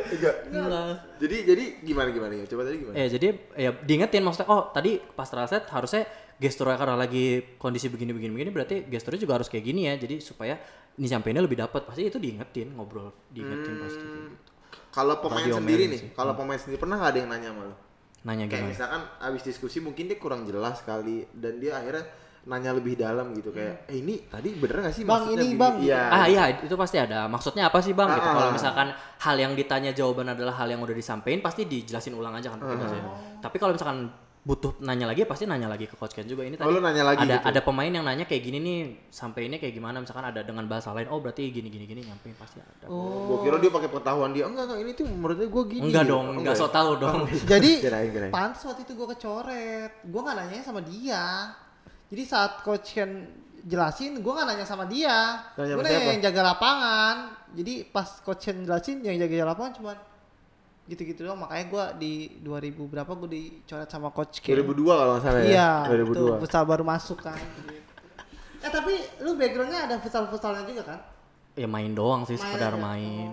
Enggak. 0.48 0.94
Jadi 1.22 1.36
jadi 1.46 1.64
gimana 1.84 2.08
gimana 2.10 2.32
ya? 2.34 2.44
Coba 2.48 2.62
tadi 2.66 2.76
gimana? 2.82 2.94
Eh 2.96 3.06
jadi 3.12 3.28
ya 3.54 3.70
diingetin 3.76 4.22
maksudnya 4.24 4.48
oh 4.50 4.62
tadi 4.72 4.98
pas 4.98 5.28
translate 5.28 5.68
harusnya 5.70 6.02
gesturnya 6.42 6.74
karena 6.74 6.96
lagi 6.98 7.54
kondisi 7.60 7.86
begini 7.86 8.10
begini 8.10 8.32
begini 8.34 8.50
berarti 8.50 8.76
gesturnya 8.90 9.20
juga 9.22 9.38
harus 9.38 9.46
kayak 9.46 9.62
gini 9.62 9.86
ya 9.86 9.94
jadi 9.94 10.18
supaya 10.18 10.58
ini 10.98 11.06
sampainya 11.06 11.38
lebih 11.38 11.62
dapat 11.62 11.86
pasti 11.86 12.10
itu 12.10 12.18
diingetin 12.18 12.74
ngobrol 12.74 13.14
diingetin 13.30 13.74
pasti 13.78 14.02
kayak 14.02 14.22
gitu. 14.34 14.50
Kalau 14.92 15.14
pemain 15.24 15.40
diomelin 15.40 15.62
sendiri 15.62 15.84
nih, 15.88 16.00
kalau 16.12 16.32
pemain 16.36 16.58
sendiri 16.60 16.76
pernah 16.80 16.96
nggak 17.00 17.10
ada 17.14 17.18
yang 17.22 17.30
nanya 17.30 17.48
sama 17.54 17.62
lu? 17.64 17.76
nanya 18.22 18.44
Kayak 18.46 18.54
gimana 18.54 18.70
misalkan 18.70 19.02
abis 19.18 19.42
diskusi 19.42 19.78
mungkin 19.82 20.04
dia 20.06 20.18
kurang 20.18 20.46
jelas 20.46 20.78
kali 20.86 21.26
dan 21.34 21.58
dia 21.58 21.74
akhirnya 21.78 22.06
nanya 22.44 22.70
lebih 22.72 22.94
dalam 22.94 23.30
gitu 23.32 23.50
kayak 23.50 23.86
eh 23.86 23.96
ini 23.96 24.26
tadi 24.26 24.50
bener 24.52 24.82
gak 24.82 24.90
sih 24.92 25.02
Bang, 25.02 25.22
maksudnya 25.22 25.38
ini, 25.38 25.46
begini?" 25.48 25.58
Bang. 25.58 25.74
Iya. 25.78 26.02
ah 26.08 26.26
iya 26.26 26.42
itu 26.58 26.74
pasti 26.74 26.96
ada 26.96 27.26
maksudnya 27.26 27.70
apa 27.70 27.78
sih 27.78 27.92
bang 27.92 28.10
gitu 28.10 28.24
Ah, 28.24 28.34
kalau 28.34 28.48
ah. 28.48 28.52
misalkan 28.52 28.88
hal 28.92 29.36
yang 29.36 29.52
ditanya 29.52 29.90
jawaban 29.90 30.26
adalah 30.28 30.52
hal 30.52 30.66
yang 30.66 30.80
udah 30.80 30.92
disampaikan 30.92 31.38
pasti 31.38 31.64
dijelasin 31.64 32.12
ulang 32.12 32.34
aja 32.34 32.50
kan 32.50 32.58
Ah, 32.58 32.72
biasanya. 32.72 33.10
tapi 33.38 33.56
kalau 33.56 33.72
misalkan 33.72 34.10
butuh 34.42 34.74
nanya 34.82 35.06
lagi 35.06 35.22
pasti 35.22 35.46
nanya 35.46 35.70
lagi 35.70 35.86
ke 35.86 35.94
coach 35.94 36.10
Ken 36.12 36.26
juga 36.26 36.42
ini 36.42 36.58
Oh, 36.58 36.66
tadi 36.66 36.74
lu 36.74 36.82
nanya 36.82 37.06
lagi 37.06 37.22
ada 37.22 37.38
gitu? 37.38 37.46
ada 37.46 37.60
pemain 37.62 37.86
yang 37.88 38.02
nanya 38.02 38.26
kayak 38.26 38.42
gini 38.42 38.58
nih 38.58 38.78
sampainya 39.08 39.54
kayak 39.56 39.70
gimana 39.70 40.02
misalkan 40.02 40.26
ada 40.26 40.42
dengan 40.42 40.66
bahasa 40.66 40.90
lain 40.90 41.06
oh 41.06 41.22
berarti 41.22 41.46
gini 41.48 41.70
gini 41.70 41.86
gini 41.86 42.02
nyampein 42.02 42.34
pasti 42.34 42.58
ada 42.58 42.90
Gua 42.90 43.38
kira 43.38 43.56
dia 43.56 43.70
pakai 43.70 43.86
pengetahuan 43.86 44.34
dia. 44.34 44.42
Enggak, 44.42 44.66
enggak, 44.66 44.78
ini 44.82 44.90
tuh 44.92 45.06
menurutnya 45.06 45.46
gua 45.46 45.62
gini. 45.64 45.82
enggak 45.86 46.02
gitu. 46.02 46.10
dong 46.10 46.26
Oh, 46.26 46.38
enggak 46.42 46.54
ya? 46.54 46.58
so 46.58 46.66
tau 46.68 46.92
dong 46.96 47.20
Jadi 47.46 47.70
Kirain, 47.78 48.10
kirain. 48.10 48.32
pantas 48.34 48.66
waktu 48.66 48.82
itu 48.82 48.92
gue 48.92 49.06
kecoret. 49.14 49.90
Gue 50.02 50.20
nggak 50.20 50.34
nanya 50.36 50.58
sama 50.60 50.80
dia. 50.82 51.24
Jadi 52.12 52.22
saat 52.22 52.60
coach 52.60 52.92
Ken 52.92 53.24
jelasin, 53.64 54.20
gue 54.20 54.32
nggak 54.32 54.44
nanya 54.44 54.66
sama 54.68 54.84
dia. 54.84 55.48
Nanya 55.56 55.74
Gue 55.80 55.84
siapa? 55.88 56.10
yang 56.12 56.20
jaga 56.20 56.40
lapangan. 56.52 57.14
Jadi 57.56 57.88
pas 57.88 58.20
coach 58.20 58.44
Ken 58.44 58.60
jelasin, 58.62 59.00
yang 59.00 59.16
jaga 59.16 59.48
lapangan 59.48 59.72
cuma 59.72 59.92
gitu-gitu 60.84 61.24
doang. 61.24 61.40
Makanya 61.40 61.64
gue 61.66 61.84
di 61.96 62.12
2000 62.44 62.76
berapa 62.84 63.12
gue 63.16 63.30
dicoret 63.30 63.88
sama 63.88 64.12
coach 64.12 64.44
Ken. 64.44 64.52
2002 64.54 64.92
kalau 64.92 65.12
nggak 65.16 65.24
salah 65.24 65.40
ya. 65.40 65.48
Iya, 65.48 65.70
2002. 65.88 66.12
itu 66.12 66.24
futsal 66.38 66.64
baru 66.68 66.84
masuk 66.84 67.18
kan. 67.24 67.38
eh 68.62 68.70
tapi 68.70 68.94
lu 69.24 69.34
backgroundnya 69.34 69.90
ada 69.90 69.96
futsal-futsalnya 69.98 70.62
juga 70.62 70.84
kan? 70.86 71.00
ya 71.52 71.68
main 71.68 71.92
doang 71.92 72.24
sih 72.24 72.32
Main 72.32 72.42
sekedar 72.48 72.72
aja. 72.72 72.80
main 72.80 73.28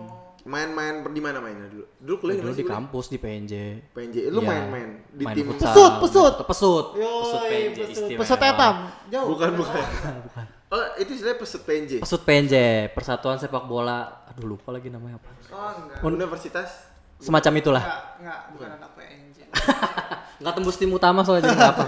Main-main 0.49 0.93
per- 0.99 1.13
di 1.13 1.21
mana 1.21 1.37
mainnya 1.37 1.67
dulu? 1.67 1.85
Dulu 1.95 2.15
kuliah 2.17 2.35
dulu 2.35 2.49
mana 2.49 2.57
di 2.57 2.65
kampus 2.65 3.05
di 3.07 3.17
PNJ 3.17 3.53
PNJ. 3.91 4.15
Lu 4.27 4.41
Iya. 4.41 4.49
main-main 4.49 4.89
di 5.07 5.23
Main 5.23 5.35
tim 5.35 5.45
futsal, 5.47 5.69
Pesut, 5.69 5.93
pesut. 6.01 6.33
main- 6.33 6.47
pesut 6.49 6.85
pesut 6.89 7.05
Yoi, 7.37 7.45
PNJ 7.45 7.77
pesut, 7.77 7.89
istimewa. 7.93 8.19
pesut 8.19 8.39
etam. 8.41 8.75
Jauh. 9.07 9.27
Bukan, 9.29 9.49
bukan. 9.55 9.83
Oh, 10.69 10.85
itu 10.95 11.11
istilahnya 11.11 11.37
pesut 11.39 11.61
PNJ. 11.63 11.91
pesut 11.99 12.21
PNJ 12.21 12.53
Persatuan 12.91 13.37
Sepak 13.37 13.65
Bola 13.65 14.05
aduh 14.23 14.45
lupa 14.47 14.69
lagi 14.69 14.85
namanya 14.87 15.17
apa 15.17 15.29
Oh 15.49 15.69
enggak. 15.75 15.97
Universitas 16.03 16.69
semacam 17.17 17.53
itulah 17.55 17.81
Enggak, 17.81 18.01
enggak, 18.19 18.39
bukan 18.53 18.69
anak 18.71 18.89
PNJ. 18.93 19.37
nggak 20.39 20.53
tembus 20.53 20.77
tim 20.77 20.89
utama 20.89 21.21
soalnya 21.21 21.41
jadi 21.43 21.57
nggak 21.57 21.73
apa 21.73 21.85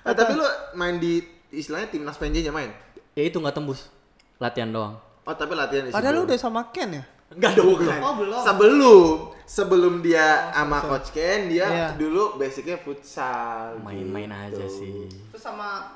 Ah, 0.00 0.14
tapi 0.14 0.32
lu 0.32 0.46
main 0.72 0.96
di 0.96 1.18
istilahnya 1.50 1.88
timnas 1.88 2.14
PNJ-nya 2.14 2.50
main. 2.50 2.70
ya 3.12 3.22
itu 3.22 3.36
nggak 3.36 3.52
tembus 3.52 3.90
latihan 4.38 4.70
doang 4.70 5.02
Oh, 5.20 5.34
tapi 5.34 5.52
latihan 5.52 5.82
di 5.82 5.90
Padahal 5.90 6.14
lu 6.14 6.22
udah 6.24 6.36
sama 6.36 6.70
Ken 6.70 6.86
ya? 6.92 7.04
Nggak 7.28 7.52
dong 7.54 7.66
Bukan. 7.74 7.98
Oh, 7.98 8.14
belum. 8.16 8.40
Sebelum 8.40 9.04
sebelum 9.42 9.94
dia 9.98 10.50
sama 10.50 10.78
coach 10.80 11.10
Ken, 11.10 11.46
dia 11.46 11.66
Iya. 11.66 11.86
dulu 11.94 12.34
basicnya 12.36 12.76
futsal. 12.76 13.78
main-main 13.78 14.26
gitu. 14.46 14.58
aja 14.58 14.66
sih 14.68 15.06
Terus 15.28 15.40
sama 15.40 15.86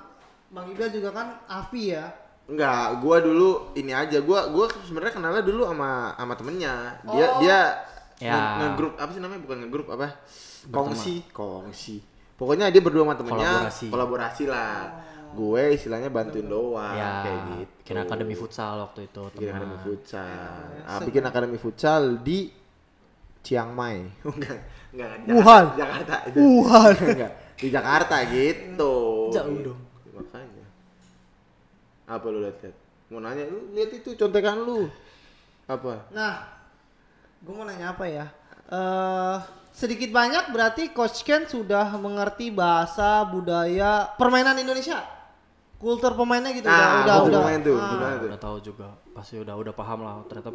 Bang 0.49 0.67
Iba 0.67 0.87
juga 0.87 1.11
kan 1.11 1.39
Avi 1.47 1.93
ya? 1.93 2.11
Enggak, 2.45 2.99
gua 2.99 3.19
dulu 3.19 3.71
ini 3.73 3.91
aja. 3.91 4.19
Gua 4.19 4.51
gua 4.51 4.67
sebenarnya 4.67 5.15
kenalnya 5.15 5.39
dulu 5.41 5.63
sama 5.65 6.11
sama 6.13 6.35
temennya. 6.35 6.99
Dia 7.07 7.27
Oh. 7.29 7.39
dia 7.39 7.59
Ya. 8.19 8.35
nge- 8.35 8.51
ngegrup 8.61 8.93
apa 8.97 9.11
sih 9.11 9.21
namanya? 9.21 9.41
Bukan 9.41 9.57
ngegrup 9.61 9.87
apa? 9.89 10.11
Kongsi, 10.67 11.23
kongsi. 11.31 12.03
Pokoknya 12.35 12.69
dia 12.69 12.81
berdua 12.81 13.05
sama 13.05 13.15
temennya 13.15 13.51
Kolaborasi. 13.63 13.87
kolaborasi 13.89 14.43
lah. 14.47 14.79
Gue 15.37 15.63
istilahnya 15.79 16.11
bantuin 16.11 16.47
doang 16.47 16.97
ya 16.97 17.23
kayak 17.23 17.41
gitu. 17.47 17.73
bikin 17.83 17.97
akademi 18.03 18.35
futsal 18.35 18.75
waktu 18.83 19.01
itu 19.07 19.23
Bikin 19.31 19.39
teman 19.39 19.51
akademi 19.55 19.79
futsal. 19.83 20.65
Ah, 20.87 20.99
bikin 21.03 21.25
akademi 21.27 21.59
futsal 21.59 22.03
di 22.23 22.39
Chiang 23.41 23.71
Mai. 23.73 24.05
Enggak, 24.27 24.59
enggak, 24.93 25.11
Jakarta, 25.23 25.33
Wuhan. 25.33 25.65
Jakarta. 25.79 26.15
itu. 26.29 26.39
Wuhan. 26.43 26.95
enggak, 27.15 27.33
di 27.57 27.69
Jakarta 27.71 28.17
gitu. 28.29 28.95
Jauh 29.33 29.59
dong. 29.65 29.81
Makanya. 30.13 30.67
Apa 32.11 32.27
lu 32.29 32.39
lihat-lihat? 32.43 32.77
Mau 33.11 33.19
nanya 33.23 33.45
lu 33.47 33.71
lihat 33.73 33.91
itu 33.97 34.15
contekan 34.19 34.61
lu. 34.61 34.91
Apa? 35.71 36.11
Nah, 36.11 36.43
gue 37.41 37.53
mau 37.55 37.65
nanya 37.65 37.95
apa 37.95 38.05
ya? 38.11 38.27
Eh 38.71 39.39
sedikit 39.71 40.11
banyak 40.11 40.51
berarti 40.51 40.91
Coach 40.91 41.23
Ken 41.23 41.47
sudah 41.47 41.95
mengerti 41.97 42.51
bahasa 42.51 43.23
budaya 43.25 44.11
permainan 44.19 44.59
Indonesia, 44.59 45.01
kultur 45.81 46.13
pemainnya 46.13 46.53
gitu. 46.53 46.69
Ah, 46.69 47.03
udah, 47.03 47.17
udah, 47.25 47.41
pemain 47.41 47.61
tuh, 47.61 47.75
ah. 47.75 47.89
gimana 47.89 48.15
tuh? 48.21 48.27
udah 48.29 48.41
tahu 48.41 48.57
juga 48.61 48.87
pasti 49.11 49.35
udah 49.41 49.55
udah 49.57 49.73
paham 49.73 50.05
lah 50.05 50.21
ternyata 50.29 50.53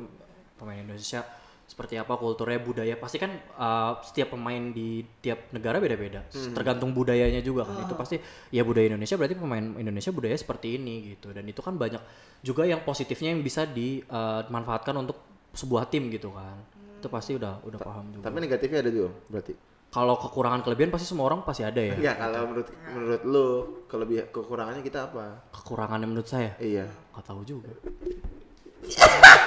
pemain 0.55 0.77
Indonesia 0.77 1.25
seperti 1.65 1.97
apa 1.97 2.13
kulturnya 2.13 2.61
budaya 2.61 2.93
pasti 2.93 3.17
kan 3.17 3.33
uh, 3.57 3.97
setiap 4.05 4.37
pemain 4.37 4.69
di 4.69 5.01
tiap 5.17 5.49
negara 5.49 5.81
beda-beda 5.81 6.21
Hmm. 6.29 6.53
tergantung 6.53 6.93
budayanya 6.93 7.41
juga 7.41 7.65
kan 7.65 7.81
Ah. 7.81 7.89
itu 7.89 7.97
pasti 7.97 8.15
ya 8.53 8.61
budaya 8.61 8.85
Indonesia 8.85 9.17
berarti 9.17 9.33
pemain 9.33 9.65
Indonesia 9.73 10.13
budaya 10.13 10.37
seperti 10.37 10.77
ini 10.77 11.17
gitu 11.17 11.33
dan 11.33 11.41
itu 11.41 11.65
kan 11.65 11.73
banyak 11.73 11.97
juga 12.45 12.69
yang 12.69 12.85
positifnya 12.85 13.33
yang 13.33 13.41
bisa 13.41 13.65
dimanfaatkan 13.65 14.93
untuk 14.93 15.17
sebuah 15.51 15.89
tim 15.89 16.13
gitu 16.13 16.29
kan 16.29 16.53
itu 17.01 17.07
pasti 17.09 17.33
udah 17.33 17.65
udah 17.65 17.79
paham 17.81 18.13
juga 18.13 18.23
Tapi 18.29 18.37
negatifnya 18.45 18.79
ada 18.85 18.91
juga 18.93 19.09
berarti. 19.25 19.53
Kalau 19.95 20.19
kekurangan 20.19 20.59
kelebihan 20.59 20.91
pasti 20.91 21.07
semua 21.07 21.25
orang 21.25 21.39
pasti 21.41 21.63
ada 21.63 21.79
ya 21.79 21.95
Iya, 21.95 22.13
kalau 22.13 22.51
menurut 22.51 22.67
menurut 22.85 23.21
lu 23.23 23.47
kelebihan 23.87 24.27
kekurangannya 24.27 24.83
kita 24.83 25.07
apa? 25.07 25.47
kekurangannya 25.49 26.03
menurut 26.05 26.27
saya 26.27 26.51
Iya. 26.59 26.83
nggak 27.15 27.23
tahu 27.23 27.41
juga 27.41 27.71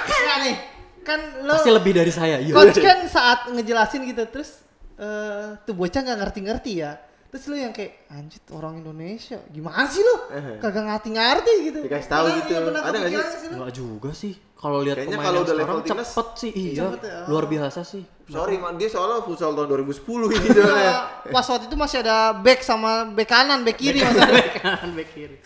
Enggak 0.09 0.37
nih. 0.43 0.55
Kan 0.99 1.19
lo 1.41 1.53
pasti 1.55 1.71
lebih 1.71 1.93
dari 1.95 2.11
saya 2.11 2.37
iya 2.37 2.51
coach 2.51 2.77
kan 2.77 3.07
saat 3.07 3.47
ngejelasin 3.47 4.03
gitu 4.03 4.23
terus 4.27 4.61
eh 4.99 5.55
tuh 5.63 5.73
bocah 5.73 6.01
nggak 6.01 6.17
ngerti-ngerti 6.19 6.71
ya. 6.75 6.97
Terus 7.29 7.43
lu 7.45 7.55
yang 7.55 7.69
kayak 7.69 8.09
anjir 8.09 8.41
orang 8.49 8.81
Indonesia 8.81 9.37
gimana 9.47 9.85
sih 9.85 10.01
lu? 10.01 10.15
Eh. 10.33 10.57
Kagak 10.57 10.81
ngerti-ngerti 10.81 11.53
gitu. 11.61 11.79
Dikasih 11.85 12.09
tahu 12.09 12.25
gitu. 12.35 12.51
iya, 12.51 12.59
Ada 12.59 12.73
nggak 12.73 12.81
sih? 12.81 12.89
kepikiran 12.89 13.25
nggak 13.29 13.45
lu? 13.45 13.55
Nggak 13.55 13.73
juga 13.73 14.09
sih 14.11 14.33
kalau 14.59 14.77
lihat 14.81 14.97
Kayaknya 14.97 15.15
pemain 15.15 15.23
kalau 15.23 15.39
udah 15.39 15.47
sekarang 15.47 15.69
level 15.71 15.79
timnas, 15.87 16.09
cepet 16.09 16.27
sih 16.35 16.51
iya 16.51 16.73
cepet 16.83 17.01
ya. 17.05 17.17
luar 17.31 17.45
biasa 17.47 17.79
sih 17.81 18.03
Sorry, 18.29 18.55
man, 18.57 18.77
dia 18.77 18.85
soalnya 18.85 19.25
futsal 19.25 19.57
tahun 19.57 19.65
2010 19.73 20.05
ini 20.29 20.47
soalnya. 20.53 20.69
Nah, 20.85 21.01
Pas 21.33 21.41
waktu 21.43 21.65
itu 21.65 21.73
masih 21.73 21.97
ada 22.05 22.17
back 22.35 22.61
sama 22.61 23.09
back 23.09 23.25
kanan, 23.25 23.65
back 23.65 23.73
kiri 23.73 24.01
maksudnya. 24.01 24.45
kanan 24.61 24.91
back 24.93 25.09
kiri 25.09 25.37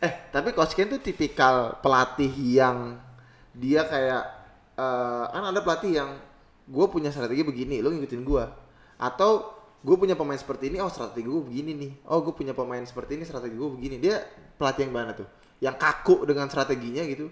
Eh, 0.00 0.12
tapi 0.28 0.52
Coach 0.52 0.72
Ken 0.72 0.84
tuh 0.86 0.96
tipikal 0.98 1.80
pelatih 1.80 2.28
yang 2.32 3.00
dia 3.52 3.84
kayak 3.84 4.22
eh, 4.74 5.24
kan 5.28 5.44
ada 5.44 5.60
pelatih 5.60 5.92
yang 5.94 6.10
gue 6.64 6.86
punya 6.88 7.08
strategi 7.08 7.40
begini, 7.40 7.80
lo 7.80 7.88
ngikutin 7.88 8.20
gue. 8.20 8.44
Atau 8.96 9.53
gue 9.84 9.96
punya 9.96 10.14
pemain 10.14 10.34
seperti 10.34 10.64
ini, 10.66 10.80
oh 10.80 10.88
strategi 10.88 11.22
gue 11.22 11.42
begini 11.42 11.72
nih. 11.74 11.92
Oh 12.06 12.18
gue 12.20 12.32
punya 12.32 12.50
pemain 12.50 12.80
seperti 12.82 13.14
ini, 13.14 13.22
strategi 13.22 13.52
gue 13.52 13.70
begini. 13.70 13.96
Dia 13.98 14.16
pelatih 14.56 14.82
yang 14.82 14.94
mana 14.94 15.12
tuh? 15.12 15.28
Yang 15.58 15.76
kaku 15.76 16.24
dengan 16.24 16.48
strateginya 16.48 17.04
gitu. 17.04 17.28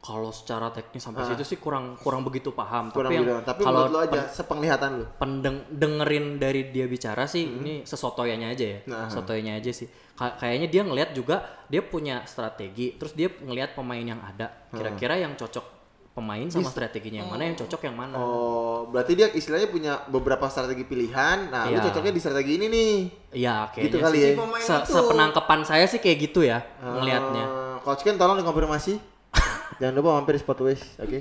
kalau 0.00 0.34
secara 0.34 0.66
teknis 0.68 0.98
sampai 0.98 1.22
Ah. 1.22 1.30
situ 1.30 1.46
sih 1.46 1.58
kurang 1.58 1.94
kurang 1.96 2.26
begitu 2.26 2.50
paham 2.50 2.90
Kurang 2.90 3.14
tapi 3.14 3.22
yang 3.22 3.38
Tapi 3.40 3.62
kalau 3.62 3.86
lo 3.86 4.02
aja, 4.02 4.26
sepenglihatan 4.26 4.90
lo. 4.98 5.06
pendeng 5.14 5.62
dengerin 5.70 6.42
dari 6.42 6.74
dia 6.74 6.90
bicara 6.90 7.22
sih 7.24 7.46
ini 7.46 7.86
sesotoyanya 7.86 8.50
aja 8.50 8.66
ya 8.66 8.78
Nah. 8.84 9.06
sesotoyanya 9.06 9.62
aja 9.62 9.70
sih 9.70 9.86
Ka- 10.12 10.34
kayaknya 10.36 10.66
dia 10.66 10.82
ngelihat 10.82 11.14
juga 11.14 11.36
dia 11.66 11.86
punya 11.86 12.26
strategi 12.26 12.98
terus 12.98 13.14
dia 13.14 13.30
ngelihat 13.30 13.78
pemain 13.78 14.02
yang 14.02 14.18
ada 14.18 14.50
kira-kira 14.68 15.22
yang 15.22 15.38
cocok 15.38 15.81
pemain 16.12 16.44
sama 16.46 16.68
strateginya 16.68 17.20
yang 17.20 17.30
mana 17.30 17.42
yang 17.42 17.56
cocok 17.56 17.80
yang 17.82 17.96
mana 17.96 18.14
Oh, 18.14 18.84
berarti 18.86 19.12
dia 19.14 19.28
istilahnya 19.28 19.66
punya 19.66 20.04
beberapa 20.06 20.44
strategi 20.46 20.84
pilihan. 20.84 21.48
Nah, 21.48 21.66
lu 21.66 21.74
Iya. 21.74 21.88
cocoknya 21.88 22.12
di 22.12 22.20
strategi 22.20 22.52
ini 22.54 22.66
nih. 22.68 22.94
Iya 23.32 23.54
Gitu 23.70 23.96
kayaknya 23.96 24.00
kali 24.02 24.18
sih 24.18 24.22
ya. 24.22 24.36
pemain 24.36 24.60
se- 24.62 24.76
itu. 24.78 24.92
sepenangkepan 24.92 25.60
saya 25.62 25.84
sih 25.84 25.98
kayak 25.98 26.18
gitu 26.22 26.40
ya 26.42 26.60
ngelihatnya 26.78 27.44
Eh, 27.44 27.76
Coach 27.80 28.02
Ken 28.02 28.14
tolong 28.14 28.36
dikonfirmasi. 28.36 28.94
Jangan 29.80 29.94
lupa 29.94 30.08
mampir 30.14 30.36
di 30.36 30.40
Sport 30.40 30.60
West, 30.62 30.84
oke? 30.98 31.20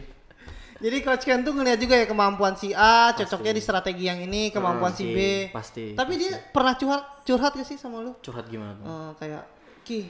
Jadi 0.78 0.98
coach 1.00 1.24
Ken 1.24 1.40
tuh 1.40 1.54
ngeliat 1.54 1.78
juga 1.78 1.94
ya 1.94 2.04
kemampuan 2.04 2.54
si 2.54 2.74
A, 2.74 3.14
cocoknya 3.14 3.54
di 3.54 3.62
strategi 3.62 4.04
yang 4.04 4.18
ini, 4.20 4.50
kemampuan 4.50 4.90
si 4.90 5.06
B. 5.06 5.18
Pasti, 5.48 5.54
pasti, 5.54 5.86
Tapi 5.94 6.14
dia 6.18 6.34
pernah 6.50 6.74
curhat 6.74 7.22
curhat 7.22 7.54
gak 7.54 7.64
sih 7.64 7.78
sama 7.78 8.02
lu? 8.02 8.18
curhat 8.18 8.46
gimana 8.46 8.74
tuh? 8.74 8.84
Eh, 8.84 9.12
kayak 9.16 9.44
Ki, 9.82 10.10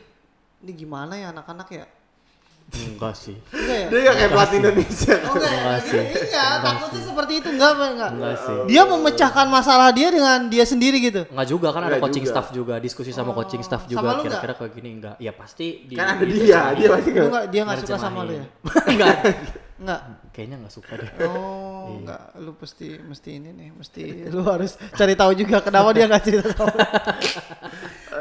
ini 0.60 0.72
gimana 0.74 1.14
ya 1.14 1.30
anak-anak 1.30 1.68
ya? 1.70 1.86
Enggak 2.72 3.14
sih 3.14 3.36
Enggak 3.48 3.78
ya? 3.78 3.88
Dia 3.88 4.00
gak 4.02 4.16
kayak 4.16 4.32
pelatih 4.32 4.58
Indonesia. 4.58 5.16
Oh 5.22 5.34
enggak? 5.34 5.52
Enggak 5.52 5.80
sih. 5.84 6.02
Iya, 6.24 6.46
takutnya 6.58 7.02
seperti 7.04 7.34
itu 7.36 7.48
enggak 7.50 7.70
apa 7.70 7.86
enggak? 7.90 8.12
enggak 8.12 8.36
sih 8.38 8.56
Dia 8.66 8.82
memecahkan 8.86 9.48
masalah 9.48 9.90
dia 9.90 10.08
dengan 10.08 10.40
dia 10.48 10.64
sendiri 10.64 10.98
gitu. 11.00 11.22
Enggak 11.26 11.48
juga 11.48 11.68
kan 11.70 11.82
ada 11.82 11.90
Enggak 11.92 12.04
coaching 12.06 12.24
juga. 12.24 12.34
staff 12.34 12.48
juga, 12.52 12.74
diskusi 12.78 13.12
sama 13.12 13.32
coaching 13.32 13.62
staff 13.62 13.84
juga 13.86 14.20
kira-kira 14.20 14.54
kayak 14.56 14.72
gini 14.74 14.90
enggak. 14.94 15.16
Ya 15.18 15.32
pasti 15.32 15.84
di 15.84 15.94
Kan 15.94 16.08
ada 16.10 16.24
di- 16.24 16.32
dia, 16.34 16.62
dia 16.74 16.88
pasti 16.90 17.10
enggak 17.12 17.44
dia 17.48 17.62
enggak 17.62 17.80
suka 17.82 17.98
sama 17.98 18.20
lu 18.24 18.34
ya? 18.34 18.46
enggak. 18.92 19.16
Enggak. 19.78 20.02
Kayaknya 20.32 20.56
enggak 20.62 20.74
suka 20.74 20.92
deh. 20.94 21.10
Oh, 21.22 21.92
enggak. 22.00 22.22
Lu 22.38 22.52
pasti 22.54 22.88
mesti 22.96 23.30
ini 23.34 23.50
nih, 23.52 23.70
mesti 23.74 24.04
lu 24.30 24.46
harus 24.46 24.80
cari 24.92 25.12
tahu 25.12 25.32
juga 25.34 25.60
kenapa 25.60 25.92
dia 25.92 26.06
enggak 26.06 26.24
cerita 26.24 26.50
sama 26.54 26.72
lu. 26.72 26.88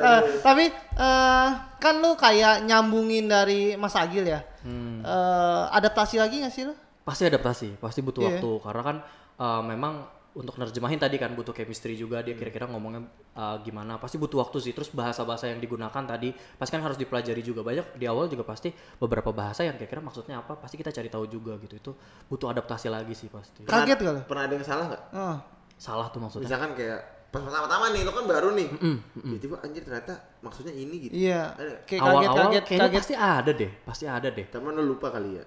Eh, 0.01 0.20
tapi 0.40 0.72
eh, 1.01 1.48
kan 1.76 1.94
lu 1.96 2.12
kayak 2.14 2.62
nyambungin 2.62 3.24
dari 3.24 3.72
Mas 3.74 3.96
Agil 3.96 4.28
ya. 4.28 4.44
Hmm. 4.61 5.01
Eh, 5.01 5.64
adaptasi 5.72 6.20
lagi 6.20 6.44
gak 6.44 6.53
sih 6.53 6.68
lu? 6.68 6.76
Pasti 7.01 7.24
adaptasi, 7.24 7.80
pasti 7.80 8.05
butuh 8.05 8.20
Iya. 8.20 8.28
waktu 8.36 8.51
karena 8.61 8.82
kan 8.84 8.96
eh, 9.40 9.62
memang 9.64 9.94
untuk 10.30 10.55
nerjemahin 10.55 10.94
tadi 10.94 11.18
kan 11.18 11.34
butuh 11.34 11.51
chemistry 11.51 11.98
juga 11.98 12.22
dia 12.22 12.38
kira-kira 12.38 12.68
ngomongnya 12.68 13.03
eh, 13.34 13.57
gimana 13.64 13.98
pasti 13.98 14.14
butuh 14.14 14.38
waktu 14.38 14.62
sih 14.62 14.70
terus 14.70 14.92
bahasa-bahasa 14.92 15.51
yang 15.51 15.59
digunakan 15.59 15.90
tadi 15.90 16.30
pasti 16.55 16.76
kan 16.76 16.84
harus 16.84 16.94
dipelajari 16.94 17.42
juga 17.42 17.66
banyak 17.66 17.98
di 17.98 18.07
awal 18.07 18.28
juga 18.28 18.46
pasti 18.46 18.70
beberapa 18.94 19.32
bahasa 19.32 19.66
yang 19.66 19.74
kira-kira 19.74 19.98
maksudnya 19.98 20.38
apa 20.38 20.55
pasti 20.55 20.78
kita 20.78 20.92
cari 20.92 21.09
tahu 21.09 21.26
juga 21.26 21.59
gitu 21.59 21.74
itu 21.74 21.90
butuh 22.28 22.53
adaptasi 22.53 22.86
lagi 22.86 23.11
sih 23.11 23.26
pasti 23.26 23.66
Kaget 23.66 23.98
gak? 23.98 24.30
Pernah 24.30 24.44
ada 24.46 24.55
yang 24.55 24.62
salah 24.62 24.86
gak? 24.86 25.03
Oh. 25.11 25.36
salah 25.74 26.07
tuh 26.12 26.20
maksudnya 26.20 26.46
Misalkan 26.46 26.70
kayak 26.76 27.01
pas 27.30 27.40
pertama-tama 27.40 27.90
nih, 27.90 28.02
lo 28.02 28.10
kan 28.10 28.24
baru 28.24 28.48
nih. 28.52 28.68
Tiba-tiba 29.14 29.56
anjir 29.60 29.82
ternyata 29.82 30.12
maksudnya 30.40 30.70
ini 30.72 30.96
gitu. 31.00 31.14
Iya. 31.14 31.54
Kayak 31.86 32.00
awal-awal 32.00 32.26
kaget-kaget 32.50 32.64
kayaknya 32.64 32.84
kaget. 32.84 32.98
pasti 32.98 33.14
ada 33.14 33.50
deh 33.52 33.72
pasti 33.82 34.04
ada 34.04 34.28
deh 34.28 34.46
Temen 34.46 34.72
lo 34.72 34.82
lupa 34.84 35.08
kali 35.08 35.30
ya. 35.32 35.44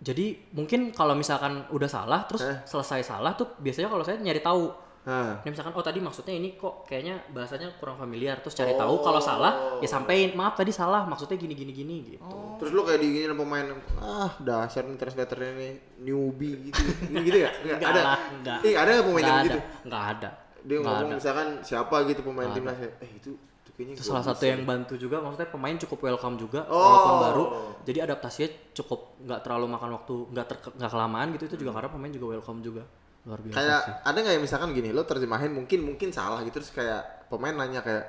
jadi 0.00 0.26
mungkin 0.50 0.90
kalau 0.90 1.12
misalkan 1.12 1.68
udah 1.68 1.84
salah 1.86 2.24
terus 2.24 2.40
Eh. 2.40 2.56
selesai 2.64 3.04
salah 3.04 3.32
tuh 3.32 3.52
biasanya 3.56 3.86
kalau 3.86 4.00
saya 4.00 4.16
nyari 4.16 4.40
tahu 4.40 4.72
Nah, 5.00 5.40
ini 5.40 5.48
misalkan 5.50 5.72
oh 5.72 5.80
tadi 5.80 5.96
maksudnya 5.96 6.34
ini 6.34 6.54
kok 6.54 6.84
kayaknya 6.84 7.24
bahasanya 7.30 7.72
kurang 7.74 7.96
familiar 7.96 8.36
terus 8.38 8.52
cari 8.52 8.76
tahu 8.76 9.00
kalau 9.00 9.16
salah 9.18 9.52
ya 9.76 9.88
sampein 9.88 10.32
maaf 10.34 10.52
tadi 10.54 10.68
salah 10.70 11.04
maksudnya 11.04 11.36
gini 11.36 11.52
gini 11.54 11.72
gini 11.72 11.96
gitu 12.06 12.20
terus 12.56 12.68
lo 12.70 12.84
kayak 12.84 13.00
digini 13.00 13.24
sama 13.24 13.40
pemain 13.40 13.66
ah 13.96 14.30
dasar 14.38 14.84
nih 14.84 14.96
translatornya 14.96 15.52
nih 15.54 15.72
newbie 16.00 16.68
gitu. 16.68 16.80
Ini 17.06 17.16
gitu 17.22 17.38
ya? 17.38 17.50
Nggak, 17.64 17.76
Nggak 17.76 17.90
ada. 17.90 18.02
lah, 18.02 18.18
nggak. 18.38 18.58
Eh, 18.60 18.74
ada 18.74 18.90
pemain 19.00 19.22
yang 19.22 19.32
ada 19.34 19.46
gitu? 19.48 19.60
nggak 19.84 20.04
ada 20.14 20.30
Dia 20.62 20.76
Nggak 20.76 20.86
ngomong 20.86 21.06
ada. 21.06 21.16
misalkan 21.16 21.48
siapa 21.60 21.96
gitu 22.04 22.20
pemain 22.22 22.50
timnas 22.50 22.76
ya. 22.76 22.90
Eh 22.98 23.10
itu 23.14 23.30
itu 23.32 23.70
kayaknya 23.72 23.94
itu 23.94 24.02
gua 24.02 24.10
salah 24.10 24.24
satu 24.26 24.42
yang 24.42 24.62
bantu 24.62 24.94
juga 24.94 25.16
maksudnya 25.18 25.48
pemain 25.48 25.76
cukup 25.76 25.98
welcome 26.02 26.36
juga 26.36 26.60
Oh. 26.66 26.76
walaupun 26.76 27.14
baru. 27.22 27.44
Jadi 27.82 27.98
adaptasinya 28.00 28.48
cukup 28.72 29.00
nggak 29.20 29.40
terlalu 29.40 29.66
makan 29.68 29.90
waktu 29.94 30.14
nggak 30.30 30.46
ter- 30.46 30.74
nggak 30.74 30.90
kelamaan 30.90 31.28
gitu 31.32 31.44
itu 31.46 31.56
juga 31.58 31.70
karena 31.72 31.88
pemain 31.88 32.10
juga 32.10 32.26
welcome 32.30 32.60
juga. 32.60 32.82
Luar 33.20 33.36
biasa 33.38 33.52
kayak 33.54 33.80
sih. 33.82 33.92
ada 34.02 34.18
nggak 34.18 34.34
ya 34.34 34.40
misalkan 34.40 34.68
gini 34.70 34.88
lo 34.90 35.02
terjemahin 35.04 35.50
mungkin 35.50 35.78
mungkin 35.84 36.08
salah 36.08 36.40
gitu 36.40 36.56
terus 36.56 36.72
kayak 36.72 37.28
pemain 37.28 37.52
nanya 37.52 37.80
kayak 37.80 38.04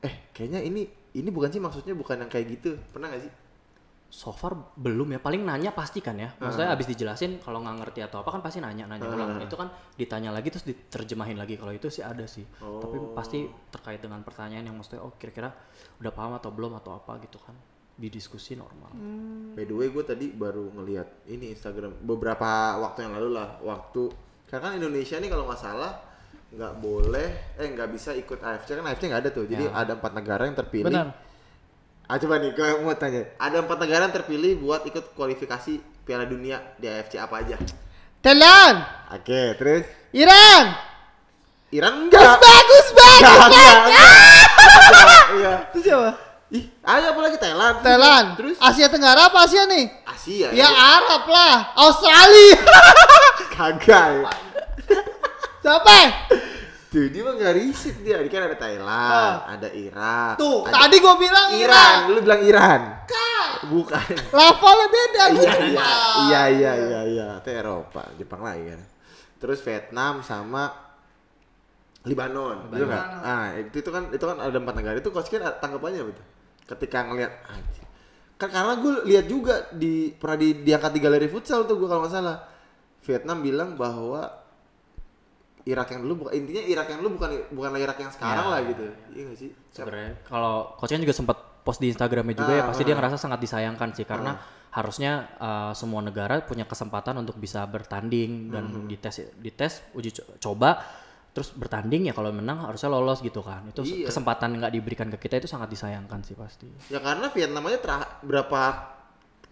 eh 0.00 0.28
kayaknya 0.30 0.60
ini 0.60 0.84
ini 1.14 1.28
bukan 1.28 1.48
sih 1.48 1.58
maksudnya 1.58 1.92
bukan 1.92 2.18
yang 2.18 2.28
kayak 2.28 2.46
gitu. 2.52 2.76
Pernah 2.92 3.08
nggak 3.08 3.22
sih 3.24 3.32
so 4.14 4.30
far 4.30 4.54
belum 4.76 5.10
ya. 5.10 5.18
Paling 5.18 5.42
nanya 5.42 5.74
pasti 5.74 5.98
kan 5.98 6.14
ya. 6.14 6.30
Maksudnya 6.38 6.70
Ah. 6.70 6.76
abis 6.78 6.86
dijelasin 6.86 7.42
kalau 7.42 7.58
nggak 7.58 7.76
ngerti 7.82 8.00
atau 8.00 8.22
apa 8.22 8.30
kan 8.30 8.40
pasti 8.40 8.62
nanya 8.62 8.86
nanya 8.86 9.02
ulang. 9.04 9.42
Itu 9.42 9.58
kan 9.58 9.66
ditanya 9.92 10.30
lagi 10.30 10.48
terus 10.48 10.62
diterjemahin 10.62 11.34
lagi. 11.34 11.58
Kalau 11.58 11.70
itu 11.70 11.90
sih 11.90 12.00
ada 12.00 12.22
sih. 12.24 12.46
Tapi 12.54 12.96
Oh. 12.96 13.10
pasti 13.12 13.42
terkait 13.68 13.98
dengan 13.98 14.22
pertanyaan 14.22 14.62
yang 14.62 14.72
maksudnya 14.72 15.02
oh 15.02 15.12
kira-kira 15.12 15.50
udah 15.98 16.12
paham 16.12 16.38
atau 16.38 16.48
belum 16.48 16.78
atau 16.78 16.94
apa 16.94 17.18
gitu 17.18 17.36
kan. 17.36 17.58
Didiskusi 17.94 18.54
normal. 18.54 18.94
By 19.52 19.64
the 19.64 19.74
way 19.74 19.88
gue 19.88 20.04
tadi 20.04 20.26
baru 20.28 20.70
ngelihat 20.72 21.26
ini 21.26 21.50
Instagram 21.50 21.98
beberapa 22.00 22.46
waktu 22.78 23.02
yang 23.02 23.14
lalu 23.14 23.28
lah 23.32 23.58
waktu 23.60 24.10
karena 24.44 24.62
kan 24.64 24.74
Indonesia 24.76 25.16
nih 25.16 25.26
kalau 25.26 25.44
nggak 25.44 25.58
salah 25.58 25.92
nggak 26.50 26.74
boleh 26.78 27.28
eh 27.56 27.66
nggak 27.68 27.90
bisa 27.90 28.14
ikut 28.14 28.38
AFC 28.38 28.78
kan 28.78 28.84
AFC 28.84 29.10
nggak 29.10 29.22
ada 29.22 29.30
tuh. 29.32 29.42
Jadi 29.44 29.64
Ya. 29.64 29.74
ada 29.74 29.94
empat 29.94 30.12
negara 30.12 30.42
yang 30.44 30.54
terpilih. 30.54 30.86
Benar. 30.86 31.10
Ah 32.04 32.16
coba 32.20 32.36
nih 32.36 32.52
gue 32.52 32.68
mau 32.84 32.92
tanya 32.96 33.24
ada 33.40 33.64
empat 33.64 33.78
negara 33.80 34.04
yang 34.04 34.14
terpilih 34.14 34.60
buat 34.60 34.84
ikut 34.84 35.16
kualifikasi 35.16 35.80
Piala 36.04 36.28
Dunia 36.28 36.60
di 36.76 36.84
AFC 36.84 37.16
apa 37.16 37.40
aja 37.40 37.56
Thailand, 38.24 38.76
oke 39.12 39.40
terus 39.60 39.84
Iran, 40.16 40.64
Iran 41.74 42.06
enggak 42.06 42.38
bagus 42.40 42.86
banget. 42.94 43.20
Enggak, 43.20 43.46
enggak, 43.50 43.74
enggak. 43.84 45.24
Iya. 45.34 45.54
Terus 45.74 45.82
siapa? 45.84 46.10
Ih, 46.54 46.64
ayo 46.86 47.06
apa 47.10 47.20
lagi 47.20 47.36
Thailand? 47.42 47.76
Thailand. 47.82 48.26
Terus 48.38 48.56
Asia 48.62 48.86
Tenggara 48.86 49.26
apa 49.26 49.42
Asia 49.42 49.66
nih? 49.66 49.90
Asia. 50.06 50.48
Ya 50.54 50.70
Arab 50.70 51.26
lah, 51.26 51.74
Australia. 51.74 52.62
Kagak. 53.58 54.06
ya. 54.22 54.30
Siapa? 55.64 55.98
Tuh, 56.94 57.10
dia 57.10 57.26
mah 57.26 57.34
nggak 57.34 57.54
riset 57.58 57.96
dia. 58.06 58.22
Dia 58.22 58.30
kan 58.30 58.46
ada 58.46 58.54
Thailand, 58.54 59.38
ada 59.50 59.68
Irak. 59.74 60.38
Tuh, 60.38 60.62
ada 60.62 60.86
tadi 60.86 60.96
gua 61.02 61.18
bilang 61.18 61.48
Iran. 61.58 61.66
Iran. 61.66 61.96
Lu 62.14 62.20
bilang 62.22 62.42
Iran. 62.46 62.80
Kak, 63.02 63.66
Bukan. 63.66 64.14
levelnya 64.30 64.86
beda. 64.86 65.24
Iya, 65.26 65.34
iya, 65.34 65.58
lupa. 65.58 65.90
iya, 66.30 66.42
iya, 66.54 66.72
iya, 66.78 67.00
iya. 67.02 67.26
Itu 67.42 67.50
Eropa, 67.50 68.14
Jepang 68.14 68.46
lagi 68.46 68.70
kan. 68.70 68.80
Terus 69.42 69.58
Vietnam 69.66 70.22
sama 70.22 70.70
Libanon, 72.06 72.70
betul 72.70 72.86
nggak? 72.86 73.06
Ah, 73.26 73.58
itu, 73.58 73.80
itu 73.80 73.90
kan 73.90 74.14
itu 74.14 74.22
kan 74.22 74.36
ada 74.38 74.54
empat 74.54 74.74
negara 74.78 74.94
itu 75.00 75.10
coach 75.10 75.34
kan 75.34 75.40
tanggapannya 75.58 75.98
apa 75.98 76.12
tuh? 76.14 76.26
Ketika 76.70 77.10
ngelihat 77.10 77.32
anjir. 77.50 77.84
Kan 78.38 78.48
karena 78.54 78.78
gue 78.78 78.92
lihat 79.10 79.26
juga 79.26 79.66
di 79.74 80.14
pernah 80.14 80.38
di 80.38 80.62
diangkat 80.62 80.94
di 80.94 81.00
galeri 81.02 81.26
futsal 81.26 81.66
tuh 81.66 81.74
gue 81.74 81.88
kalau 81.90 82.06
nggak 82.06 82.14
salah. 82.14 82.38
Vietnam 83.02 83.42
bilang 83.42 83.74
bahwa 83.74 84.43
Irak 85.64 85.88
yang 85.88 86.00
dulu 86.02 86.14
bukan 86.20 86.32
intinya 86.34 86.62
Irak 86.62 86.86
yang 86.86 86.98
dulu 87.00 87.10
bukan 87.16 87.30
bukanlah 87.50 87.80
Irak 87.80 87.98
yang 87.98 88.10
sekarang 88.10 88.44
Ya. 88.44 88.52
lah 88.52 88.60
gitu. 88.62 88.84
Iya 89.10 89.22
nggak 89.24 89.38
sih? 89.38 89.50
sebenarnya 89.70 90.12
kalau 90.22 90.54
coachnya 90.74 91.00
juga 91.00 91.14
sempat 91.14 91.36
post 91.60 91.78
di 91.78 91.88
Instagramnya 91.88 92.36
juga 92.36 92.52
ya 92.52 92.62
Ah, 92.62 92.68
pasti 92.68 92.82
ah. 92.82 92.86
dia 92.86 92.94
ngerasa 92.94 93.16
sangat 93.16 93.40
disayangkan 93.40 93.88
sih 93.90 94.04
karena 94.04 94.36
harusnya 94.70 95.12
uh, 95.36 95.72
semua 95.72 96.00
negara 96.00 96.38
punya 96.40 96.62
kesempatan 96.62 97.16
untuk 97.16 97.34
bisa 97.36 97.64
bertanding 97.64 98.50
dan 98.50 98.64
Hmm. 98.66 98.84
dites 98.84 99.16
dites 99.34 99.72
uji 99.92 100.10
co- 100.12 100.28
coba 100.38 100.82
terus 101.30 101.50
bertanding 101.50 102.06
ya 102.06 102.12
kalau 102.12 102.30
menang 102.30 102.62
harusnya 102.62 102.86
lolos 102.88 103.18
gitu 103.18 103.40
kan 103.40 103.66
itu 103.66 103.82
Iya. 103.82 104.06
kesempatan 104.06 104.54
nggak 104.56 104.70
diberikan 104.70 105.08
ke 105.08 105.18
kita 105.18 105.38
itu 105.38 105.48
sangat 105.48 105.66
disayangkan 105.68 106.20
sih 106.20 106.34
pasti 106.34 106.68
Ya 106.86 106.98
karena 106.98 107.26
Vietnam 107.28 107.64
aja 107.64 107.78
terah- 107.80 108.10
berapa 108.20 108.60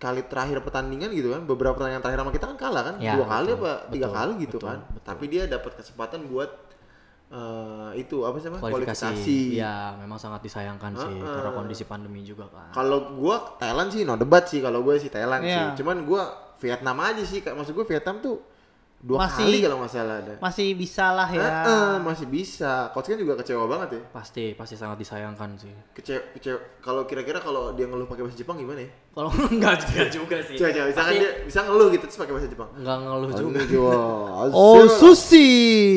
kali 0.02 0.26
terakhir 0.26 0.58
pertandingan 0.58 1.14
gitu 1.14 1.30
kan, 1.30 1.46
beberapa 1.46 1.78
pertandingan 1.78 2.02
terakhir 2.02 2.20
sama 2.20 2.32
kita 2.34 2.46
kan 2.50 2.56
kalah 2.58 2.82
kan, 2.82 2.94
Ya, 2.98 3.14
dua 3.14 3.26
kali 3.30 3.50
betul, 3.54 3.62
apa 3.62 3.72
tiga 3.88 4.06
betul, 4.06 4.16
kali 4.18 4.32
gitu 4.42 4.56
betul, 4.58 4.66
kan. 4.66 4.78
betul. 4.90 5.06
Tapi 5.06 5.24
dia 5.30 5.42
dapat 5.46 5.72
kesempatan 5.78 6.20
buat 6.26 6.50
eh, 7.32 7.90
itu 7.96 8.16
apa 8.22 8.36
sih 8.36 8.46
namanya 8.46 8.62
kualifikasi, 8.68 9.38
ya 9.56 9.96
memang 9.96 10.18
sangat 10.18 10.44
disayangkan 10.44 10.92
sih 10.92 11.16
Heeh. 11.16 11.32
karena 11.32 11.50
kondisi 11.50 11.84
pandemi 11.86 12.20
juga 12.20 12.44
kan 12.50 12.68
Kalau 12.74 13.16
gua 13.16 13.56
Thailand 13.56 13.88
sih 13.88 14.04
no 14.04 14.20
debat 14.20 14.44
sih 14.44 14.60
kalau 14.60 14.84
gue 14.84 15.00
sih 15.00 15.08
Thailand 15.08 15.40
Iya. 15.40 15.72
sih. 15.72 15.80
Cuman 15.80 16.04
gua 16.04 16.28
Vietnam 16.60 17.00
aja 17.00 17.24
sih, 17.24 17.40
maksud 17.40 17.72
gue 17.72 17.86
Vietnam 17.88 18.20
tuh 18.20 18.36
dua 19.02 19.18
Masih- 19.20 19.42
kali 19.44 19.58
kalau 19.60 19.76
nggak 19.76 19.90
salah 19.90 20.16
ada. 20.16 20.34
Masih 20.38 20.66
bisa 20.72 21.10
lah 21.10 21.26
ya. 21.26 21.42
Heeh, 21.42 21.92
masih 22.00 22.26
bisa. 22.26 22.86
Coach 22.90 23.10
kan 23.10 23.18
juga 23.18 23.34
kecewa 23.34 23.66
banget 23.66 23.88
ya. 23.92 24.02
pasti 24.08 24.54
pasti 24.54 24.74
sangat 24.74 24.94
disayangkan 24.96 25.58
sih 25.58 25.74
Kecewa, 25.90 26.22
kecewa. 26.32 26.58
Kalau 26.78 27.02
kira-kira 27.02 27.38
kalau 27.38 27.74
dia 27.74 27.84
ngeluh 27.84 28.06
pakai 28.06 28.22
bahasa 28.22 28.38
Jepang 28.38 28.54
gimana 28.56 28.78
ya? 28.80 28.90
kalau 29.12 29.28
nggak 29.58 29.74
juga 29.82 30.02
juga 30.08 30.36
sih 30.40 30.56
Coba 30.56 30.70
coba 30.72 30.86
misalkan 30.88 31.14
dia 31.18 31.30
bisa 31.44 31.60
ngeluh 31.62 31.88
gitu 31.90 32.04
terus 32.06 32.16
pakai 32.16 32.32
bahasa 32.32 32.48
Jepang. 32.48 32.68
nggak 32.72 32.96
ngeluh 32.98 33.30
juga 33.34 33.60
Oh, 34.54 34.86
sushi. 34.88 35.50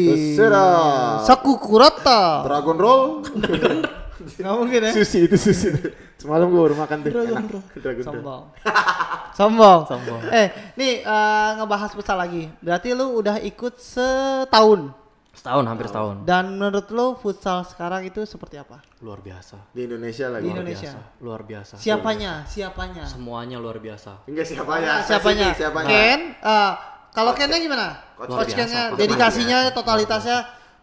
Terserah. 0.09 1.21
Sakukurata. 1.23 2.41
Dragon 2.43 2.75
Roll. 2.75 3.03
Nggak 4.27 4.55
mungkin 4.55 4.79
ya. 4.81 4.91
sushi 4.91 5.19
itu 5.25 5.37
sushi. 5.37 5.69
Semalam 6.17 6.47
gue 6.47 6.61
baru 6.61 6.75
makan 6.75 6.97
tuh. 7.01 7.11
Dragon 7.11 7.35
Enak. 7.35 7.51
Roll. 7.51 7.63
Dragon 7.77 7.95
Roll. 7.99 8.07
Sombong. 8.07 8.43
Sombong. 9.37 9.79
Sombong. 9.85 10.19
Eh, 10.31 10.47
nih 10.73 10.93
eh, 11.01 11.49
ngebahas 11.55 11.91
futsal 11.91 12.15
lagi. 12.15 12.47
Berarti 12.59 12.91
lu 12.91 13.19
udah 13.19 13.37
ikut 13.39 13.75
setahun. 13.77 14.91
setahun 15.35 15.67
hampir 15.67 15.83
setahun 15.85 16.23
Dan 16.23 16.55
menurut 16.55 16.87
lu 16.89 17.19
futsal 17.19 17.67
sekarang 17.67 18.07
itu 18.07 18.23
seperti 18.23 18.55
apa? 18.55 18.79
luar 19.03 19.19
biasa 19.19 19.59
Di 19.69 19.83
Indonesia 19.83 20.31
lagi. 20.31 20.47
Di 20.47 20.49
Indonesia. 20.49 20.95
biasa 20.95 21.19
luar 21.19 21.41
biasa 21.43 21.73
Siapanya? 21.75 22.33
Siapanya? 22.47 23.03
semuanya 23.03 23.59
luar 23.59 23.77
biasa 23.77 24.23
Enggak 24.25 24.47
siapanya? 24.47 25.03
Siapanya? 25.03 25.51
Spesifik 25.51 25.59
Siapanya? 25.59 25.89
Ken? 25.91 26.21
eh, 26.39 26.71
kalau 27.11 27.31
Kennya 27.35 27.59
gimana? 27.59 27.99
Coach 28.15 28.31
Coach 28.31 28.51
biasa, 28.55 28.63
Kennya, 28.63 28.83
dedikasinya, 28.95 29.59
totalitasnya 29.69 30.37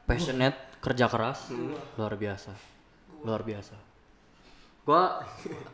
passionate 0.05 0.57
kerja 0.79 1.07
keras 1.09 1.49
luar 1.97 2.13
biasa 2.15 2.53
luar 3.23 3.43
biasa 3.43 3.75
gua 4.83 5.23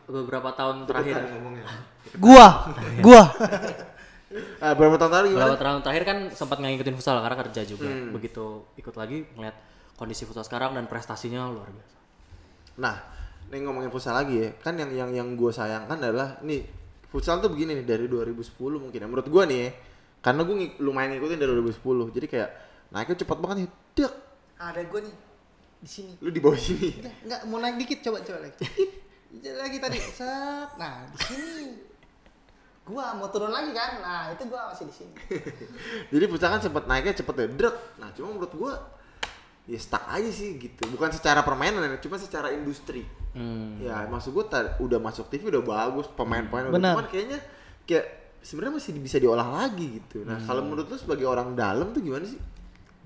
beberapa 0.05 0.53
tahun 0.53 0.85
terakhir 0.85 1.17
gua, 2.17 2.47
gua. 3.01 3.23
Ah, 4.61 4.77
berapa 4.77 4.93
tahun 4.93 5.33
gimana? 5.33 5.49
beberapa 5.49 5.57
tahun 5.57 5.81
terakhir 5.81 6.03
kan 6.05 6.17
sempat 6.37 6.61
ngikutin 6.61 6.93
futsal 6.93 7.17
karena 7.17 7.37
kerja 7.49 7.65
juga 7.65 7.89
begitu 8.13 8.61
ikut 8.77 8.93
lagi 8.93 9.25
ngeliat 9.33 9.57
kondisi 9.97 10.29
futsal 10.29 10.45
sekarang 10.45 10.77
dan 10.77 10.85
prestasinya 10.85 11.49
luar 11.49 11.65
biasa 11.73 11.97
Nah, 12.79 12.95
nih 13.51 13.59
ngomongin 13.67 13.91
futsal 13.91 14.15
lagi 14.15 14.39
ya. 14.39 14.49
Kan 14.63 14.79
yang 14.79 14.89
yang 14.95 15.11
yang 15.11 15.27
gue 15.35 15.51
sayangkan 15.51 15.99
adalah 15.99 16.39
nih 16.41 16.63
futsal 17.11 17.43
tuh 17.43 17.51
begini 17.51 17.75
nih 17.83 17.85
dari 17.85 18.05
2010 18.07 18.55
mungkin 18.79 18.99
ya. 19.03 19.07
Menurut 19.07 19.27
gue 19.27 19.43
nih 19.51 19.59
ya, 19.67 19.69
karena 20.23 20.41
gue 20.47 20.55
lumayan 20.79 21.11
ngikutin 21.19 21.37
dari 21.37 21.51
2010. 21.59 22.15
Jadi 22.15 22.27
kayak 22.31 22.49
naiknya 22.95 23.15
cepat 23.19 23.37
banget 23.43 23.57
ya. 23.59 23.67
Dek, 23.99 24.13
Ada 24.59 24.79
gua 24.87 24.99
nih 25.03 25.15
di 25.79 25.87
sini. 25.89 26.11
lu 26.19 26.29
di 26.29 26.43
bawah 26.43 26.59
sini. 26.59 26.99
Udah, 26.99 27.13
enggak 27.23 27.41
mau 27.47 27.57
naik 27.63 27.75
dikit 27.79 27.99
coba 28.11 28.19
coba 28.19 28.39
lagi. 28.43 28.59
Lagi 29.39 29.77
tadi. 29.79 29.99
Set. 29.99 30.69
Nah, 30.75 31.07
di 31.07 31.17
sini. 31.23 31.67
Gua 32.83 33.13
mau 33.15 33.29
turun 33.31 33.53
lagi 33.53 33.71
kan. 33.71 34.03
Nah, 34.03 34.33
itu 34.33 34.43
gua 34.49 34.73
masih 34.73 34.89
di 34.89 34.95
sini. 34.95 35.13
Jadi 36.11 36.25
futsal 36.27 36.49
kan 36.57 36.61
sempat 36.61 36.83
naiknya 36.89 37.15
cepet 37.15 37.35
ya. 37.37 37.47
Drek. 37.47 37.75
Nah, 38.01 38.09
cuma 38.11 38.27
menurut 38.35 38.51
gue 38.51 38.73
ya 39.69 39.79
stuck 39.79 40.03
aja 40.09 40.29
sih 40.33 40.57
gitu. 40.57 40.83
Bukan 40.89 41.13
secara 41.13 41.45
permainan 41.45 41.85
ya, 41.85 42.01
cuma 42.01 42.17
secara 42.17 42.49
industri. 42.49 43.05
hmm. 43.37 43.85
Ya, 43.85 44.09
maksud 44.09 44.33
gue 44.33 44.45
udah 44.81 44.99
masuk 44.99 45.29
TV 45.29 45.53
udah 45.53 45.61
bagus, 45.61 46.09
pemain-pemain 46.17 46.73
udah 46.73 46.75
Benar. 46.81 46.93
cuman 46.97 47.07
kayaknya 47.13 47.39
kayak 47.85 48.05
sebenarnya 48.41 48.81
masih 48.81 48.91
bisa 48.97 49.21
diolah 49.21 49.45
lagi 49.45 50.01
gitu. 50.01 50.25
Nah, 50.25 50.41
kalau 50.41 50.65
menurut 50.65 50.89
lu 50.89 50.97
sebagai 50.97 51.29
orang 51.29 51.53
dalam 51.53 51.93
tuh 51.93 52.01
gimana 52.01 52.25
sih? 52.25 52.41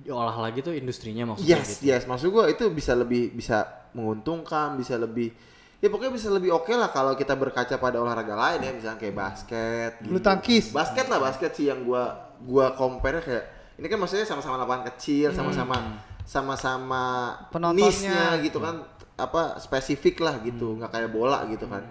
Diolah 0.02 0.36
lagi 0.42 0.66
tuh 0.66 0.74
industrinya 0.74 1.30
maksudnya 1.30 1.62
Yes, 1.62 1.80
gitu 1.80 1.94
yes. 1.94 2.04
Maksud 2.10 2.34
gua 2.34 2.50
itu 2.50 2.66
bisa 2.74 2.98
lebih 2.98 3.30
bisa 3.36 3.90
menguntungkan, 3.94 4.74
bisa 4.74 4.98
lebih 4.98 5.30
ya 5.84 5.92
pokoknya 5.92 6.16
bisa 6.16 6.32
lebih 6.32 6.50
oke 6.56 6.72
lah 6.74 6.90
kalau 6.90 7.14
kita 7.14 7.36
berkaca 7.36 7.76
pada 7.78 8.00
olahraga 8.00 8.34
lain 8.34 8.60
ya, 8.64 8.72
misalnya 8.72 8.98
kayak 8.98 9.16
basket, 9.16 9.92
Bulu 10.02 10.18
tangkis. 10.24 10.72
Basket 10.74 11.06
lah 11.12 11.20
basket 11.22 11.52
sih 11.54 11.70
yang 11.70 11.86
gua 11.86 12.34
gua 12.42 12.74
compare 12.74 13.22
kayak 13.22 13.46
ini 13.78 13.86
kan 13.90 13.98
maksudnya 14.02 14.26
sama-sama 14.26 14.58
lapangan 14.58 14.90
kecil, 14.96 15.30
sama-sama 15.36 16.02
sama-sama 16.24 17.04
Penontonnya. 17.52 18.40
gitu 18.40 18.58
kan 18.64 18.80
apa 19.14 19.62
spesifik 19.62 20.24
lah 20.26 20.42
gitu, 20.42 20.74
nggak 20.80 20.90
kayak 20.90 21.10
bola 21.14 21.46
gitu 21.52 21.70
kan. 21.70 21.86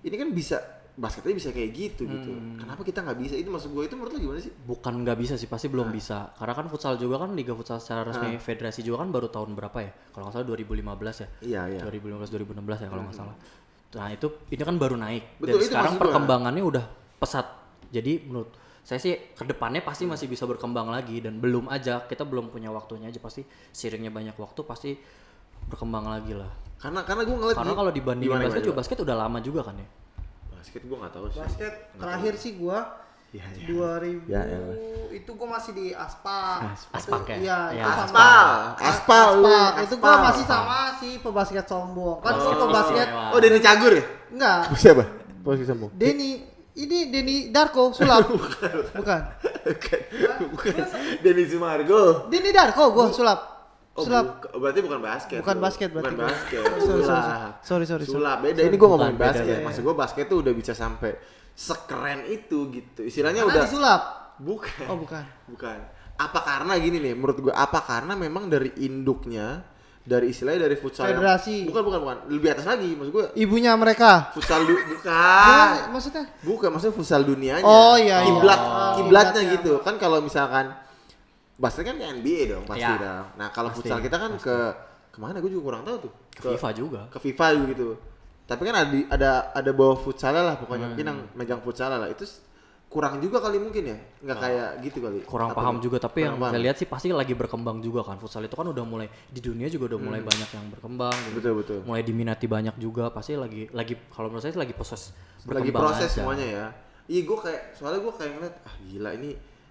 Ini 0.00 0.16
kan 0.16 0.32
bisa 0.32 0.79
basketnya 1.00 1.32
bisa 1.32 1.48
kayak 1.48 1.70
gitu 1.72 2.04
gitu. 2.04 2.30
Kenapa 2.60 2.84
kita 2.84 3.00
nggak 3.00 3.18
bisa? 3.24 3.34
Itu 3.40 3.48
maksud 3.48 3.72
gua 3.72 3.88
itu 3.88 3.96
menurut 3.96 4.12
lu 4.12 4.20
gimana 4.20 4.40
sih? 4.44 4.52
bukan 4.52 5.00
nggak 5.00 5.16
bisa 5.16 5.34
sih 5.40 5.48
pasti 5.48 5.72
belum 5.72 5.88
bisa. 5.88 6.36
Karena 6.36 6.52
kan 6.52 6.68
futsal 6.68 7.00
juga 7.00 7.24
kan 7.24 7.32
liga 7.32 7.56
futsal 7.56 7.80
secara 7.80 8.04
resmi 8.04 8.36
federasi 8.36 8.84
juga 8.84 9.00
kan 9.00 9.08
baru 9.08 9.32
tahun 9.32 9.56
berapa 9.56 9.78
ya? 9.80 9.90
Kalau 10.12 10.28
nggak 10.28 10.34
salah 10.36 10.46
2015 10.52 11.24
ya? 11.24 11.28
Iya, 11.40 11.62
iya. 11.72 11.80
2015 11.88 12.28
2016 12.36 12.84
ya 12.84 12.88
kalau 12.92 13.02
nggak 13.08 13.16
salah. 13.16 13.36
Nah 13.96 14.06
itu 14.12 14.26
ini 14.52 14.62
kan 14.62 14.76
baru 14.76 14.96
naik. 15.00 15.24
Betul, 15.40 15.64
dan 15.64 15.68
sekarang 15.72 15.94
perkembangannya 15.96 16.62
udah 16.62 16.84
pesat. 17.16 17.46
Jadi 17.88 18.28
menurut 18.28 18.52
saya 18.84 19.00
sih 19.00 19.16
ke 19.32 19.44
depannya 19.48 19.80
pasti 19.80 20.04
masih 20.04 20.28
bisa 20.28 20.44
berkembang 20.44 20.92
lagi. 20.92 21.24
Dan 21.24 21.40
belum 21.40 21.72
aja 21.72 22.04
kita 22.04 22.28
belum 22.28 22.52
punya 22.52 22.68
waktunya 22.68 23.08
aja. 23.08 23.18
Pasti 23.24 23.40
seiringnya 23.72 24.12
banyak 24.12 24.36
waktu 24.36 24.60
pasti 24.68 24.92
berkembang 25.64 26.12
lagi 26.12 26.36
lah. 26.36 26.52
Karena 26.76 27.08
karena 27.08 27.24
gua 27.24 27.36
ngeliat 27.40 27.56
karena 27.56 27.76
kalau 27.76 27.92
dibandingin 27.92 28.32
Gimana, 28.32 28.44
basket 28.48 28.60
gimana, 28.60 28.68
juga 28.68 28.78
basket 28.84 28.98
udah 29.04 29.16
lama 29.16 29.38
juga 29.40 29.60
kan 29.64 29.76
ya 29.76 29.88
Basket 30.60 30.82
gua 30.84 30.96
nggak 31.00 31.12
tahu 31.12 31.24
sih. 31.26 31.38
Basket 31.40 31.72
terakhir 31.96 32.34
sih 32.36 32.52
gua 32.54 32.78
Ya, 33.30 33.46
ya. 33.54 33.62
2000 33.62 34.26
Ya, 34.26 34.42
ya. 34.42 34.58
itu 35.14 35.30
gua 35.32 35.54
masih 35.54 35.70
di 35.70 35.94
Aspa. 35.94 36.66
Aspak 36.90 37.30
ya? 37.30 37.36
Iya, 37.38 37.58
Ya, 37.72 37.84
itu 37.86 37.90
sama. 37.94 38.10
Aspal. 38.10 38.46
Aspal 38.82 39.28
lu. 39.38 39.46
Aspak. 39.46 39.72
Itu 39.80 39.94
gua 39.96 40.10
Aspal. 40.10 40.24
masih 40.26 40.44
sama 40.44 40.78
si 40.98 41.08
pebasket 41.16 41.64
sombong. 41.64 42.18
Kan 42.20 42.34
si 42.36 42.48
Oh, 42.50 42.58
pebasket 42.60 43.06
iya. 43.06 43.30
Oh, 43.30 43.38
Denny 43.38 43.58
Cagur 43.58 43.92
ya? 43.94 44.04
enggak. 44.28 44.60
Siapa? 44.74 45.04
Posisi 45.40 45.62
sombong. 45.64 45.90
Denny 45.94 46.42
ini 46.74 46.98
Denny 47.06 47.36
Darko 47.48 47.94
sulap. 47.94 48.26
Bukan. 48.34 48.74
Bukan. 48.98 49.20
Bukan. 50.50 50.74
Denny 51.22 51.44
Sumargo. 51.46 52.26
Denny 52.28 52.50
Darko 52.50 52.90
gua 52.90 53.14
sulap. 53.14 53.59
Oh, 53.92 54.06
Sulap. 54.06 54.24
buka- 54.38 54.50
berarti 54.56 54.80
bukan 54.80 55.00
basket. 55.00 55.38
Bukan 55.40 55.56
lu. 55.56 55.62
basket 55.62 55.88
berarti 55.90 56.06
Bukan 56.08 56.22
basket. 56.22 56.62
Sorry, 56.62 56.80
sorry, 56.80 57.02
Sulap. 57.02 57.26
sorry, 57.60 57.84
sorry, 57.84 57.84
sorry. 57.84 58.04
Sulap. 58.06 58.38
Beda. 58.40 58.60
Ini 58.62 58.76
gua 58.76 58.88
ngomongin 58.88 59.14
beda, 59.14 59.26
basket. 59.28 59.46
beda. 59.50 59.64
Maksud 59.66 59.82
gua 59.82 59.94
basket 59.96 60.24
tuh 60.26 60.38
udah 60.40 60.52
bisa 60.52 60.72
sampai 60.72 61.10
sekeren 61.52 62.20
itu 62.24 62.58
gitu. 62.70 63.00
Istilahnya 63.02 63.42
Karena 63.42 63.52
udah 63.52 63.62
disulap. 63.64 64.02
bukan. 64.38 64.86
Oh, 64.86 64.96
bukan. 64.96 65.24
Bukan. 65.46 65.78
Apa 66.16 66.38
karena 66.40 66.72
gini 66.76 66.98
nih 66.98 67.12
menurut 67.12 67.38
gua 67.40 67.54
apa 67.54 67.80
karena 67.80 68.14
memang 68.14 68.46
dari 68.46 68.70
induknya 68.78 69.64
dari 70.00 70.30
istilahnya 70.30 70.64
dari 70.64 70.76
futsal 70.76 71.04
yang- 71.06 71.18
Federasi. 71.18 71.66
bukan 71.66 71.82
bukan 71.82 71.98
bukan 72.00 72.18
lebih 72.30 72.48
atas 72.50 72.64
lagi 72.64 72.88
maksud 72.90 73.10
gua 73.10 73.26
Ibunya 73.34 73.72
mereka. 73.74 74.30
futsal 74.30 74.64
du- 74.64 74.80
bukan 74.86 75.70
maksudnya? 75.90 76.24
Bukan, 76.40 76.68
maksudnya 76.70 76.94
futsal 76.94 77.20
dunianya. 77.22 77.60
Oh, 77.62 77.94
iya, 77.94 78.20
iya. 78.20 78.24
Kiblat, 78.24 78.60
Oh, 78.60 78.92
kiblatnya 78.96 79.42
kiblatnya. 79.42 79.42
gitu. 79.58 79.72
Kan 79.82 79.94
kalau 79.96 80.20
misalkan 80.20 80.72
basket 81.60 81.84
kan 81.84 81.94
ke 81.94 82.06
NBA 82.10 82.40
dong 82.48 82.64
pasti 82.64 82.80
Iya. 82.82 82.96
dong. 82.96 83.26
Nah, 83.36 83.48
kalau 83.50 83.68
Pasti, 83.68 83.84
futsal 83.84 84.00
kita 84.00 84.16
kan 84.16 84.32
ke 84.34 84.56
ke 85.10 85.18
mana 85.18 85.36
gue 85.38 85.50
juga 85.50 85.64
kurang 85.68 85.82
tahu 85.82 85.96
tuh. 86.00 86.12
ke 86.32 86.48
FIFA 86.50 86.68
juga 86.72 87.00
Ke 87.06 87.18
FIFA 87.20 87.46
juga 87.52 87.66
gitu. 87.68 87.88
Tapi 88.44 88.62
kan 88.64 88.74
ada 88.74 88.88
ada 89.08 89.30
ada 89.52 89.70
bawah 89.70 89.94
futsalnya 89.94 90.42
lah 90.42 90.56
pokoknya 90.56 90.80
Hmm. 90.82 90.90
mungkin 90.90 91.06
yang 91.06 91.18
megang 91.34 91.60
futsalnya 91.60 91.98
lah. 91.98 92.08
Itu 92.08 92.24
kurang 92.86 93.18
juga 93.18 93.38
kali 93.38 93.58
mungkin 93.58 93.84
ya. 93.84 93.98
Nggak 94.20 94.38
kayak 94.40 94.68
gitu 94.82 94.98
kali. 95.00 95.18
kurang 95.22 95.50
Apa 95.50 95.58
paham 95.60 95.76
juga 95.78 95.98
tapi 95.98 96.24
yang 96.24 96.34
paham. 96.34 96.50
saya 96.50 96.58
lihat 96.60 96.76
sih 96.76 96.86
pasti 96.86 97.06
lagi 97.10 97.34
berkembang 97.34 97.78
juga 97.78 98.02
kan 98.02 98.16
futsal 98.16 98.40
itu 98.40 98.50
kan 98.52 98.66
udah 98.66 98.82
mulai 98.82 99.06
di 99.28 99.38
dunia 99.38 99.68
juga 99.68 99.94
udah 99.94 100.00
mulai 100.00 100.20
banyak 100.20 100.48
yang 100.48 100.66
berkembang 100.68 101.14
gitu. 101.14 101.28
Hmm. 101.28 101.36
Betul, 101.38 101.52
betul. 101.54 101.78
mulai 101.84 102.02
diminati 102.02 102.46
banyak 102.46 102.74
juga 102.76 103.04
pasti 103.08 103.36
lagi 103.36 103.70
lagi 103.70 103.94
kalau 104.08 104.26
menurut 104.26 104.42
saya 104.42 104.50
sih 104.50 104.58
lagi 104.58 104.72
proses 104.72 105.02
lagi 105.44 105.70
proses 105.70 106.08
aja. 106.08 106.14
semuanya 106.16 106.46
ya. 106.48 106.66
Iya 107.06 107.20
gue 107.22 107.38
kayak 107.40 107.62
soalnya 107.72 108.00
gue 108.00 108.12
kayak 108.12 108.30
ngeliat 108.32 108.54
ah 108.60 108.74
gila 108.80 109.10
ini 109.12 109.30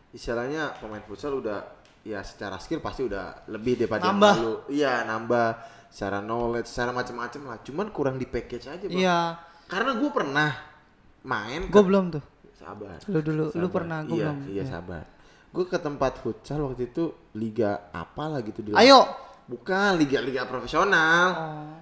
istilahnya 0.09 0.75
pemain 0.75 0.99
futsal 1.01 1.35
udah 1.35 1.59
ya 2.01 2.23
secara 2.23 2.57
skill 2.57 2.79
pasti 2.79 3.05
udah 3.05 3.45
lebih 3.47 3.75
daripada 3.75 4.07
yang 4.07 4.15
Nambah. 4.17 4.33
lalu. 4.39 4.53
Iya 4.71 4.93
nambah 5.03 5.47
secara 5.89 6.19
knowledge, 6.19 6.67
secara 6.69 6.91
macam-macam 6.91 7.41
lah. 7.45 7.57
Cuman 7.61 7.87
kurang 7.89 8.15
di 8.15 8.25
package 8.25 8.65
aja 8.67 8.85
bang. 8.85 8.99
Iya. 8.99 9.19
Karena 9.65 9.91
gue 9.95 10.09
pernah 10.09 10.49
main. 11.23 11.67
Gue 11.67 11.83
belum 11.83 12.05
tuh. 12.13 12.23
Sabar. 12.55 12.99
Lu 13.07 13.19
dulu, 13.19 13.43
lu 13.49 13.53
Sabar. 13.55 13.71
pernah, 13.71 13.97
gua 14.03 14.15
iya, 14.15 14.25
belum. 14.29 14.37
Iya 14.45 14.53
Iya. 14.53 14.63
sabar. 14.67 15.03
Gue 15.49 15.65
ke 15.65 15.77
tempat 15.77 16.13
futsal 16.21 16.61
waktu 16.61 16.89
itu 16.89 17.03
liga 17.33 17.89
apa 17.89 18.23
lah 18.27 18.39
gitu 18.41 18.61
di. 18.61 18.71
Ayo. 18.73 19.05
Bukan 19.49 19.97
liga-liga 19.97 20.45
profesional 20.45 21.25
Oh. 21.33 21.73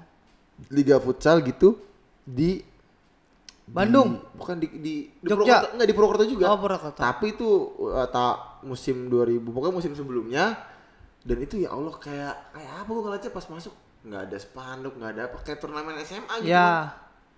liga 0.72 0.95
futsal 0.97 1.43
gitu 1.43 1.76
di 2.24 2.63
Bandung? 3.68 4.24
bukan 4.32 4.55
di 4.55 4.68
di, 4.72 4.95
di 5.11 5.28
Jogja? 5.28 5.36
Purwokerto, 5.59 5.68
enggak 5.76 5.88
di 5.88 5.93
Purwokerto 5.93 6.24
juga. 6.26 6.45
Oh, 6.47 6.57
Purwokerto. 6.57 6.99
Tapi 7.03 7.26
itu 7.36 7.49
uh, 7.84 8.07
ta- 8.07 8.57
musim 8.68 9.07
2000, 9.07 9.39
pokoknya 9.47 9.76
musim 9.76 9.93
sebelumnya 9.93 10.59
dan 11.24 11.38
itu 11.39 11.55
ya 11.57 11.72
Allah 11.72 11.91
kayak 11.93 12.34
kayak 12.51 12.72
apa 12.78 12.89
gua 12.89 13.01
ngeliatnya 13.05 13.32
pas 13.32 13.47
masuk 13.47 13.74
nggak 14.03 14.22
ada 14.24 14.38
spanduk, 14.38 14.93
nggak 14.95 15.11
ada 15.11 15.22
apa 15.26 15.38
kayak 15.41 15.57
turnamen 15.57 15.95
SMA 16.01 16.36
gitu. 16.39 16.51
Ya, 16.51 16.91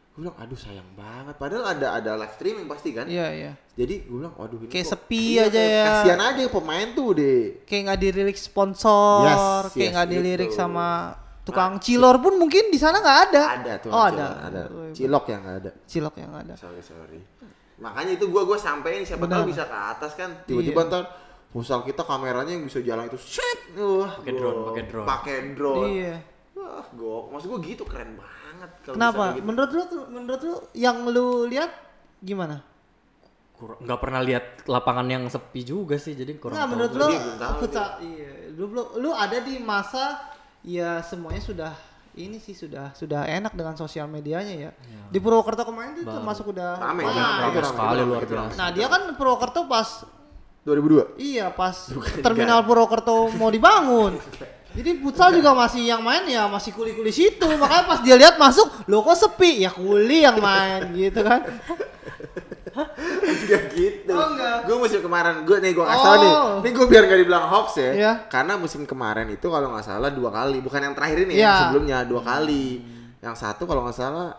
Gue 0.09 0.25
bilang 0.25 0.37
aduh 0.37 0.57
sayang 0.57 0.89
banget. 0.93 1.35
Padahal 1.37 1.65
ada 1.69 1.87
ada 1.95 2.11
live 2.13 2.33
streaming 2.33 2.67
pasti 2.67 2.91
kan. 2.91 3.05
iya 3.05 3.29
iya. 3.31 3.51
Jadi 3.73 4.03
gue 4.03 4.17
bilang 4.19 4.35
waduh 4.35 4.59
ini 4.59 4.67
Kayak 4.67 4.85
kok- 4.85 4.93
sepi 4.97 5.23
iya, 5.31 5.47
aja 5.47 5.55
kayak 5.55 5.71
ya. 5.71 5.85
Kasihan 5.87 6.19
aja 6.19 6.41
pemain 6.51 6.87
tuh 6.91 7.09
deh. 7.15 7.41
Kayak 7.63 7.81
nggak 7.85 7.99
dilirik 8.03 8.37
sponsor, 8.37 9.23
Yes, 9.23 9.39
kayak 9.71 9.79
yes, 9.79 9.93
nggak 9.95 10.09
dilirik 10.11 10.49
gitu. 10.51 10.59
sama 10.59 10.87
tukang 11.41 11.79
cilor 11.79 12.19
pun 12.19 12.35
mungkin 12.35 12.67
di 12.67 12.77
sana 12.77 12.99
nggak 12.99 13.19
ada. 13.25 13.43
Ada 13.57 13.73
tuh. 13.79 13.89
Oh 13.89 14.03
ada. 14.03 14.27
ada. 14.43 14.61
Cilok 14.91 15.25
yang 15.25 15.41
nggak 15.41 15.57
ada. 15.57 15.71
Cilok 15.87 16.15
yang 16.19 16.29
nggak 16.29 16.43
ada. 16.45 16.55
Sorry 16.59 16.81
sorry. 16.83 17.19
Makanya 17.79 18.11
itu 18.13 18.27
gua 18.27 18.43
gua 18.43 18.55
sampein 18.55 19.01
siapa 19.01 19.23
Benar. 19.23 19.41
tahu 19.41 19.43
bisa 19.49 19.63
ke 19.63 19.77
atas 19.77 20.11
kan. 20.13 20.29
Tiba-tiba 20.43 20.81
Iya. 20.83 20.89
ntar 20.89 21.03
kita 21.81 22.03
kameranya 22.03 22.51
yang 22.51 22.63
bisa 22.63 22.79
jalan 22.79 23.07
itu 23.07 23.17
set. 23.17 23.73
Wah, 23.73 24.19
Pakai 24.19 24.33
drone, 24.33 24.59
pakai 24.67 24.83
drone. 24.85 25.07
Pakai 25.07 25.35
drone. 25.53 25.87
Iya. 25.89 26.15
Wah, 26.53 26.83
gua 26.91 27.15
maksud 27.31 27.47
gua 27.47 27.59
gitu 27.59 27.83
keren 27.83 28.13
banget 28.13 28.71
kalau 28.83 28.95
Kenapa? 28.99 29.23
gitu. 29.33 29.45
Menurut 29.47 29.71
lu 29.71 29.83
menurut 30.09 30.41
lu 30.43 30.55
yang 30.73 30.97
lu 31.07 31.47
lihat 31.47 31.71
gimana? 32.19 32.61
Kurang- 33.55 33.79
nggak 33.83 33.99
pernah 33.99 34.21
lihat 34.23 34.45
lapangan 34.67 35.03
yang 35.03 35.23
sepi 35.27 35.67
juga 35.67 35.99
sih 35.99 36.15
jadi 36.15 36.31
kurang 36.39 36.55
Nggak, 36.55 36.63
tahu 36.63 36.73
menurut 36.79 36.91
futsal 37.59 37.89
iya. 37.99 38.31
Lu, 38.55 38.71
lu- 38.71 38.93
lu 38.97 39.09
ada 39.11 39.35
di 39.39 39.59
masa 39.59 40.15
ya 40.63 40.99
semuanya 40.99 41.43
sudah 41.43 41.71
ini 42.19 42.37
sih 42.43 42.51
sudah 42.51 42.91
sudah 42.91 43.23
enak 43.23 43.55
dengan 43.55 43.79
sosial 43.79 44.11
medianya 44.11 44.69
ya. 44.69 44.71
Di 45.07 45.17
Purwokerto 45.23 45.63
kemarin 45.63 45.95
itu 45.95 46.03
termasuk 46.03 46.51
udah 46.51 46.75
Rame, 46.75 47.07
iya. 47.07 47.47
Itu 47.47 47.59
rame, 47.63 47.69
sekali 47.71 48.01
luar 48.03 48.23
biasa. 48.27 48.57
Nah, 48.59 48.69
dia 48.75 48.87
kan 48.91 49.01
Purwokerto 49.15 49.65
pas 49.71 50.03
2002. 50.67 51.15
iya 51.17 51.47
pas 51.49 51.89
terminal 52.25 52.61
Purwokerto 52.67 53.31
mau 53.39 53.47
dibangun. 53.47 54.19
Jadi 54.69 55.01
futsal 55.01 55.33
juga 55.33 55.57
masih 55.57 55.81
yang 55.81 56.05
main 56.05 56.21
ya 56.29 56.45
masih 56.45 56.69
kuli-kuli 56.77 57.09
situ. 57.09 57.47
Makanya 57.47 57.83
pas 57.89 57.99
dia 58.05 58.13
lihat 58.13 58.37
masuk, 58.37 58.69
lo 58.85 59.01
kok 59.01 59.17
sepi? 59.17 59.65
Ya 59.65 59.73
kuli 59.73 60.21
yang 60.21 60.37
main 60.37 60.93
gitu 60.93 61.25
kan. 61.25 61.41
Enggak 62.71 63.63
gitu. 63.75 64.11
Oh, 64.11 64.27
enggak. 64.29 64.57
Gue 64.63 64.77
musim 64.77 64.99
kemarin, 64.99 65.43
gue 65.43 65.57
nih 65.57 65.71
gue 65.71 65.85
kasih 65.85 66.05
Oh. 66.05 66.15
nih. 66.15 66.31
Nih 66.61 66.71
gue 66.73 66.85
biar 66.85 67.03
gak 67.05 67.19
dibilang 67.19 67.45
hoax 67.47 67.67
ya. 67.75 67.91
Iya. 67.91 68.11
Karena 68.25 68.53
musim 68.55 68.83
kemarin 68.83 69.27
itu 69.27 69.45
kalau 69.45 69.69
nggak 69.69 69.85
salah 69.85 70.09
dua 70.09 70.29
kali, 70.29 70.59
bukan 70.59 70.81
yang 70.81 70.93
terakhir 70.93 71.23
ini 71.23 71.33
Iya. 71.35 71.41
yang 71.41 71.57
sebelumnya 71.65 71.97
dua 72.03 72.21
kali. 72.21 72.65
Yang 73.19 73.35
satu 73.37 73.63
kalau 73.63 73.83
nggak 73.83 73.97
salah 73.97 74.29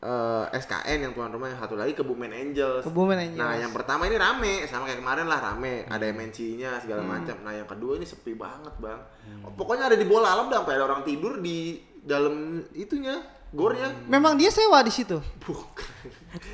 eh, 0.00 0.44
SKN 0.56 0.98
yang 0.98 1.12
tuan 1.12 1.28
rumah, 1.28 1.46
yang 1.46 1.60
satu 1.60 1.76
lagi 1.76 1.92
Kebumen 1.92 2.32
Angels. 2.32 2.80
Kebumen 2.82 3.20
Angels. 3.20 3.36
Nah 3.36 3.52
yang 3.54 3.68
pertama 3.68 4.04
ini 4.04 4.16
rame, 4.16 4.64
sama 4.64 4.84
kayak 4.84 4.96
kemarin 4.98 5.28
lah 5.28 5.38
rame. 5.42 5.84
Ada 5.84 6.08
Hmm. 6.08 6.16
MNC-nya 6.16 6.70
segala 6.80 7.04
macam. 7.04 7.36
Nah 7.44 7.52
yang 7.52 7.68
kedua 7.68 7.94
ini 7.94 8.08
sepi 8.08 8.32
banget 8.32 8.72
bang. 8.76 8.96
Oh, 9.44 9.52
pokoknya 9.52 9.92
ada 9.92 9.96
di 9.96 10.04
bola 10.04 10.32
alam 10.32 10.48
sampai 10.48 10.72
ada 10.74 10.88
orang 10.88 11.04
tidur 11.04 11.36
di 11.38 11.76
dalam 12.00 12.32
itunya, 12.72 13.20
gornya. 13.50 13.88
Memang 14.06 14.34
dia 14.34 14.48
sewa 14.48 14.80
di 14.80 14.90
situ. 14.90 15.18
Bukan. 15.40 15.86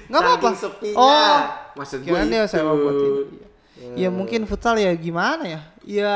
Nggak 0.08 0.20
apa-apa. 0.20 0.48
Sepinya. 0.54 0.96
Oh, 0.96 1.38
maksud 1.76 2.00
gue 2.00 2.08
Kirain 2.08 2.26
dia 2.26 2.42
itu. 2.42 2.52
sewa 2.52 2.72
buat 2.72 2.96
ini. 2.96 3.44
Ya 3.94 4.08
mungkin 4.08 4.44
futsal 4.44 4.76
ya 4.76 4.88
gimana 4.92 5.44
ya? 5.46 5.60
Ya 5.84 6.14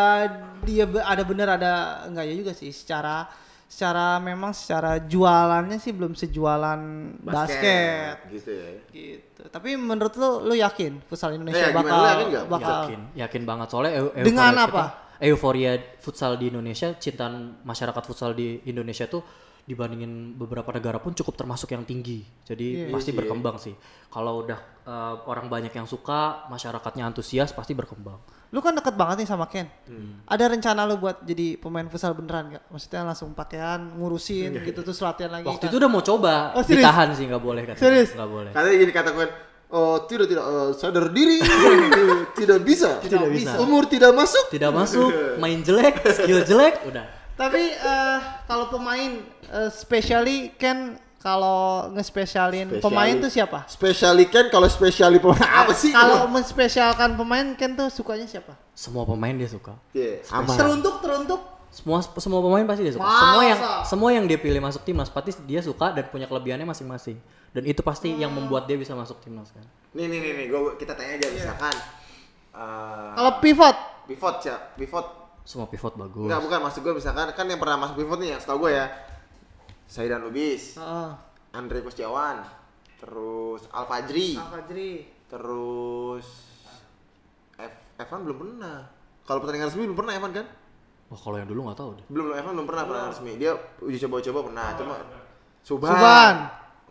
dia 0.61 0.85
ada 1.01 1.23
bener 1.23 1.49
ada 1.51 1.73
enggak 2.05 2.25
ya 2.25 2.35
juga 2.35 2.53
sih 2.53 2.73
secara 2.73 3.29
secara 3.71 4.19
memang 4.19 4.51
secara 4.51 4.99
jualannya 4.99 5.79
sih 5.79 5.95
belum 5.95 6.13
sejualan 6.13 6.81
basket, 7.23 8.19
gitu 8.29 8.51
ya. 8.51 8.71
gitu. 8.91 9.43
Tapi 9.47 9.79
menurut 9.79 10.11
lu 10.17 10.43
lu 10.43 10.55
yakin 10.57 10.99
futsal 11.07 11.33
Indonesia 11.33 11.63
Eh, 11.63 11.71
bakal 11.71 11.95
Lu 11.95 12.07
yakin 12.09 12.27
nggak? 12.29 12.45
bakal 12.51 12.77
yakin 12.83 13.01
yakin 13.15 13.43
banget 13.47 13.67
soalnya 13.71 13.93
eu- 13.95 14.11
euforia 14.11 14.27
Dengan 14.27 14.51
kita- 14.51 14.67
apa? 14.67 14.85
euforia 15.21 15.73
futsal 16.03 16.33
di 16.35 16.51
Indonesia 16.51 16.89
cintaan 16.95 17.35
masyarakat 17.63 18.03
futsal 18.03 18.35
di 18.35 18.59
Indonesia 18.65 19.07
tuh 19.07 19.23
dibandingin 19.63 20.13
beberapa 20.35 20.71
negara 20.71 20.97
pun 20.97 21.13
cukup 21.13 21.35
termasuk 21.35 21.69
yang 21.69 21.83
tinggi 21.83 22.23
jadi 22.43 22.87
Iya. 22.87 22.91
pasti 22.91 23.01
Iya 23.07 23.07
sih, 23.07 23.19
berkembang 23.19 23.57
sih 23.57 23.75
kalau 24.07 24.41
udah 24.41 24.59
eh, 24.83 25.15
orang 25.25 25.47
banyak 25.47 25.71
yang 25.71 25.85
suka 25.85 26.45
masyarakatnya 26.47 27.05
antusias 27.05 27.51
pasti 27.51 27.73
berkembang 27.73 28.19
Lu 28.51 28.59
kan 28.59 28.75
deket 28.75 28.99
banget 28.99 29.23
nih 29.23 29.31
sama 29.31 29.47
Ken. 29.47 29.63
Hmm. 29.87 30.27
Ada 30.27 30.51
rencana 30.51 30.83
lu 30.83 30.99
buat 30.99 31.23
jadi 31.23 31.55
pemain 31.57 31.87
futsal 31.87 32.19
beneran 32.19 32.51
gak? 32.51 32.67
Maksudnya 32.67 33.07
langsung 33.07 33.31
pakaian, 33.31 33.79
ngurusin 33.95 34.59
gitu 34.61 34.83
terus 34.83 34.99
latihan 34.99 35.31
lagi. 35.31 35.47
waktu 35.47 35.63
kan? 35.63 35.71
itu 35.71 35.77
udah 35.79 35.87
mau 35.87 36.03
coba 36.03 36.51
Oh, 36.51 36.61
serius? 36.61 36.83
ditahan 36.83 37.09
sih 37.15 37.31
nggak 37.31 37.39
boleh 37.39 37.63
kan 37.63 37.79
Serius? 37.79 38.11
nggak 38.11 38.27
boleh 38.27 38.51
Katanya 38.51 38.77
gini 38.77 38.91
kata 38.91 39.09
gue, 39.13 39.27
oh 39.71 40.03
tidak 40.03 40.27
tidak 40.27 40.45
eh, 40.45 40.71
sadar 40.75 41.05
diri, 41.11 41.39
tidak 42.35 42.59
bisa, 42.61 42.99
Tidak 42.99 43.23
bisa. 43.31 43.55
umur 43.59 43.87
tidak 43.87 44.11
masuk. 44.13 44.45
tidak 44.51 44.71
masuk 44.73 45.11
main 45.39 45.63
jelek 45.63 46.03
skill 46.11 46.43
jelek 46.43 46.75
udah 46.85 47.07
Tapi 47.41 47.63
eh, 47.73 48.19
kalau 48.45 48.69
pemain 48.69 49.17
eh, 49.49 49.71
specially 49.73 50.53
Ken 50.61 51.01
kalau 51.17 51.89
ngespesialin 51.93 52.69
Spesiali. 52.69 52.85
pemain 52.85 53.15
tuh 53.17 53.29
siapa? 53.29 53.65
Spesiali 53.65 54.25
kan 54.25 54.49
kalau 54.49 54.69
spesiali 54.69 55.17
pemain 55.17 55.41
apa 55.45 55.73
sih? 55.73 55.93
Kalau 55.93 56.29
menspesialkan 56.29 57.17
pemain 57.17 57.57
Ken 57.57 57.73
tuh 57.73 57.89
sukanya 57.89 58.25
siapa? 58.25 58.57
semua 58.73 59.05
pemain 59.05 59.37
dia 59.37 59.45
suka 59.45 59.77
Iya, 59.93 60.25
aman. 60.33 60.57
Teruntuk 60.57 61.01
teruntuk. 61.01 61.41
semua 61.71 62.01
semua 62.03 62.41
pemain 62.41 62.65
pasti 62.65 62.83
dia 62.83 62.95
suka. 62.97 63.05
Masa? 63.05 63.21
Semua 63.21 63.43
yang 63.45 63.59
semua 63.85 64.09
yang 64.11 64.25
dia 64.25 64.39
pilih 64.41 64.59
masuk 64.59 64.83
timnas 64.83 65.07
pasti 65.07 65.37
dia 65.45 65.61
suka 65.61 65.93
dan 65.93 66.09
punya 66.09 66.25
kelebihannya 66.25 66.65
masing-masing. 66.65 67.21
Dan 67.53 67.63
itu 67.65 67.79
pasti 67.81 68.09
yang 68.11 68.33
membuat 68.33 68.65
dia 68.65 68.75
bisa 68.75 68.97
masuk 68.97 69.21
timnas 69.21 69.53
kan. 69.53 69.63
Nih 69.93 70.09
nih 70.09 70.19
nih 70.19 70.33
nih, 70.35 70.47
gua 70.49 70.75
kita 70.75 70.97
tanya 70.97 71.15
aja 71.15 71.29
misalkan. 71.29 71.75
eh, 72.51 73.11
Kalau 73.15 73.33
pivot 73.39 73.77
pivot 74.09 74.37
ya, 74.41 74.57
pivot. 74.75 75.20
Semua 75.45 75.67
pivot 75.67 75.95
bagus. 75.97 76.29
Enggak 76.29 76.43
bukan 76.45 76.59
maksud 76.63 76.81
gue 76.85 76.95
misalkan 76.95 77.29
kan 77.33 77.47
yang 77.49 77.61
pernah 77.61 77.77
masuk 77.81 78.01
pivot 78.01 78.19
nih 78.21 78.37
yang 78.37 78.41
setahu 78.41 78.69
gue 78.69 78.73
ya. 78.77 78.87
Saidan 79.91 80.23
Lubis, 80.23 80.79
Heeh. 80.79 81.11
Andre 81.51 81.83
Kustiawan, 81.83 82.47
terus 83.03 83.67
Al 83.75 83.91
Fajri, 83.91 84.39
Fajri. 84.39 84.93
terus 85.27 86.27
Ev 87.59 87.75
Evan 87.99 88.21
belum 88.23 88.39
pernah. 88.39 88.87
Kalau 89.27 89.43
pertandingan 89.43 89.67
resmi 89.67 89.91
belum 89.91 89.99
pernah 89.99 90.15
Evan 90.15 90.31
kan? 90.31 90.47
Wah 91.11 91.19
kalau 91.19 91.37
yang 91.43 91.51
dulu 91.51 91.67
nggak 91.67 91.79
tahu 91.83 91.91
deh. 91.99 92.07
Belum 92.07 92.27
Evan 92.39 92.53
belum 92.55 92.69
pernah 92.71 92.85
pertandingan 92.87 93.15
resmi. 93.19 93.33
Dia 93.35 93.53
uji 93.83 93.99
coba-coba 94.07 94.41
pernah, 94.47 94.67
cuma 94.79 94.95
Suban. 95.67 95.91
Suban. 95.91 96.35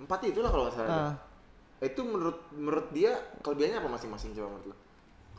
Empat 0.04 0.20
itulah 0.28 0.50
kalau 0.52 0.64
nggak 0.68 0.76
salah. 0.76 0.92
Ah. 0.92 1.14
Itu 1.80 2.04
menurut 2.04 2.52
menurut 2.52 2.88
dia 2.92 3.16
kelebihannya 3.40 3.80
apa 3.80 3.90
masing-masing 3.96 4.36
coba 4.36 4.52
menurut 4.52 4.76
lo? 4.76 4.89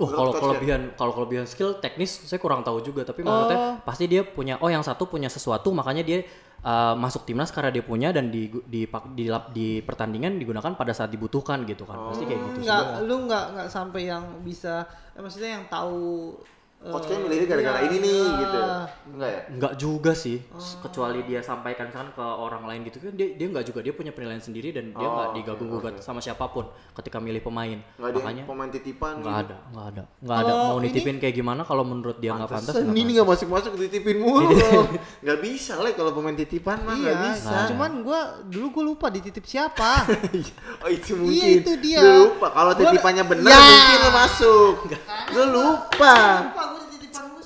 Oh 0.01 0.09
kalau 0.09 0.33
coach 0.33 0.41
kelebihan 0.41 0.97
kalau 0.97 1.13
kelebihan 1.13 1.45
skill 1.45 1.77
teknis 1.77 2.25
saya 2.25 2.41
kurang 2.41 2.65
tahu 2.65 2.81
juga 2.81 3.05
tapi 3.05 3.21
maksudnya 3.21 3.85
pasti 3.85 4.09
dia 4.09 4.25
punya 4.25 4.57
oh 4.65 4.73
yang 4.73 4.81
satu 4.81 5.05
punya 5.05 5.29
sesuatu 5.29 5.69
makanya 5.77 6.01
dia 6.01 6.25
uh, 6.65 6.97
masuk 6.97 7.29
timnas 7.29 7.53
karena 7.53 7.69
dia 7.69 7.85
punya 7.85 8.09
dan 8.09 8.33
di 8.33 8.49
di 8.65 8.89
di, 8.89 9.25
lap- 9.29 9.53
di 9.53 9.85
pertandingan 9.85 10.41
digunakan 10.41 10.73
pada 10.73 10.97
saat 10.97 11.13
dibutuhkan 11.13 11.69
gitu 11.69 11.85
kan. 11.85 12.13
Pasti 12.13 12.25
kayak 12.25 12.41
gitu 12.41 12.59
Enggak, 12.65 12.81
semua. 12.81 13.05
lu 13.05 13.15
enggak 13.29 13.45
enggak 13.53 13.69
sampai 13.69 14.03
yang 14.09 14.25
bisa 14.41 14.89
eh, 15.13 15.21
maksudnya 15.21 15.51
yang 15.61 15.65
tahu 15.69 16.33
Coach 16.81 17.05
kayaknya 17.05 17.23
milih 17.23 17.45
gara-gara 17.45 17.79
iya, 17.79 17.87
ini 17.87 17.97
nih 18.01 18.21
gitu. 18.41 18.61
Enggak 19.11 19.29
ya? 19.29 19.41
Enggak 19.49 19.73
juga 19.77 20.13
sih, 20.15 20.41
kecuali 20.81 21.21
dia 21.23 21.41
sampaikan 21.41 21.89
kan 21.89 22.09
ke 22.09 22.25
orang 22.25 22.65
lain 22.65 22.81
gitu 22.83 22.97
kan 22.99 23.13
dia 23.13 23.37
dia 23.37 23.47
enggak 23.47 23.65
juga 23.65 23.81
dia 23.81 23.93
punya 23.93 24.11
penilaian 24.11 24.41
sendiri 24.41 24.73
dan 24.73 24.89
dia 24.91 24.97
Oh, 24.99 25.13
enggak 25.13 25.29
oke, 25.29 25.37
diganggu 25.37 25.65
gugat 25.67 25.95
sama 25.99 26.19
siapa 26.19 26.49
pun 26.49 26.65
ketika 26.95 27.19
milih 27.19 27.43
pemain. 27.43 27.77
Enggak 27.77 28.01
ada 28.01 28.09
yang 28.09 28.17
Makanya 28.17 28.43
pemain 28.49 28.71
titipan 28.71 29.13
enggak 29.15 29.29
gitu. 29.29 29.45
ada, 29.45 29.57
enggak 29.69 29.87
ada. 29.87 30.03
Enggak 30.17 30.39
ada 30.39 30.53
mau 30.57 30.79
ini- 30.79 30.85
nitipin 30.89 31.17
kayak 31.19 31.35
gimana 31.37 31.63
kalau 31.63 31.85
menurut 31.85 32.17
dia 32.17 32.33
enggak 32.33 32.49
pantas. 32.51 32.73
Nggak 32.73 32.81
ini 32.81 32.97
pantas. 32.97 33.13
nggak 33.13 33.27
masuk-masuk 33.29 33.73
dititipin 33.77 34.17
mulu. 34.17 34.49
Nggak 35.25 35.39
bisa 35.43 35.75
lah 35.77 35.93
kalau 35.93 36.11
pemain 36.11 36.33
titipan 36.33 36.81
mah 36.81 36.97
nggak 36.97 37.13
Iya, 37.13 37.29
bisa. 37.29 37.57
cuman 37.69 37.91
gua 38.01 38.21
dulu 38.43 38.67
gua 38.71 38.85
lupa 38.89 39.07
dititip 39.09 39.45
siapa. 39.45 40.09
oh 40.83 40.89
itu 40.89 41.13
mungkin. 41.13 41.37
Iya, 41.37 41.47
itu 41.61 41.73
dia. 41.77 42.01
Lu 42.01 42.33
lupa 42.33 42.49
kalau 42.49 42.73
titipannya 42.73 43.21
benar 43.23 43.53
Ya. 43.53 43.61
mungkin 43.61 43.99
lu 43.99 44.11
masuk. 44.17 44.75
Lu 45.31 45.43
lupa. 45.47 46.17
lupa 46.43 46.65
gua 46.71 46.85
titipan 46.89 47.25
gua 47.29 47.43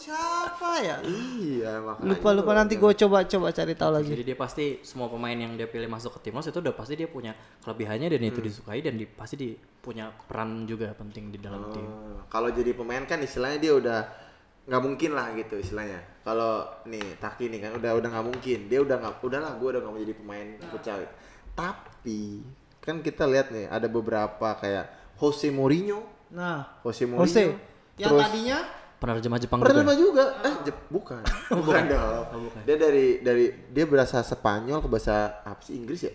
siapa 0.64 0.80
ya? 0.80 0.96
Iya 1.04 1.72
makanya. 1.84 2.08
Lupa 2.08 2.28
lupa 2.32 2.52
nanti 2.56 2.74
gua 2.80 2.92
coba 2.96 3.18
coba 3.28 3.46
cari 3.52 3.74
tahu 3.76 3.90
lagi. 3.92 4.08
Jadi 4.10 4.24
dia 4.24 4.36
pasti 4.38 4.64
semua 4.80 5.12
pemain 5.12 5.36
yang 5.36 5.52
dia 5.54 5.68
pilih 5.68 5.88
masuk 5.88 6.16
ke 6.18 6.30
timnas 6.30 6.48
itu 6.48 6.58
udah 6.58 6.74
pasti 6.74 6.94
dia 6.96 7.08
punya 7.08 7.32
kelebihannya 7.60 8.08
dan 8.08 8.20
Hmm. 8.24 8.30
itu 8.32 8.40
disukai 8.40 8.80
dan 8.80 8.96
di, 8.96 9.04
pasti 9.04 9.34
di, 9.36 9.48
punya 9.54 10.08
peran 10.08 10.64
juga 10.64 10.96
penting 10.96 11.28
di 11.28 11.38
dalam 11.38 11.68
tim. 11.70 11.84
Oh, 11.84 12.24
kalau 12.32 12.48
jadi 12.48 12.72
pemain 12.72 13.04
kan 13.04 13.20
istilahnya 13.20 13.58
dia 13.60 13.72
udah 13.76 14.00
nggak 14.64 14.80
mungkin 14.82 15.10
lah 15.12 15.36
gitu 15.36 15.60
istilahnya. 15.60 16.00
Kalau 16.24 16.64
nih 16.88 17.20
Taki 17.20 17.52
nih 17.52 17.60
kan 17.60 17.72
udah 17.76 17.90
udah 18.00 18.08
nggak 18.08 18.26
mungkin. 18.32 18.58
Dia 18.72 18.80
udah 18.80 18.96
nggak 18.96 19.14
udahlah 19.20 19.52
gue 19.60 19.68
udah 19.76 19.80
nggak 19.84 19.92
mau 19.92 20.00
jadi 20.00 20.14
pemain 20.16 20.48
futsal. 20.72 21.04
Tapi 21.52 22.40
kan 22.80 23.04
kita 23.04 23.28
lihat 23.28 23.52
nih 23.52 23.68
ada 23.68 23.86
beberapa 23.88 24.56
kayak 24.56 25.16
Jose 25.20 25.52
Mourinho, 25.52 26.00
Nah, 26.34 26.80
Jose 26.82 27.04
Mourinho. 27.06 27.28
Jose 27.28 27.42
yang 27.94 28.10
terus 28.10 28.26
tadinya 28.26 28.58
Penerjemah 28.96 29.36
Jepang 29.36 29.58
Pernah 29.60 29.84
juga. 29.84 29.94
juga. 29.94 30.24
Eh, 30.42 30.54
Jep- 30.64 30.88
bukan. 30.96 31.22
bukan 31.50 31.82
dong. 31.86 32.24
Oh, 32.26 32.40
bukan. 32.44 32.60
Dia 32.64 32.76
dari 32.76 33.06
dari 33.20 33.44
dia 33.66 33.84
berasa 33.84 34.20
Spanyol 34.20 34.78
ke 34.78 34.88
bahasa 34.88 35.16
apa 35.40 35.60
sih 35.60 35.74
Inggris 35.74 36.00
ya? 36.02 36.12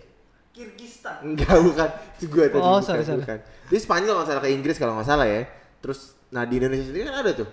Kirgistan. 0.50 1.22
Enggak 1.24 1.58
bukan. 1.60 1.88
Itu 2.14 2.26
gue 2.26 2.46
tadi 2.48 2.58
Oh, 2.58 2.76
bukan, 2.76 2.82
sorry, 2.82 3.02
sorry. 3.02 3.22
bukan. 3.22 3.38
Dia 3.42 3.78
Spanyol 3.78 4.08
kalau 4.08 4.18
nggak 4.18 4.30
salah 4.30 4.42
ke 4.42 4.50
Inggris 4.50 4.76
kalau 4.76 4.92
nggak 4.94 5.08
salah 5.08 5.26
ya. 5.26 5.42
Terus 5.78 5.98
nah 6.28 6.42
di 6.42 6.54
Indonesia 6.56 6.84
sendiri 6.84 7.04
kan 7.04 7.16
ada 7.18 7.32
tuh 7.32 7.48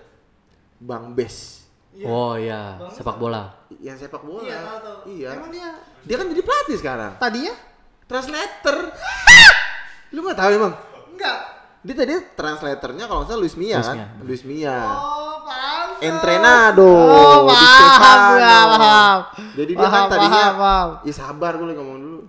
Bang 0.78 1.11
Bes 1.11 1.65
Oh 1.99 2.38
iya, 2.38 2.78
sepak 2.91 3.17
bola. 3.17 3.65
yang 3.75 3.97
sepak 3.97 4.21
bola. 4.21 4.45
Iya, 4.45 4.57
tahu 4.59 4.78
tahu. 4.80 4.97
Iya. 5.09 5.30
Emang 5.34 5.49
dia 5.49 5.69
Dia 6.03 6.15
kan 6.15 6.25
jadi 6.28 6.41
pelatih 6.41 6.78
sekarang. 6.78 7.11
tadinya? 7.17 7.53
Translator. 8.05 8.78
Lu 10.13 10.21
nggak 10.21 10.38
tahu 10.38 10.49
emang? 10.53 10.73
Enggak. 11.09 11.38
Dia 11.82 11.95
tadi 11.95 12.13
translatornya 12.34 13.05
kalau 13.05 13.23
nggak 13.23 13.30
salah 13.30 13.41
Luis 13.41 13.55
Mia 13.55 13.78
Luis 13.80 13.88
kan? 13.88 13.95
Mia. 13.95 14.07
Luis 14.25 14.43
Mia. 14.43 14.78
Oh, 14.97 15.36
pantes. 15.45 16.03
Entrenado. 16.03 16.89
Oh, 16.91 17.38
paham, 17.47 18.21
ya, 18.36 18.57
paham. 18.75 19.19
Jadi 19.55 19.71
dia 19.73 19.88
kan 19.88 19.91
Paham, 19.91 20.11
tadinya 20.11 20.43
paham, 20.43 20.55
paham. 20.59 20.89
Ya 21.07 21.13
sabar 21.13 21.51
gue 21.55 21.67
lagi 21.69 21.78
ngomong 21.80 21.99
dulu. 22.01 22.19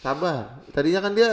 Sabar. 0.00 0.42
Tadinya 0.72 1.00
kan 1.00 1.12
dia 1.14 1.30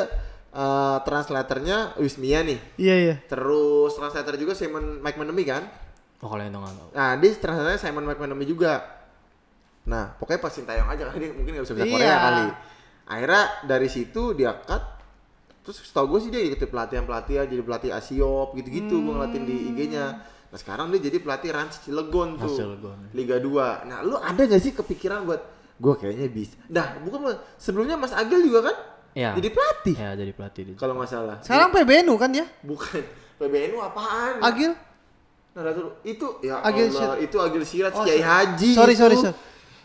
eh, 0.52 0.98
translatornya 1.02 1.78
Luis 1.98 2.16
Mia 2.20 2.44
nih. 2.44 2.60
Iya, 2.78 2.96
iya. 3.00 3.16
Terus 3.26 3.96
translator 3.96 4.36
juga 4.36 4.54
Simon 4.54 5.00
Mike 5.02 5.18
Manemy 5.18 5.44
kan? 5.48 5.64
Oh 6.18 6.28
kalau 6.30 6.42
yang 6.42 6.54
nggak 6.54 6.74
tahu. 6.74 6.90
Nah, 6.94 7.12
dia 7.18 7.30
translatornya 7.38 7.80
Simon 7.80 8.06
Mike 8.06 8.22
Manemy 8.22 8.46
juga. 8.46 8.74
Nah, 9.88 10.14
pokoknya 10.20 10.42
pas 10.44 10.52
Sintayong 10.52 10.90
aja 10.92 11.08
kan 11.08 11.16
dia 11.16 11.32
mungkin 11.32 11.56
nggak 11.56 11.66
bisa 11.66 11.74
bahasa 11.74 11.88
Iya. 11.88 11.96
Korea 11.96 12.18
kali. 12.20 12.46
Akhirnya 13.08 13.44
dari 13.64 13.88
situ 13.88 14.22
dia 14.36 14.52
cut. 14.52 14.97
Terus 15.68 15.84
setahu 15.84 16.16
gue 16.16 16.20
sih 16.24 16.32
dia 16.32 16.40
ikut 16.48 16.64
pelatihan-pelatihan 16.64 17.44
jadi 17.44 17.60
pelatih 17.60 17.92
Asiop 17.92 18.56
gitu-gitu 18.56 19.04
gue 19.04 19.12
ngeliatin 19.12 19.44
di 19.44 19.56
IG-nya. 19.76 20.24
Nah 20.48 20.56
sekarang 20.56 20.88
dia 20.96 21.12
jadi 21.12 21.20
pelatih 21.20 21.52
Rans 21.52 21.84
Cilegon 21.84 22.40
tuh. 22.40 22.56
Cilegon. 22.56 23.12
Liga 23.12 23.36
2. 23.36 23.84
Nah 23.84 24.00
lu 24.00 24.16
ada 24.16 24.48
gak 24.48 24.64
sih 24.64 24.72
kepikiran 24.72 25.28
buat 25.28 25.44
gue 25.76 25.94
kayaknya 26.00 26.32
bisa. 26.32 26.56
Nah 26.72 26.96
bukan 27.04 27.36
sebelumnya 27.60 28.00
Mas 28.00 28.16
Agil 28.16 28.48
juga 28.48 28.72
kan? 28.72 28.76
Iya. 29.12 29.36
Jadi 29.36 29.50
pelatih. 29.52 29.96
Ya 30.00 30.10
jadi 30.16 30.32
pelatih. 30.32 30.62
Kalau 30.80 30.96
nggak 30.96 31.10
salah. 31.12 31.38
Sekarang 31.44 31.76
PBNU 31.76 32.16
kan 32.16 32.32
dia? 32.32 32.48
Bukan. 32.64 33.04
PBNU 33.36 33.78
apaan? 33.84 34.40
Agil? 34.40 34.72
Nah, 35.58 35.74
itu 36.06 36.28
ya 36.46 36.62
Agil 36.62 36.94
Allah, 36.94 37.18
itu 37.18 37.38
Agil 37.42 37.64
Sirat 37.66 37.92
Oh, 37.98 38.06
Kiai 38.06 38.22
sorry. 38.22 38.30
Haji. 38.30 38.72
Sorry, 38.72 38.94
itu. 38.94 39.02
sorry, 39.02 39.16
sorry. 39.18 39.36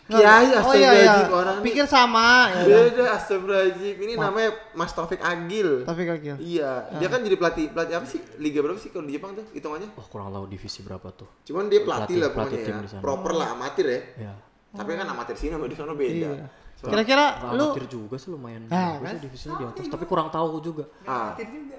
Kiai 0.03 0.19
Oh 0.19 0.25
iya, 0.25 0.43
iya. 0.43 0.59
astagfirullahaladzim 0.59 1.31
orang. 1.31 1.55
Pikir 1.63 1.85
sama 1.85 2.27
ya. 2.45 2.53
kan? 2.53 2.65
Beda 2.65 3.03
astagfirullahaladzim. 3.13 3.95
Ini 3.97 4.13
namanya 4.15 4.49
Mas 4.73 4.91
Taufik 4.91 5.19
Agil. 5.19 5.69
Taufik 5.83 6.09
Agil. 6.09 6.35
Iya, 6.37 6.71
dia 6.93 7.07
kan 7.07 7.19
jadi 7.19 7.35
pelatih 7.35 7.65
pelatih 7.69 7.95
apa 7.97 8.05
sih? 8.05 8.19
Liga 8.37 8.59
berapa 8.59 8.75
sih 8.75 8.89
kalau 8.89 9.05
di 9.05 9.13
Jepang 9.13 9.31
tuh 9.31 9.47
hitungannya? 9.49 9.89
Oh 9.93 10.05
kurang 10.05 10.29
tahu 10.29 10.45
divisi 10.45 10.79
berapa 10.81 11.07
tuh. 11.09 11.29
Cuman 11.43 11.67
dia 11.67 11.81
pelatih, 11.81 12.03
Pelatih- 12.09 12.19
lah 12.19 12.29
pelatih 12.29 12.57
pokoknya 12.59 12.83
tim 12.83 12.87
ya. 12.89 12.99
Proper 12.99 13.31
lah 13.33 13.47
amatir 13.53 13.85
ya. 13.85 13.99
Ya. 14.21 14.33
Tapi 14.73 14.89
kan 14.91 15.05
amatir 15.05 15.35
sini 15.35 15.51
sama 15.51 15.65
di 15.65 15.75
sana 15.75 15.93
beda. 15.93 16.11
Iya. 16.33 16.45
Kira-kira 16.83 17.25
lu 17.55 17.71
amatir 17.71 17.87
juga 17.87 18.15
sih 18.19 18.27
lumayan. 18.27 18.67
Ah, 18.67 18.99
bagus 18.99 19.07
kan? 19.07 19.15
divisinya 19.23 19.55
di 19.55 19.65
atas. 19.65 19.85
Tapi 19.87 20.03
kurang 20.03 20.27
tahu 20.27 20.59
juga. 20.59 20.83
Ah, 21.07 21.31
amatir 21.31 21.47
juga? 21.47 21.77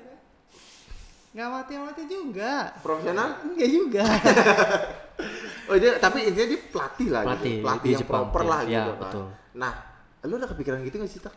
Nggak 1.34 1.48
mati-mati 1.50 2.02
juga. 2.06 2.70
profesional? 2.78 3.28
Enggak 3.42 3.68
juga. 3.68 4.04
Oh 5.64 5.80
dia 5.80 5.96
tapi 5.96 6.28
intinya 6.28 6.44
dia 6.44 6.60
pelatih 6.68 7.08
lah 7.08 7.22
Pelatih, 7.24 7.52
gitu. 7.56 7.64
Pelatih 7.64 7.80
di 7.80 7.88
yang 7.88 8.00
Jepang, 8.04 8.20
proper 8.28 8.42
iya. 8.44 8.50
lah 8.52 8.60
Iya, 8.60 8.68
gitu 8.68 8.84
kan. 8.84 9.00
betul. 9.00 9.24
Nah, 9.56 9.72
lu 10.22 10.34
ada 10.36 10.46
kepikiran 10.52 10.78
gitu 10.84 10.94
gak 11.00 11.08
sih 11.08 11.20
tak? 11.24 11.34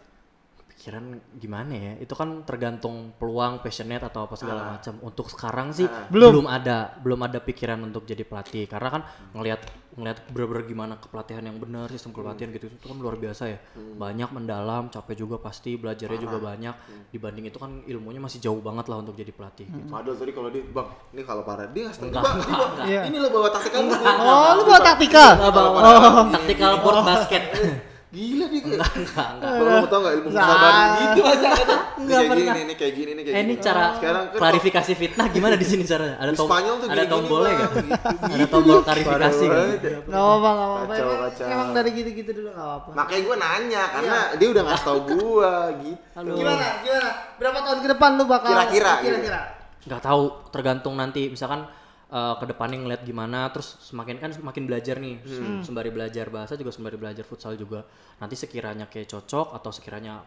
Pikiran 0.78 1.10
gimana 1.34 1.74
ya? 1.74 1.94
Itu 1.98 2.14
kan 2.14 2.46
tergantung 2.46 3.10
peluang, 3.18 3.60
passionate 3.60 4.06
atau 4.06 4.24
apa 4.24 4.38
segala 4.38 4.62
Ah. 4.62 4.68
macam. 4.72 4.94
Untuk 5.02 5.26
sekarang 5.26 5.74
sih 5.74 5.84
Ah. 5.84 6.06
Belum. 6.08 6.30
belum. 6.32 6.48
ada, 6.48 6.94
belum 6.96 7.20
ada 7.20 7.42
pikiran 7.42 7.82
untuk 7.82 8.06
jadi 8.06 8.22
pelatih. 8.22 8.66
Karena 8.66 8.90
kan 8.92 9.02
ngelihat 9.34 9.66
ngelihat 9.98 10.30
bener-bener 10.30 10.64
gimana 10.64 10.94
kepelatihan 10.96 11.42
yang 11.42 11.58
benar, 11.58 11.90
sistem 11.90 12.14
kepelatihan 12.14 12.54
gitu 12.54 12.70
itu 12.70 12.86
kan 12.86 12.94
luar 12.96 13.18
biasa 13.18 13.50
ya. 13.50 13.58
Banyak 13.98 14.30
mendalam, 14.30 14.88
capek 14.88 15.18
juga 15.18 15.42
pasti, 15.42 15.74
belajarnya 15.74 16.20
juga 16.20 16.38
banyak. 16.38 16.76
Dibanding 17.10 17.50
itu 17.50 17.58
kan 17.58 17.82
ilmunya 17.84 18.22
masih 18.22 18.38
jauh 18.38 18.62
banget 18.62 18.86
lah 18.86 19.02
untuk 19.02 19.18
jadi 19.18 19.34
pelatih. 19.34 19.66
gitu. 19.66 19.90
Padahal 19.90 20.14
tadi 20.16 20.32
kalau 20.32 20.54
dia, 20.54 20.62
Bang, 20.64 20.94
ini 21.12 21.26
kalau 21.26 21.42
parah 21.42 21.66
dia 21.66 21.90
ngasih 21.90 22.00
tahu, 22.00 22.08
Enggak, 22.08 22.22
Bang, 22.22 22.38
ini, 22.38 22.54
Bang, 22.54 22.74
Iya. 22.86 23.02
ini 23.10 23.18
lo 23.18 23.30
bawa 23.32 23.50
taktikal. 23.50 23.82
Oh, 24.22 24.50
lu 24.54 24.64
bawa 24.64 24.80
taktikal. 24.86 25.32
Oh, 25.42 26.24
taktikal 26.30 26.72
board 26.78 27.02
basket. 27.04 27.44
Gila 28.08 28.46
dia 28.48 28.62
kayak. 28.62 28.72
enggak, 28.72 28.92
enggak, 28.96 29.28
enggak. 29.28 29.52
Bang, 29.52 29.60
lu 29.60 29.72
mau 29.74 29.84
tau 29.86 30.00
gak 30.00 30.14
ilmu 30.16 30.28
Enggak. 30.28 30.46
kesabaran 30.48 30.88
gitu 30.98 31.22
aja 31.22 31.48
kata. 31.52 31.76
Ini 31.78 31.98
Enggak 31.98 32.16
kayak 32.16 32.30
pernah. 32.30 32.46
gini, 32.48 32.60
ini 32.62 32.74
kayak 32.74 32.94
gini, 32.94 33.10
ini 33.10 33.22
kayak 33.22 33.36
Eh, 33.36 33.42
gini. 33.44 33.50
ini 33.50 33.56
cara 33.60 33.84
Sekarang 33.92 34.24
kan 34.24 34.38
klarifikasi 34.38 34.92
fitnah 34.94 35.28
gimana 35.28 35.56
di 35.56 35.66
sini 35.66 35.84
caranya? 35.84 36.16
Ada 36.18 36.32
Di 36.32 36.38
tom 36.38 36.48
Spanyol 36.48 36.76
tuh 36.78 36.88
ada 36.88 37.04
tombolnya 37.06 37.52
enggak? 37.52 37.72
Gitu. 37.74 37.92
Ada 38.32 38.46
tombol 38.48 38.72
Parah 38.72 38.86
klarifikasi 38.88 39.44
enggak? 39.44 39.66
Enggak 40.08 40.24
apa-apa, 40.24 40.48
enggak 40.48 40.68
apa-apa. 40.68 40.86
Kacau, 40.88 41.04
Emang- 41.04 41.22
kacau. 41.28 41.46
Emang 41.50 41.70
dari 41.76 41.90
gitu-gitu 41.92 42.32
dulu 42.32 42.48
enggak 42.48 42.68
apa-apa. 42.70 42.90
Makanya 42.96 43.22
gue 43.22 43.36
nanya 43.38 43.84
karena 43.92 44.18
dia 44.34 44.48
udah 44.48 44.64
ngasih 44.64 44.86
tau 44.86 45.00
gue 45.04 45.52
gitu. 45.84 46.02
Halo. 46.16 46.32
Gimana? 46.34 46.66
Gimana? 46.80 47.10
Berapa 47.36 47.60
tahun 47.62 47.80
ke 47.82 47.88
depan 47.92 48.10
lu 48.16 48.24
bakal 48.26 48.50
Kira-kira, 48.50 48.92
gitu. 48.96 49.06
kira-kira? 49.06 49.42
nggak 49.84 50.04
tahu 50.04 50.24
tergantung 50.52 50.96
nanti 50.96 51.28
misalkan 51.28 51.64
eh, 52.08 52.36
ke 52.40 52.46
depannya 52.48 52.78
ngeliat 52.80 53.02
gimana 53.04 53.52
terus 53.52 53.76
semakin 53.84 54.18
kan 54.18 54.32
semakin 54.32 54.64
belajar 54.64 54.96
nih 54.98 55.20
Hmm. 55.24 55.60
sembari 55.62 55.92
belajar 55.92 56.32
bahasa 56.32 56.56
juga 56.56 56.72
sembari 56.72 56.96
belajar 56.96 57.28
futsal 57.28 57.54
juga 57.60 57.84
nanti 58.18 58.40
sekiranya 58.40 58.88
kayak 58.88 59.08
cocok 59.12 59.54
atau 59.54 59.72
sekiranya 59.76 60.24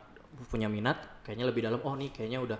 punya 0.46 0.68
minat 0.70 1.24
kayaknya 1.24 1.48
lebih 1.48 1.64
dalam 1.66 1.80
oh 1.82 1.94
nih 1.96 2.12
kayaknya 2.12 2.38
udah 2.38 2.58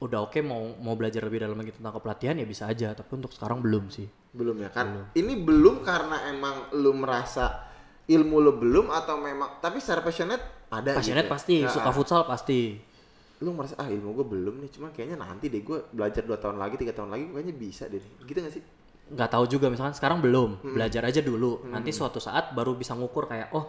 udah 0.00 0.18
oke 0.24 0.40
mau 0.40 0.76
mau 0.80 0.96
belajar 0.96 1.20
lebih 1.20 1.44
dalam 1.44 1.56
lagi 1.60 1.76
tentang 1.76 1.92
kepelatihan 2.00 2.32
ya 2.38 2.46
bisa 2.48 2.64
aja 2.64 2.96
tapi 2.96 3.10
untuk 3.20 3.32
sekarang 3.32 3.60
belum 3.60 3.92
sih 3.92 4.08
Belum 4.30 4.62
ya 4.62 4.70
kan? 4.70 5.10
Ini 5.10 5.42
belum 5.42 5.82
karena 5.82 6.30
emang 6.30 6.70
lu 6.78 6.94
merasa 6.94 7.66
ilmu 8.06 8.38
lu 8.38 8.52
belum 8.62 8.86
atau 8.94 9.18
memang 9.18 9.58
tapi 9.58 9.82
secara 9.82 10.06
passionate 10.06 10.70
ada 10.70 10.94
passionate 10.94 11.26
gitu. 11.26 11.34
pasti 11.34 11.54
Nah, 11.66 11.72
suka 11.74 11.90
futsal 11.90 12.22
pasti 12.24 12.78
lu 13.40 13.50
merasa 13.50 13.72
ah 13.76 13.86
ilmu 13.86 14.12
gue 14.14 14.26
belum 14.26 14.54
nih 14.58 14.70
cuman 14.70 14.90
kayaknya 14.90 15.16
nanti 15.16 15.48
deh 15.48 15.60
gue 15.60 15.88
belajar 15.90 16.22
dua 16.22 16.36
tahun 16.36 16.56
lagi 16.56 16.76
tiga 16.76 16.92
tahun 16.92 17.08
lagi 17.08 17.24
kayaknya 17.26 17.54
bisa 17.54 17.84
deh 17.86 17.96
gitu 18.20 18.38
gak 18.38 18.52
sih 18.52 18.62
nggak 19.10 19.26
tahu 19.28 19.44
juga 19.48 19.66
misalkan 19.66 19.92
sekarang 19.92 20.20
belum 20.20 20.60
Hmm. 20.60 20.74
belajar 20.76 21.02
aja 21.02 21.18
dulu 21.18 21.64
nanti 21.66 21.90
suatu 21.90 22.18
saat 22.18 22.52
baru 22.52 22.74
bisa 22.74 22.92
ngukur 22.92 23.26
kayak 23.26 23.50
oh 23.50 23.66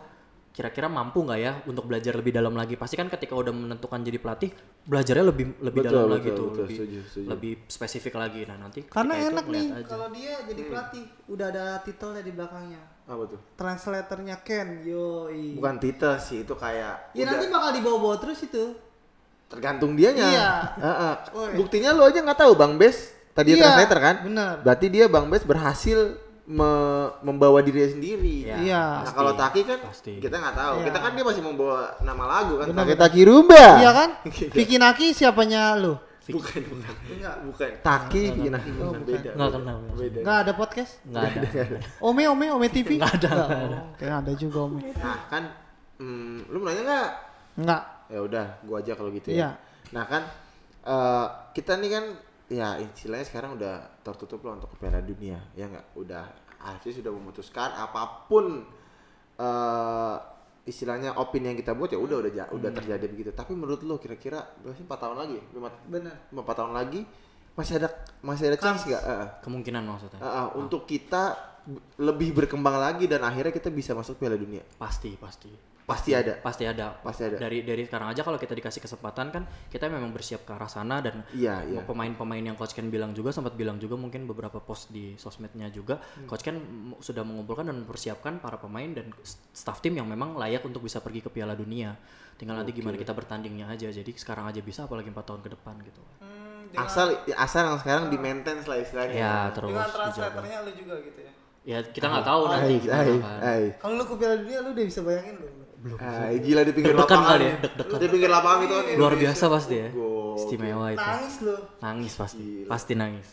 kira-kira 0.51 0.86
mampu 0.86 1.24
nggak 1.24 1.39
ya 1.39 1.63
untuk 1.63 1.88
belajar 1.88 2.11
lebih 2.11 2.30
dalam 2.30 2.51
lagi 2.51 2.76
pasti 2.76 2.93
kan 2.93 3.07
ketika 3.07 3.32
udah 3.34 3.49
menentukan 3.49 4.03
jadi 4.03 4.19
pelatih 4.19 4.51
belajarnya 4.84 5.26
lebih 5.26 5.45
lebih 5.63 5.80
Betul, 5.80 5.88
dalam 5.88 6.03
betul, 6.03 6.11
lagi 6.11 6.30
tuh 6.30 6.45
betul, 6.45 6.59
lebih 6.59 6.76
setuju, 6.76 6.99
setuju. 7.07 7.28
lebih 7.32 7.51
spesifik 7.65 8.13
lagi 8.19 8.41
nah 8.43 8.57
nanti 8.59 8.80
Karena 8.84 9.13
enak 9.15 9.45
nih 9.47 9.65
kalau 9.88 10.07
dia 10.11 10.36
jadi 10.43 10.61
pelatih, 10.61 11.03
udah 11.26 11.47
ada 11.47 11.65
titelnya 11.80 12.19
di 12.19 12.32
belakangnya. 12.36 12.82
apa 13.07 13.24
tuh 13.26 13.39
Translatornya 13.55 14.36
Ken, 14.43 14.84
yoi. 14.84 15.55
bukan 15.55 15.76
titel 15.80 16.19
sih 16.19 16.43
itu 16.43 16.53
kayak 16.53 17.15
Ya 17.15 17.24
udah 17.24 17.32
nanti 17.32 17.45
bakal 17.47 17.72
dibawa-bawa 17.72 18.15
terus 18.19 18.43
itu. 18.43 18.90
Tergantung 19.52 19.91
dianya 19.93 20.26
Iya. 20.26 20.49
Heeh. 20.78 21.14
Oh, 21.30 21.45
iya. 21.45 21.56
buktinya 21.56 21.89
lu 21.91 22.02
aja 22.02 22.20
nggak 22.20 22.39
tahu 22.39 22.56
bang 22.56 22.74
Bes 22.76 22.97
tadi 23.32 23.52
Iya, 23.52 23.62
translator 23.62 23.99
kan 23.99 24.16
bener. 24.24 24.54
berarti 24.62 24.86
dia 24.88 25.06
bang 25.06 25.28
Bes 25.28 25.43
berhasil 25.43 25.99
me- 26.43 27.12
membawa 27.22 27.60
dirinya 27.60 27.89
sendiri 27.89 28.36
Iya. 28.43 28.56
Iya. 28.58 28.82
Nah 28.82 28.99
Pasti, 29.02 29.16
kalau 29.16 29.32
Taki 29.34 29.62
kan 29.62 29.80
pasti. 29.82 30.12
kita 30.18 30.36
nggak 30.38 30.56
tahu. 30.58 30.74
Iya. 30.74 30.86
Kita 30.88 30.99
kan 30.99 31.12
dia 31.12 31.26
masih 31.26 31.41
membawa 31.41 31.78
nama 32.02 32.24
lagu 32.26 32.54
kan. 32.56 32.66
Benar, 32.66 32.80
Taki 32.82 32.89
benar. 32.89 33.04
Taki 33.06 33.22
Rumba. 33.24 33.66
Iya 33.78 33.91
kan? 33.91 34.10
Gitu. 34.26 34.52
Vicky 34.58 34.78
Naki 34.78 35.08
siapanya 35.12 35.76
lu? 35.76 35.95
Bukan, 36.22 36.62
bukan. 36.64 36.93
Enggak. 37.10 37.36
Bukan. 37.43 37.70
Taki 37.82 38.22
Vicky 38.32 38.49
Naki. 38.49 38.70
Oh, 38.74 38.76
bukan. 38.88 38.99
bukan. 38.99 39.04
Beda. 39.06 39.30
Nggak 39.32 39.47
beda. 39.47 39.58
kenal. 39.58 39.78
Beda. 39.91 40.20
Enggak 40.22 40.38
ada 40.38 40.52
podcast? 40.54 40.91
nggak 41.04 41.24
ada 41.24 41.47
Ome 41.99 42.24
Ome 42.26 42.45
Ome 42.52 42.68
TV? 42.68 42.89
Nggak 42.95 43.14
ada, 43.18 43.30
nggak 43.32 43.64
ada. 43.64 43.80
Oke, 43.89 44.06
ada 44.08 44.32
juga 44.34 44.58
Ome. 44.62 44.80
Nah 44.93 45.18
kan, 45.28 45.43
hmm, 45.97 46.36
lu 46.47 46.58
nanya 46.62 46.82
nggak? 46.82 47.08
Enggak. 47.58 47.82
Ya 48.12 48.20
udah, 48.20 48.59
gua 48.62 48.78
aja 48.78 48.93
kalau 48.93 49.09
gitu 49.09 49.32
Iya. 49.32 49.39
ya. 49.39 49.49
Nah 49.91 50.03
kan, 50.03 50.24
eh, 50.84 51.26
kita 51.53 51.80
nih 51.80 51.89
kan, 51.89 52.05
ya 52.47 52.76
istilahnya 52.78 53.24
sekarang 53.24 53.55
udah 53.55 53.76
tertutup 54.01 54.43
loh 54.43 54.59
untuk 54.59 54.70
Piala 54.76 54.99
Dunia, 54.99 55.39
ya 55.53 55.66
nggak? 55.66 55.95
Udah, 55.95 56.28
AFC 56.59 56.93
sudah 56.93 57.09
memutuskan 57.09 57.72
apa 57.72 58.28
pun 58.28 58.62
eh 59.38 60.16
istilahnya 60.62 61.18
opini 61.18 61.49
yang 61.49 61.57
kita 61.57 61.74
buat 61.74 61.89
ya 61.89 61.97
udah 61.97 62.22
udah 62.22 62.32
ja- 62.32 62.51
udah 62.51 62.70
terjadi 62.70 63.01
begitu. 63.07 63.30
Tapi 63.34 63.57
menurut 63.57 63.82
lo 63.82 63.97
kira-kira 63.97 64.45
berapa 64.62 64.78
sih 64.78 64.86
4 64.86 64.99
tahun 64.99 65.18
lagi? 65.18 65.38
Lima, 65.51 65.74
Benar. 65.89 66.16
lima- 66.30 66.43
empat 66.45 66.55
tahun 66.55 66.74
lagi 66.76 67.01
masih 67.51 67.82
ada 67.82 67.89
masih 68.22 68.45
ada 68.45 68.57
chance 68.62 68.86
nggak? 68.86 69.01
Eh, 69.01 69.28
kemungkinan 69.41 69.82
maksudnya 69.82 70.20
eh, 70.20 70.30
eh, 70.30 70.47
untuk 70.55 70.86
kita 70.86 71.34
lebih 71.97 72.34
berkembang 72.36 72.78
lagi 72.78 73.05
dan 73.05 73.22
akhirnya 73.22 73.49
kita 73.49 73.70
bisa 73.70 73.93
masuk 73.93 74.18
Piala 74.18 74.38
Dunia. 74.38 74.62
pasti 74.78 75.18
pasti 75.18 75.49
Pasti 75.91 76.11
ada. 76.11 76.33
pasti 76.37 76.63
ada 76.63 76.95
Pasti 76.97 77.21
ada. 77.23 77.35
dari 77.37 77.61
dari 77.61 77.83
sekarang 77.83 78.07
aja 78.07 78.21
kalau 78.21 78.35
kita 78.35 78.53
dikasih 78.53 78.79
kesempatan 78.79 79.27
kan 79.29 79.43
kita 79.67 79.85
memang 79.85 80.09
bersiap 80.09 80.41
ke 80.41 80.51
arah 80.51 80.65
sana 80.65 80.99
dan 80.99 81.21
Iya, 81.31 81.67
iya. 81.67 81.81
pemain-pemain 81.81 82.39
yang 82.41 82.55
coach 82.55 82.71
Ken 82.71 82.87
bilang 82.87 83.11
juga 83.11 83.29
sempat 83.29 83.53
bilang 83.53 83.75
juga 83.75 83.93
mungkin 83.93 84.23
beberapa 84.23 84.57
post 84.57 84.89
di 84.89 85.13
sosmednya 85.15 85.67
juga 85.67 85.99
Hmm. 85.99 86.25
coach 86.25 86.41
Ken 86.41 86.55
sudah 86.97 87.21
mengumpulkan 87.21 87.65
dan 87.65 87.77
mempersiapkan 87.77 88.37
para 88.37 88.55
pemain 88.55 88.87
dan 88.87 89.11
staff 89.51 89.79
tim 89.79 89.93
yang 89.93 90.05
memang 90.05 90.33
layak 90.33 90.63
untuk 90.63 90.81
bisa 90.81 90.97
pergi 90.97 91.19
ke 91.19 91.29
Piala 91.29 91.53
Dunia 91.53 91.93
tinggal 92.33 92.55
nanti 92.55 92.71
gimana 92.71 92.95
kita 92.95 93.11
bertandingnya 93.11 93.67
aja 93.67 93.87
jadi 93.87 94.11
sekarang 94.13 94.47
aja 94.47 94.59
bisa 94.59 94.83
apalagi 94.83 95.07
empat 95.07 95.27
tahun 95.27 95.41
ke 95.41 95.49
depan 95.51 95.75
gitu 95.81 96.01
Asal 96.71 97.11
asal 97.35 97.67
yang 97.67 97.77
sekarang 97.77 98.07
di 98.07 98.15
maintain 98.15 98.55
lah 98.57 98.79
istilahnya. 98.79 99.11
ya 99.13 99.35
terus 99.51 99.69
Dengan 99.69 99.91
translatornya 99.91 100.57
lu 100.63 100.71
juga 100.71 100.95
gitu 101.03 101.19
ya. 101.19 101.31
ya 101.61 101.77
kita 101.83 102.07
nggak 102.07 102.23
tahu 102.23 102.41
nanti 102.47 102.75
kan 102.81 103.05
ai. 103.43 103.65
Kalau 103.75 103.93
lu 103.93 104.05
ke 104.07 104.15
Piala 104.15 104.35
Dunia 104.39 104.59
lu 104.63 104.69
udah 104.71 104.85
bisa 104.87 104.99
bayangin 105.03 105.35
lu. 105.35 105.47
Belum. 105.82 105.97
Ah, 105.97 106.29
gila 106.32 106.61
di 106.61 106.71
pinggir 106.71 106.93
Deg-degan 106.93 107.09
lapangan. 107.09 107.29
kali 107.32 107.43
ya, 107.43 107.55
deg-degan. 107.59 107.97
Di 107.97 108.07
pinggir 108.07 108.29
lapangan 108.29 108.59
itu 108.61 108.73
kan 108.75 108.86
Luar 108.95 109.13
biasa 109.15 109.43
pasti 109.47 109.75
ya. 109.75 109.89
Istimewa 110.32 110.88
itu. 110.89 111.01
Nangis 111.01 111.36
lu. 111.41 111.55
Nangis 111.79 112.13
pasti. 112.13 112.43
Gila. 112.43 112.67
Pasti 112.67 112.93
nangis. 112.93 113.27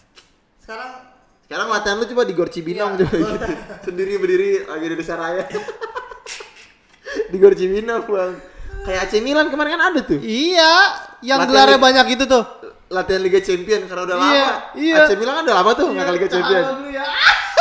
Sekarang 0.59 0.91
Sekarang 1.41 1.69
latihan 1.71 1.97
lu 1.97 2.05
coba 2.07 2.23
di 2.23 2.33
Gor 2.33 2.49
Cibinong 2.49 2.93
Iya. 2.95 3.01
coba 3.03 3.15
gitu. 3.27 3.47
Sendiri 3.83 4.13
berdiri 4.17 4.49
lagi 4.65 4.85
di 4.87 4.95
Desa 4.95 5.15
Raya. 5.15 5.45
di 7.31 7.37
Gor 7.37 7.55
Cibinong, 7.55 8.05
Bang. 8.05 8.33
Kayak 8.79 9.01
AC 9.03 9.21
Milan 9.21 9.49
kemarin 9.49 9.77
kan 9.77 9.83
ada 9.87 10.01
tuh. 10.03 10.17
iya, 10.19 10.73
yang 11.21 11.41
gelarnya 11.43 11.77
banyak 11.77 12.07
itu 12.11 12.25
tuh. 12.25 12.45
Latihan 12.89 13.21
Liga 13.21 13.37
Champion 13.39 13.85
karena 13.85 14.03
udah 14.03 14.17
Iya, 14.17 14.25
lama. 14.25 14.57
iya. 14.75 14.97
AC 15.05 15.13
Milan 15.15 15.35
kan 15.35 15.45
udah 15.45 15.57
lama 15.57 15.71
tuh 15.75 15.87
nggak 15.91 16.05
ke 16.05 16.13
Liga 16.15 16.29
Champion. 16.31 16.63
Lu 16.79 16.89
ya. 16.89 17.05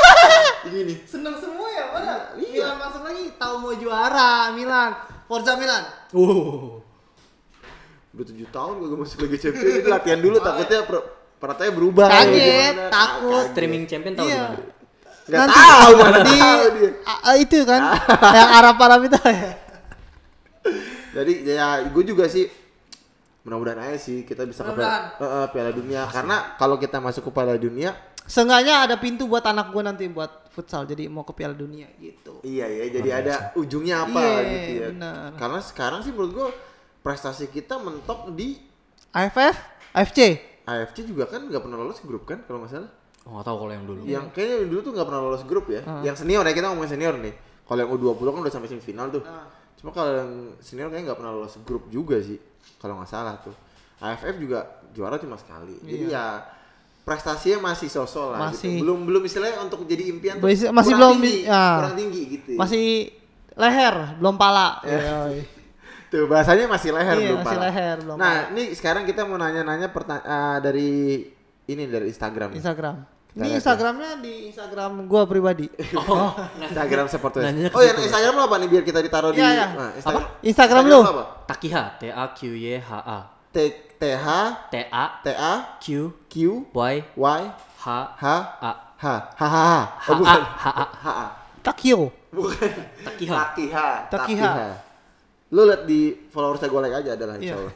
Gini. 0.68 0.96
Seneng 1.04 1.36
semua 1.36 1.68
ya, 1.70 1.84
mana? 1.90 2.16
Iya. 2.34 2.64
Milan 2.64 2.78
masuk 2.78 3.02
lagi, 3.04 3.24
tahu 3.48 3.56
mau 3.58 3.74
juara 3.74 4.52
Milan. 4.52 4.92
Forza 5.24 5.56
Milan. 5.56 5.84
Uh. 6.12 6.84
Udah 8.12 8.26
tujuh 8.26 8.48
tahun 8.50 8.74
gue 8.78 8.98
masuk 8.98 9.24
Liga 9.24 9.38
Champion. 9.40 9.64
Jadi 9.78 9.88
latihan 9.88 10.20
dulu 10.20 10.38
takutnya 10.38 10.80
pro, 10.84 11.00
peratanya 11.38 11.72
berubah. 11.72 12.08
Kaget, 12.10 12.74
Gimana? 12.76 12.90
takut. 12.90 13.32
Kaget. 13.32 13.52
Streaming 13.52 13.84
champion 13.86 14.14
tahu 14.16 14.28
Iya. 14.28 14.36
gimana? 14.38 14.76
Nggak 15.28 15.40
Nanti 15.44 15.60
tahu 15.60 15.92
mana 16.00 16.20
di 16.24 16.38
tahu 16.40 16.64
dia. 16.72 16.90
A- 17.04 17.36
itu 17.36 17.58
kan 17.62 17.82
yang 18.32 18.50
Arab-Arab 18.56 19.00
itu 19.06 19.20
ya. 19.22 19.52
Jadi 21.12 21.34
ya 21.44 21.68
gue 21.84 22.04
juga 22.06 22.26
sih 22.28 22.48
mudah-mudahan 23.44 23.80
aja 23.80 23.98
sih 23.98 24.24
kita 24.24 24.44
bisa 24.44 24.64
ke 24.64 24.72
Eh, 24.72 24.88
eh, 25.20 25.46
Piala 25.52 25.72
Dunia 25.72 26.08
karena 26.08 26.56
kalau 26.56 26.76
kita 26.76 27.00
masuk 27.00 27.28
ke 27.28 27.32
Piala 27.32 27.56
Dunia 27.56 27.92
Seenggaknya 28.28 28.84
ada 28.84 28.96
pintu 28.96 29.24
buat 29.26 29.42
anak 29.42 29.72
gua 29.72 29.88
nanti 29.88 30.04
buat 30.06 30.52
futsal 30.52 30.84
jadi 30.84 31.08
mau 31.08 31.24
ke 31.24 31.32
Piala 31.32 31.54
Dunia 31.54 31.88
gitu. 31.96 32.42
iya 32.42 32.66
ya 32.66 32.86
jadi 32.92 33.10
ada 33.16 33.34
ujungnya 33.54 34.04
apa 34.04 34.20
Iya, 34.20 34.42
gitu 34.44 34.72
ya. 34.74 34.88
benar. 34.92 35.30
Karena 35.38 35.60
sekarang 35.62 36.00
sih 36.02 36.12
menurut 36.12 36.32
gue 36.34 36.48
prestasi 37.00 37.48
kita 37.48 37.78
mentok 37.78 38.34
di 38.34 38.58
AFF, 39.10 39.56
AFC. 39.94 40.20
AFC 40.66 40.98
juga 41.06 41.24
kan 41.26 41.46
nggak 41.46 41.62
pernah 41.62 41.78
lolos 41.78 42.02
grup 42.02 42.26
kan 42.26 42.44
kalau 42.44 42.60
nggak 42.60 42.74
salah. 42.74 42.92
Oh, 43.24 43.38
nggak 43.38 43.46
tahu 43.46 43.58
kalau 43.62 43.72
yang 43.72 43.86
dulu. 43.86 44.02
Yang 44.04 44.26
kayaknya 44.34 44.56
yang 44.58 44.70
dulu 44.70 44.82
tuh 44.82 44.92
nggak 44.92 45.08
pernah 45.08 45.22
lolos 45.22 45.44
grup 45.46 45.66
ya. 45.70 45.82
Yang 46.02 46.16
senior 46.20 46.44
ya 46.44 46.52
kita 46.52 46.68
ngomongin 46.68 46.92
senior 46.92 47.16
nih. 47.16 47.34
Kalau 47.64 47.80
yang 47.80 47.92
U20 47.94 48.26
kan 48.26 48.42
udah 48.44 48.54
sampai 48.54 48.68
semifinal 48.68 49.08
tuh. 49.08 49.24
Cuma 49.78 49.94
kalau 49.94 50.12
yang 50.12 50.32
senior 50.60 50.90
kayaknya 50.90 51.14
nggak 51.14 51.20
pernah 51.22 51.34
lolos 51.38 51.54
grup 51.62 51.86
juga 51.88 52.18
sih. 52.20 52.42
Kalau 52.76 52.98
nggak 52.98 53.08
salah 53.08 53.38
tuh. 53.40 53.54
AFF 53.98 54.36
juga 54.38 54.60
juara 54.92 55.16
cuma 55.16 55.38
sekali. 55.38 55.78
Jadi 55.80 56.10
ya 56.10 56.42
prestasinya 57.08 57.72
masih 57.72 57.88
sosok 57.88 58.36
lah 58.36 58.52
Masih. 58.52 58.68
gitu. 58.68 58.84
Belum 58.84 59.08
belum 59.08 59.24
istilahnya 59.24 59.64
untuk 59.64 59.88
jadi 59.88 60.12
impian 60.12 60.36
tuh 60.38 60.46
Masih- 60.46 60.76
masih 60.76 60.92
kurang 60.92 61.00
belum 61.00 61.16
tinggi, 61.24 61.48
ya. 61.48 61.64
kurang 61.80 61.96
tinggi 61.96 62.22
gitu. 62.30 62.50
ya. 62.52 62.58
Masih 62.60 62.86
leher, 63.56 63.96
belum 64.20 64.36
pala. 64.36 64.68
Yoi. 64.84 65.40
Tuh 66.08 66.24
bahasanya 66.24 66.68
masih 66.68 66.92
leher 66.92 67.16
Iya, 67.16 67.28
belum 67.30 67.40
masih 67.42 67.52
pala. 67.54 67.64
leher, 67.66 67.96
belum 68.00 68.16
Nah, 68.16 68.28
pala. 68.28 68.52
ini 68.52 68.64
sekarang 68.72 69.04
kita 69.04 69.22
mau 69.24 69.36
nanya-nanya 69.36 69.88
eh, 69.88 70.58
dari 70.62 70.92
ini 71.66 71.84
dari 71.86 72.06
Instagram. 72.08 72.52
Instagram. 72.54 72.96
Kita 73.28 73.38
Ini 73.38 73.48
ya. 73.48 73.56
Instagramnya 73.60 74.12
di 74.18 74.34
Instagram 74.50 74.92
gua 75.06 75.24
pribadi. 75.24 75.68
Oh, 76.02 76.32
Instagram 76.58 77.06
seperti 77.06 77.38
ke 77.40 77.72
Oh, 77.72 77.84
yang 77.84 77.96
situ. 77.96 78.08
Instagram 78.10 78.34
lo 78.34 78.44
apa 78.44 78.56
nih 78.58 78.68
biar 78.68 78.84
kita 78.84 79.00
ditaruh 79.00 79.32
di 79.32 79.38
Iya, 79.38 79.50
iya. 79.54 79.68
Nah, 79.72 79.92
Instagram. 79.94 80.24
Instagram 80.42 80.84
lu? 80.84 81.00
apa? 81.06 81.24
Takiha, 81.46 81.84
T 81.96 82.04
A 82.10 82.26
Q 82.34 82.40
Y 82.52 82.66
H 82.80 82.92
A. 82.98 83.20
T 83.48 83.58
T 83.98 84.04
H 84.08 84.28
T 84.70 84.76
A 84.88 85.04
T 85.20 85.28
A 85.34 85.54
Q 85.78 85.86
Q 86.26 86.36
Y 86.70 86.94
Y 87.14 87.42
H 87.78 87.88
H 88.16 88.26
A. 88.62 88.72
H 88.98 89.06
H 89.06 89.06
H 89.38 89.44
H. 89.44 89.72
H 89.98 90.10
Oh, 90.10 90.16
bukan. 90.18 90.42
H 90.42 90.66
A. 90.68 90.86
H 91.04 91.08
A. 91.08 91.28
Takio. 91.62 92.10
Bukan. 92.30 92.72
Takiha. 93.04 93.36
Takiha. 93.36 93.88
Takiha. 94.08 94.52
Lu 95.48 95.64
lihat 95.64 95.84
di 95.84 96.28
followers 96.28 96.60
gue 96.60 96.82
like 96.82 96.96
aja 96.96 97.12
adalah 97.14 97.36
Iya. 97.36 97.56
insyaallah. 97.56 97.76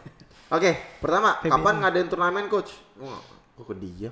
Oke, 0.51 0.71
pertama, 0.99 1.39
kapan 1.39 1.75
ngadain 1.79 2.07
turnamen 2.07 2.45
coach? 2.45 2.75
Wah, 2.99 3.23
kok 3.55 3.71
ke 3.71 3.75
dia? 3.79 4.11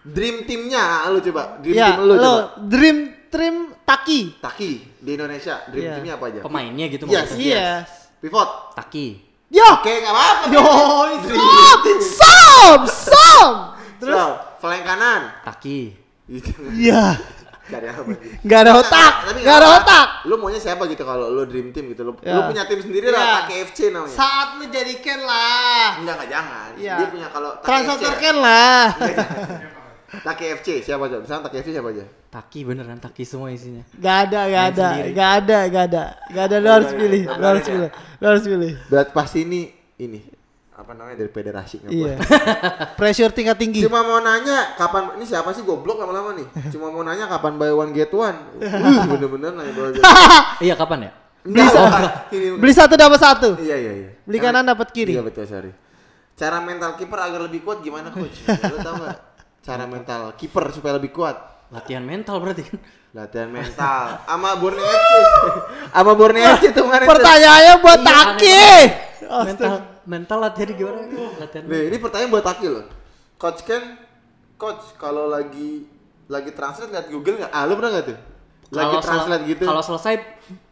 Dream 0.00 0.46
teamnya 0.48 1.04
lu 1.10 1.20
coba. 1.20 1.60
Dream 1.60 1.76
Ya, 1.76 1.92
team 1.92 2.00
lu 2.00 2.14
lo 2.14 2.22
coba. 2.22 2.42
Dream 2.64 2.96
Dream 3.26 3.56
Taki. 3.82 4.40
Taki 4.40 4.70
di 4.96 5.10
Indonesia. 5.12 5.66
Dream 5.68 5.84
Iya. 5.84 5.92
teamnya 5.94 6.14
apa 6.16 6.24
aja? 6.30 6.40
Pemainnya 6.40 6.86
gitu 6.88 7.04
Yes. 7.04 7.28
maksudnya. 7.28 7.44
Yes. 7.52 7.88
Pivot. 8.16 8.50
Taki. 8.72 9.06
Yo. 9.46 9.62
Oke, 9.78 9.92
nggak 10.02 10.10
apa-apa. 10.10 10.44
Yo, 10.50 10.64
stop, 11.22 11.80
stop, 12.02 12.80
stop. 12.90 13.52
Terus 14.02 14.18
flank 14.58 14.82
kanan. 14.82 15.22
Taki. 15.46 15.94
Gitu. 16.26 16.50
Iya. 16.74 17.14
Cari 17.66 17.86
apa? 17.90 18.00
gitu. 18.06 18.26
Gak 18.46 18.60
ada 18.62 18.72
otak, 18.78 19.12
Tapi 19.26 19.38
gak 19.42 19.56
ada 19.58 19.68
otak. 19.82 20.06
Lu 20.30 20.38
maunya 20.38 20.62
siapa 20.62 20.86
gitu 20.86 21.02
kalau 21.02 21.34
lu 21.34 21.42
dream 21.50 21.74
team 21.74 21.90
gitu? 21.90 22.06
Lu, 22.06 22.14
Ya. 22.22 22.38
lu 22.38 22.46
punya 22.46 22.62
tim 22.62 22.78
sendiri 22.78 23.10
Ya. 23.10 23.14
lah, 23.14 23.26
Taki 23.42 23.54
FC 23.66 23.78
namanya. 23.90 24.14
Saat 24.14 24.48
lu 24.58 24.64
jadi 24.70 24.94
Ken 25.02 25.20
lah. 25.26 25.98
Enggak, 25.98 26.14
enggak 26.14 26.30
jangan. 26.30 26.68
Iya. 26.78 26.94
Dia 26.94 27.06
punya 27.10 27.28
kalau 27.30 27.50
FC. 27.58 28.06
Ken 28.22 28.36
lah. 28.38 28.84
Taki 30.06 30.44
FC 30.54 30.68
siapa 30.82 31.02
aja? 31.04 31.18
Misalnya 31.18 31.42
Taki 31.44 31.56
FC 31.60 31.68
siapa 31.72 31.88
aja? 31.90 32.04
Taki 32.28 32.60
beneran 32.62 32.98
Taki 32.98 33.22
semua 33.22 33.50
isinya. 33.50 33.82
Gak 33.92 34.16
ada, 34.28 34.40
gak 34.44 34.54
Main 34.60 34.70
ada, 34.70 34.86
sendiri. 34.88 35.10
gak 35.10 35.30
ada, 35.32 35.58
gak 35.66 35.84
ada, 35.84 36.02
gak 36.28 36.44
ada. 36.46 36.56
Lu 36.56 36.68
harus 36.70 36.90
pilih, 36.92 37.22
lu 37.26 37.44
harus 37.44 37.64
pilih, 37.64 37.90
lu 38.16 38.26
harus 38.26 38.44
pilih. 38.44 38.72
Berat 38.86 39.08
pasti 39.10 39.38
ini 39.42 39.60
ini 39.96 40.20
apa 40.76 40.92
namanya 40.92 41.16
dari 41.16 41.32
federasi 41.32 41.88
Iya. 41.88 42.20
Pressure 43.00 43.32
tingkat 43.32 43.56
tinggi. 43.56 43.80
Cuma 43.80 44.04
mau 44.04 44.20
nanya 44.20 44.76
kapan 44.76 45.16
ini 45.16 45.24
siapa 45.24 45.48
sih 45.50 45.64
goblok 45.64 45.96
lama-lama 45.96 46.36
nih? 46.36 46.46
Cuma 46.76 46.92
mau 46.92 47.00
nanya 47.00 47.26
kapan 47.26 47.56
buy 47.56 47.72
one 47.72 47.90
get 47.90 48.12
one. 48.12 48.36
Uh, 48.60 49.08
bener-bener 49.08 49.50
nanya 49.50 49.72
buy 49.72 49.82
one 49.82 49.92
get 49.92 50.04
one. 50.04 50.16
Iya 50.60 50.74
kapan 50.76 50.98
ya? 51.08 51.12
Bukan. 51.42 52.02
Ini 52.30 52.46
Beli 52.58 52.72
satu 52.74 52.94
dapat 52.94 53.18
satu. 53.18 53.54
Iya 53.56 53.76
iya 53.78 53.92
iya. 53.96 54.10
Beli 54.22 54.36
Karena- 54.36 54.60
kanan 54.60 54.70
dapat 54.70 54.88
kiri. 54.92 55.14
Iya 55.14 55.22
betul 55.22 55.46
sorry. 55.46 55.72
Cara 56.36 56.60
mental 56.60 56.94
kiper 56.94 57.16
agar 57.16 57.40
lebih 57.40 57.64
kuat 57.64 57.80
gimana 57.80 58.12
coach? 58.12 58.44
Lu 58.44 58.76
tahu 58.76 58.94
nggak? 59.00 59.16
Cara 59.66 59.84
mental 59.84 60.30
kiper 60.32 60.70
supaya 60.70 60.94
lebih 60.94 61.10
kuat. 61.10 61.34
Latihan 61.68 62.00
mental 62.00 62.38
berarti 62.38 62.62
kan. 62.62 62.78
Latihan 63.12 63.50
mental. 63.50 64.22
Sama 64.22 64.54
Borneo 64.54 64.86
FC. 64.86 65.12
Sama 65.94 66.12
Borneo 66.14 66.46
FC 66.54 66.64
tuh 66.70 66.86
kemarin. 66.86 67.06
Pertanyaannya 67.06 67.74
buat 67.76 67.98
Iya, 67.98 68.06
Taki. 68.06 68.64
mental 69.42 69.72
mental 70.06 70.38
latihan 70.38 70.70
gimana? 70.70 70.98
Latihan. 71.36 71.62
Nih, 71.66 71.82
ini 71.90 71.96
pertanyaan 71.98 72.30
buat 72.30 72.44
Taki 72.44 72.66
loh. 72.68 72.84
Coach 73.34 73.60
Ken, 73.62 73.98
coach 74.54 74.94
kalau 74.94 75.26
lagi 75.26 75.90
lagi 76.26 76.50
translate 76.50 76.88
lihat 76.88 77.06
Google 77.08 77.36
nggak? 77.36 77.50
Ah, 77.50 77.66
lu 77.66 77.74
pernah 77.74 77.90
nggak 77.92 78.06
tuh? 78.06 78.18
Lagi 78.68 78.94
sel- 78.94 79.04
translate 79.04 79.44
gitu. 79.46 79.64
Kalau 79.64 79.82
selesai 79.82 80.14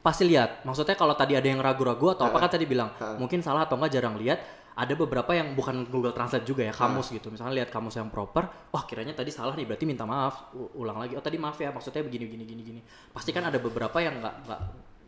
pasti 0.01 0.23
lihat. 0.25 0.63
Maksudnya 0.63 0.95
kalau 0.95 1.15
tadi 1.15 1.35
ada 1.35 1.45
yang 1.45 1.59
ragu-ragu 1.59 2.13
atau 2.13 2.25
apa 2.25 2.39
kan 2.39 2.51
tadi 2.53 2.65
bilang 2.65 2.95
Ha. 2.95 3.19
mungkin 3.19 3.39
salah 3.39 3.67
atau 3.67 3.75
enggak 3.75 3.93
jarang 3.93 4.15
lihat. 4.15 4.39
Ada 4.75 4.99
beberapa 4.99 5.31
yang 5.31 5.55
bukan 5.55 5.87
Google 5.87 6.11
Translate 6.11 6.43
juga 6.43 6.67
ya, 6.67 6.75
kamus 6.75 7.15
gitu. 7.15 7.31
Misalnya 7.31 7.63
lihat 7.63 7.71
kamus 7.71 7.95
yang 7.95 8.11
proper, 8.11 8.51
wah 8.75 8.83
kiranya 8.83 9.15
tadi 9.15 9.31
salah 9.31 9.55
nih, 9.55 9.71
berarti 9.71 9.87
minta 9.87 10.03
maaf, 10.03 10.51
u- 10.51 10.75
ulang 10.83 10.99
lagi. 10.99 11.15
Oh 11.15 11.23
tadi 11.23 11.39
maaf 11.39 11.55
ya, 11.63 11.71
maksudnya 11.71 12.03
begini 12.03 12.27
begini 12.27 12.43
gini 12.43 12.63
gini. 12.67 12.81
Pasti 13.15 13.31
kan 13.31 13.47
ada 13.47 13.63
beberapa 13.63 13.95
yang 14.03 14.19
nggak 14.19 14.35
nggak 14.51 14.61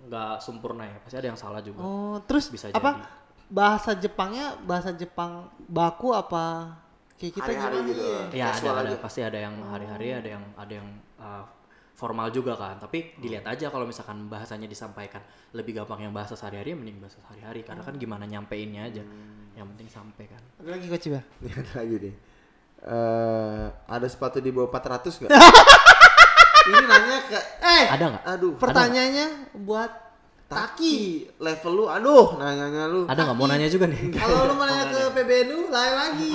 nggak 0.07 0.33
sempurna 0.39 0.87
ya, 0.87 0.97
pasti 1.03 1.17
ada 1.19 1.27
yang 1.35 1.39
salah 1.39 1.59
juga. 1.59 1.83
Oh, 1.83 2.23
terus 2.23 2.47
Bisa 2.47 2.71
apa? 2.71 2.79
jadi. 2.79 3.03
Bahasa 3.47 3.95
Jepangnya 3.99 4.55
bahasa 4.63 4.91
Jepang 4.95 5.51
baku 5.67 6.15
apa 6.15 6.75
kayak 7.19 7.33
kita 7.35 7.47
Hari-hari 7.51 7.79
gitu. 7.91 8.03
ya? 8.03 8.23
Iya 8.31 8.47
ada, 8.55 8.69
ada 8.71 8.91
aja. 8.93 8.99
pasti 9.03 9.21
ada 9.23 9.39
yang 9.39 9.55
hari-hari 9.67 10.13
ada 10.13 10.29
yang 10.37 10.45
ada 10.55 10.73
yang 10.83 10.89
uh, 11.17 11.43
formal 11.97 12.29
juga 12.29 12.53
kan 12.59 12.77
tapi 12.77 13.17
dilihat 13.17 13.49
aja 13.49 13.73
kalau 13.73 13.89
misalkan 13.89 14.29
bahasanya 14.29 14.69
disampaikan 14.69 15.25
lebih 15.57 15.81
gampang 15.81 16.05
yang 16.05 16.13
bahasa 16.13 16.37
sehari-hari 16.37 16.75
ya 16.75 16.77
mending 16.77 17.01
bahasa 17.01 17.17
sehari-hari 17.25 17.65
karena 17.65 17.81
kan 17.81 17.95
gimana 17.97 18.29
nyampeinnya 18.29 18.83
aja 18.85 19.03
yang 19.57 19.67
penting 19.73 19.89
sampai 19.89 20.25
kan 20.29 20.43
Ada 20.61 20.69
lagi 20.77 20.87
coach 20.87 21.09
ya? 21.09 21.21
Ada 21.43 21.73
lagi 21.81 21.97
nih. 21.99 22.15
Eh, 22.87 23.65
ada 23.89 24.07
sepatu 24.07 24.39
di 24.39 24.53
bawah 24.53 24.69
400 24.69 25.25
nggak? 25.25 25.31
ini 26.69 26.85
nanya 26.85 27.19
ke 27.25 27.41
Eh, 27.59 27.85
ada 27.89 28.05
nggak 28.13 28.25
aduh, 28.27 28.53
pertanyaannya 28.61 29.27
buat 29.57 29.91
Taki 30.47 31.27
level 31.43 31.73
lu 31.75 31.85
aduh 31.91 32.39
nanyanya 32.39 32.87
lu 32.87 33.03
ada 33.11 33.19
nggak 33.19 33.35
mau 33.35 33.51
nanya 33.51 33.67
juga 33.67 33.91
nih 33.91 34.15
Kalau 34.15 34.47
lu 34.47 34.55
mau 34.55 34.63
nanya 34.63 34.95
ke 34.95 35.01
PBNU, 35.11 35.59
lain 35.75 35.95
lagi. 35.99 36.33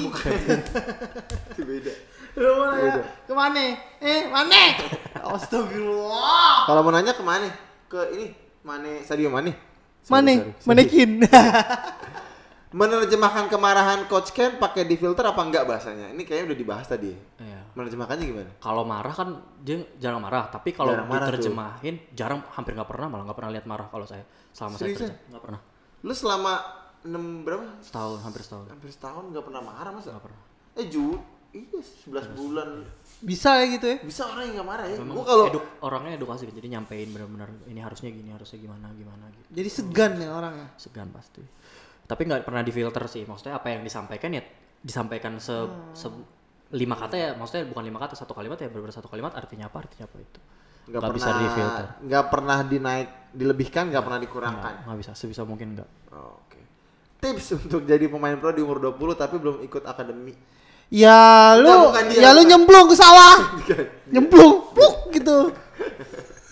beda. 1.71 1.93
Lu 2.35 2.49
mau 2.59 2.67
nanya 2.75 2.91
ke 3.23 3.31
mana? 3.31 3.63
Eh, 4.03 4.27
mana? 4.27 4.61
Astagfirullah. 5.31 6.67
Kalau 6.67 6.81
mau 6.83 6.91
nanya 6.91 7.15
ke 7.15 7.23
mana? 7.23 7.47
Ke 7.87 8.11
ini 8.11 8.35
Mane 8.67 8.99
Sadio 9.07 9.31
Mane. 9.31 9.55
Mana? 10.11 10.33
sorry. 10.35 10.51
Manekin. 10.67 11.09
Menerjemahkan 12.71 13.45
kemarahan 13.47 14.07
coach 14.07 14.31
Ken 14.31 14.55
pakai 14.55 14.87
di 14.87 14.95
filter 14.95 15.21
apa 15.21 15.39
enggak 15.39 15.67
bahasanya? 15.67 16.07
Ini 16.09 16.23
kayaknya 16.23 16.45
udah 16.49 16.57
dibahas 16.57 16.87
tadi. 16.87 17.11
ya. 17.11 17.19
Iya. 17.37 17.59
Menerjemahkannya 17.71 18.25
gimana? 18.25 18.51
kalau 18.57 18.83
marah 18.83 19.11
kan 19.11 19.29
dia 19.59 19.79
jarang 19.95 20.19
marah 20.19 20.47
tapi 20.47 20.71
kalau 20.71 20.91
marah 20.97 21.23
tuh. 21.25 21.39
diterjemahin 21.39 21.95
jarang 22.11 22.43
hampir 22.51 22.71
nggak 22.73 22.83
pernah 22.85 23.07
malah 23.07 23.23
nggak 23.23 23.37
pernah 23.37 23.51
lihat 23.51 23.63
marah 23.63 23.87
kalau 23.87 24.03
saya 24.03 24.23
selama 24.51 24.75
saya 24.75 24.87
Seriusan? 24.87 25.07
kerja 25.07 25.15
nggak 25.29 25.43
pernah 25.43 25.61
Lu 26.01 26.11
selama 26.11 26.53
6 27.01 27.15
berapa? 27.41 27.63
setahun 27.79 28.19
hampir 28.21 28.41
setahun 28.41 28.65
Hampir 28.67 28.89
setahun 28.89 29.23
nggak 29.31 29.45
pernah 29.45 29.61
marah 29.61 29.91
masa? 29.91 30.07
nggak 30.11 30.25
pernah 30.25 30.41
Eh 30.73 30.85
Jud, 30.87 31.21
iya 31.49 31.79
11 31.79 32.35
bulan 32.35 32.69
Bisa 33.19 33.49
ya 33.55 33.65
gitu 33.69 33.85
ya? 33.87 33.97
bisa 34.01 34.21
orang 34.25 34.43
yang 34.45 34.55
nggak 34.57 34.67
marah 34.67 34.85
ya 34.85 34.95
Memang 34.99 35.15
gua 35.15 35.25
kalau 35.25 35.45
eduk- 35.47 35.71
orangnya 35.79 36.11
edukasi 36.15 36.43
kan, 36.43 36.53
jadi 36.53 36.67
nyampein 36.71 37.09
benar-benar 37.09 37.49
ini 37.65 37.79
harusnya 37.79 38.09
gini, 38.09 38.29
harusnya 38.31 38.59
gimana, 38.59 38.91
gimana 38.91 39.31
gitu. 39.31 39.47
Jadi 39.53 39.69
segan 39.71 40.13
ya 40.17 40.29
orangnya. 40.29 40.67
Segan 40.75 41.07
pasti. 41.09 41.39
Tapi 42.11 42.21
nggak 42.21 42.43
pernah 42.43 42.59
difilter 42.59 43.07
sih. 43.07 43.23
Maksudnya 43.23 43.55
apa 43.55 43.71
yang 43.71 43.81
disampaikan 43.81 44.29
ya 44.29 44.43
disampaikan 44.77 45.39
se, 45.39 45.55
Hmm. 45.55 45.95
se- 45.95 46.27
lima 46.71 46.95
kata 46.95 47.15
ya, 47.15 47.29
maksudnya 47.33 47.63
bukan 47.65 47.83
lima 47.83 47.99
kata, 47.99 48.15
satu 48.15 48.31
kalimat 48.31 48.55
ya 48.55 48.67
benar 48.67 48.91
satu 48.91 49.07
kalimat 49.07 49.31
artinya 49.31 49.67
apa, 49.67 49.81
artinya 49.81 50.05
apa 50.05 50.17
itu. 50.17 50.39
nggak 50.81 50.97
pernah 50.99 51.13
bisa 51.13 51.31
difilter. 51.37 51.85
nggak 52.01 52.25
pernah 52.27 52.57
dinaik 52.65 53.07
dilebihkan 53.31 53.85
nggak 53.87 54.01
pernah 54.01 54.19
dikurangkan 54.19 54.73
Nggak 54.83 54.97
bisa, 54.97 55.11
sebisa 55.13 55.41
mungkin 55.43 55.77
nggak. 55.77 55.89
Oh, 56.09 56.41
oke 56.41 56.59
tips 57.21 57.53
untuk 57.55 57.85
jadi 57.85 58.01
pemain 58.07 58.33
pro 58.35 58.49
di 58.49 58.59
umur 58.59 58.81
20 58.81 59.13
tapi 59.13 59.37
belum 59.37 59.61
ikut 59.61 59.83
akademi 59.85 60.33
Ya 60.89 61.53
lu, 61.55 61.69
bukan 61.87 62.03
dia, 62.09 62.19
ya 62.19 62.29
lu 62.33 62.41
nyemplung 62.41 62.89
ke 62.89 62.97
sawah. 62.97 63.61
nyemplung, 64.11 64.73
pluk 64.73 64.95
gitu. 65.13 65.53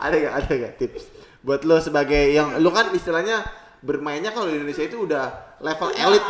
ada 0.00 0.14
gak 0.14 0.34
ada 0.38 0.52
gak 0.54 0.74
tips 0.78 1.02
buat 1.40 1.60
lo 1.62 1.76
sebagai 1.78 2.30
yang 2.30 2.56
lo 2.56 2.70
kan 2.70 2.88
istilahnya 2.90 3.44
bermainnya 3.84 4.32
kalau 4.32 4.48
di 4.48 4.56
Indonesia 4.56 4.84
itu 4.88 5.04
udah 5.04 5.56
level 5.60 5.92
elit 5.92 6.24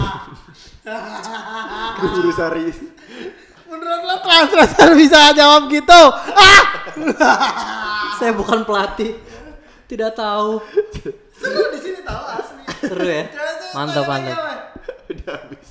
guru 2.03 2.31
sari 2.35 2.75
Menurut 3.65 4.03
lo 4.05 4.17
translator 4.21 4.93
bisa 4.95 5.33
jawab 5.33 5.73
gitu? 5.73 6.01
Ah! 6.37 6.63
Saya 8.21 8.37
bukan 8.37 8.63
pelatih, 8.63 9.19
tidak 9.89 10.15
tahu. 10.15 10.61
Seru 11.41 11.73
di 11.73 11.81
sini 11.81 12.05
tahu 12.05 12.23
asli. 12.29 12.63
Seru 12.87 13.09
ya? 13.09 13.25
Mantap, 13.75 14.05
mantap. 14.07 14.37
udah 15.11 15.33
habis 15.43 15.69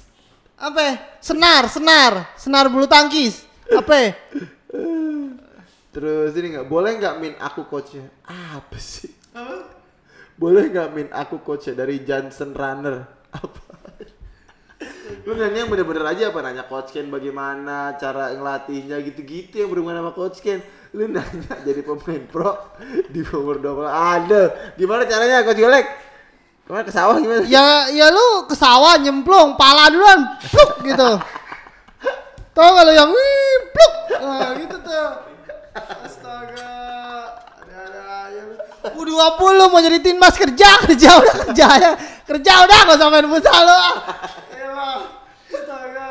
Apa? 0.57 0.79
ya? 0.83 0.93
Senar, 1.21 1.63
senar, 1.69 2.13
senar 2.35 2.65
bulu 2.67 2.89
tangkis. 2.89 3.45
Apa? 3.71 3.93
ya? 3.93 4.11
terus 5.93 6.33
ini 6.33 6.57
nggak 6.57 6.65
boleh 6.67 6.97
nggak 6.97 7.15
min 7.21 7.33
aku 7.37 7.69
coachnya 7.69 8.09
apa 8.25 8.77
sih 8.81 9.13
boleh 10.43 10.67
nggak 10.67 10.89
min 10.91 11.07
aku 11.07 11.39
coachnya 11.39 11.87
dari 11.87 12.03
Johnson 12.03 12.51
Runner? 12.51 12.99
Apa? 13.31 13.63
Lu 15.23 15.39
nanya 15.39 15.63
yang 15.63 15.71
bener-bener 15.71 16.03
aja 16.03 16.35
apa? 16.35 16.43
Nanya 16.43 16.67
coach 16.67 16.91
Ken 16.91 17.07
bagaimana 17.07 17.95
cara 17.95 18.35
ngelatihnya 18.35 18.99
gitu-gitu 19.07 19.63
yang 19.63 19.71
berhubungan 19.71 20.03
sama 20.03 20.11
coach 20.11 20.43
Ken. 20.43 20.59
Lu 20.91 21.07
nanya 21.07 21.63
jadi 21.63 21.79
pemain 21.79 22.27
pro 22.27 22.75
di 23.07 23.23
umur 23.23 23.63
20 23.63 23.87
ada 23.87 24.75
gimana 24.75 25.07
caranya 25.07 25.47
coach 25.47 25.63
Golek? 25.63 25.87
Ke 26.67 26.69
mana 26.75 26.83
ke 26.83 26.91
sawah 26.91 27.15
gimana? 27.15 27.47
Ya, 27.47 27.87
ya 27.95 28.11
lu 28.11 28.43
ke 28.43 28.55
sawah 28.59 28.99
nyemplung, 28.99 29.55
pala 29.55 29.87
duluan, 29.87 30.27
pluk 30.43 30.83
gitu. 30.83 31.09
Tau 32.51 32.67
gak 32.75 32.83
lu 32.83 32.91
yang 32.91 33.07
wih, 33.07 33.55
pluk, 33.71 33.93
nah 34.19 34.51
gitu 34.59 34.75
tuh. 34.83 35.07
Astaga. 36.03 36.82
U20 38.83 39.57
mau 39.71 39.79
jadi 39.79 39.99
timnas 40.03 40.35
kerja, 40.35 40.69
kerja 40.83 41.09
udah 41.23 41.35
kerja 41.47 41.67
ya. 41.79 41.91
Kerja 42.27 42.51
udah 42.67 42.77
gak 42.83 42.97
usah 42.99 43.07
main 43.07 43.27
futsal 43.31 43.63
ah. 43.67 43.95
Elah, 44.51 44.99
astaga. 45.47 46.07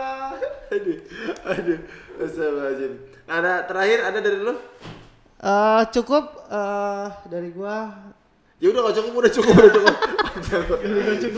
aduh 0.73 0.99
aduh 1.45 1.79
Astagfirullahaladzim. 2.17 2.93
ada 3.29 3.53
terakhir 3.69 3.99
ada 4.09 4.19
dari 4.21 4.39
lu 4.41 4.55
Eh, 5.43 5.83
cukup 5.91 6.25
eh, 6.55 7.07
dari 7.27 7.51
gua 7.51 7.91
Ya 8.63 8.71
udah 8.71 8.81
kalau 8.87 8.95
cukup 8.95 9.13
udah 9.27 9.33
cukup 9.35 9.55
udah 9.59 9.73
cukup. 9.75 10.79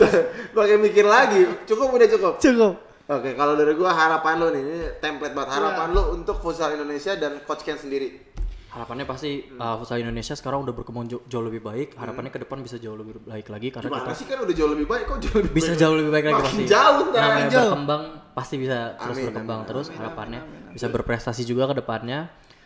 Pakai 0.55 0.77
mikir 0.77 1.09
lagi. 1.09 1.41
Cukup 1.65 1.89
udah 1.89 2.05
cukup. 2.05 2.33
cukup. 2.37 2.73
Oke, 3.09 3.33
kalau 3.33 3.57
dari 3.57 3.73
gua 3.73 3.97
harapan 3.97 4.37
lo 4.37 4.53
nih, 4.53 4.61
ini 4.61 4.77
template 5.01 5.33
banget 5.33 5.57
harapan 5.57 5.89
lo 5.97 6.13
untuk 6.13 6.37
futsal 6.37 6.77
Indonesia 6.77 7.17
dan 7.17 7.41
coach 7.41 7.65
Ken 7.65 7.81
sendiri. 7.81 8.34
Harapannya 8.75 9.07
pasti 9.07 9.39
uh, 9.55 9.79
futsal 9.79 9.97
Indonesia 9.97 10.35
sekarang 10.35 10.67
udah 10.67 10.75
berkembang 10.75 11.07
jauh, 11.07 11.23
jauh 11.25 11.39
lebih 11.41 11.63
baik. 11.63 11.95
Harapannya 11.95 12.27
ke 12.27 12.43
depan 12.43 12.59
bisa 12.59 12.75
jauh 12.75 12.93
lebih 12.93 13.23
baik 13.23 13.47
lagi 13.47 13.71
karena 13.71 13.87
Gimana 13.87 14.03
kita 14.03 14.13
sih 14.13 14.25
kan 14.27 14.37
udah 14.43 14.51
jauh 14.51 14.71
lebih 14.75 14.85
baik 14.85 15.03
kok 15.07 15.17
jauh 15.23 15.37
lebih 15.39 15.51
bisa 15.55 15.71
baik? 15.71 15.79
jauh 15.79 15.95
lebih 15.95 16.11
baik 16.11 16.25
lagi 16.25 16.35
Makin 16.35 16.47
pasti. 16.51 16.63
jauh. 16.67 17.03
Namanya 17.07 17.47
Jauh. 17.47 17.63
berkembang 17.71 18.03
pasti 18.35 18.55
bisa 18.59 18.77
terus 18.99 19.15
Amin, 19.15 19.25
berkembang 19.31 19.59
amin, 19.63 19.69
terus 19.71 19.87
harapannya 19.89 20.41
bisa 20.69 20.87
berprestasi 20.91 21.41
juga 21.47 21.71
ke 21.71 21.75
depannya 21.79 22.19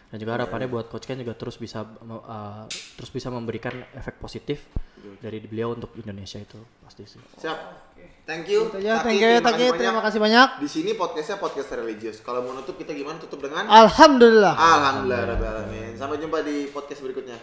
dan 0.10 0.18
juga 0.18 0.32
harapannya 0.34 0.66
buat 0.66 0.90
coach 0.90 1.06
Ken 1.06 1.22
juga 1.22 1.38
terus 1.38 1.62
bisa 1.62 1.86
uh, 1.86 2.66
terus 2.98 3.10
bisa 3.14 3.30
memberikan 3.30 3.78
efek 3.94 4.18
positif 4.18 4.66
dari 5.22 5.38
beliau 5.40 5.78
untuk 5.78 5.94
Indonesia 5.96 6.42
itu 6.42 6.58
pasti 6.82 7.06
sih. 7.06 7.22
Siap. 7.38 7.89
Thank 8.30 8.46
you. 8.46 8.70
Gitu 8.70 8.86
Tapi 8.86 9.02
thank 9.02 9.18
you, 9.26 9.42
thank 9.42 9.58
you, 9.58 9.70
terima 9.74 10.06
kasih 10.06 10.22
banyak. 10.22 10.62
Di 10.62 10.70
sini 10.70 10.94
podcastnya 10.94 11.42
podcast 11.42 11.74
religius. 11.74 12.22
Kalau 12.22 12.46
mau 12.46 12.54
nutup 12.54 12.78
kita 12.78 12.94
gimana? 12.94 13.18
Tutup 13.18 13.42
dengan 13.42 13.66
Alhamdulillah. 13.66 14.54
Alhamdulillah 14.54 15.34
Rabbil 15.34 15.50
Alamin. 15.50 15.92
Sampai 15.98 16.22
jumpa 16.22 16.46
di 16.46 16.70
podcast 16.70 17.02
berikutnya. 17.02 17.42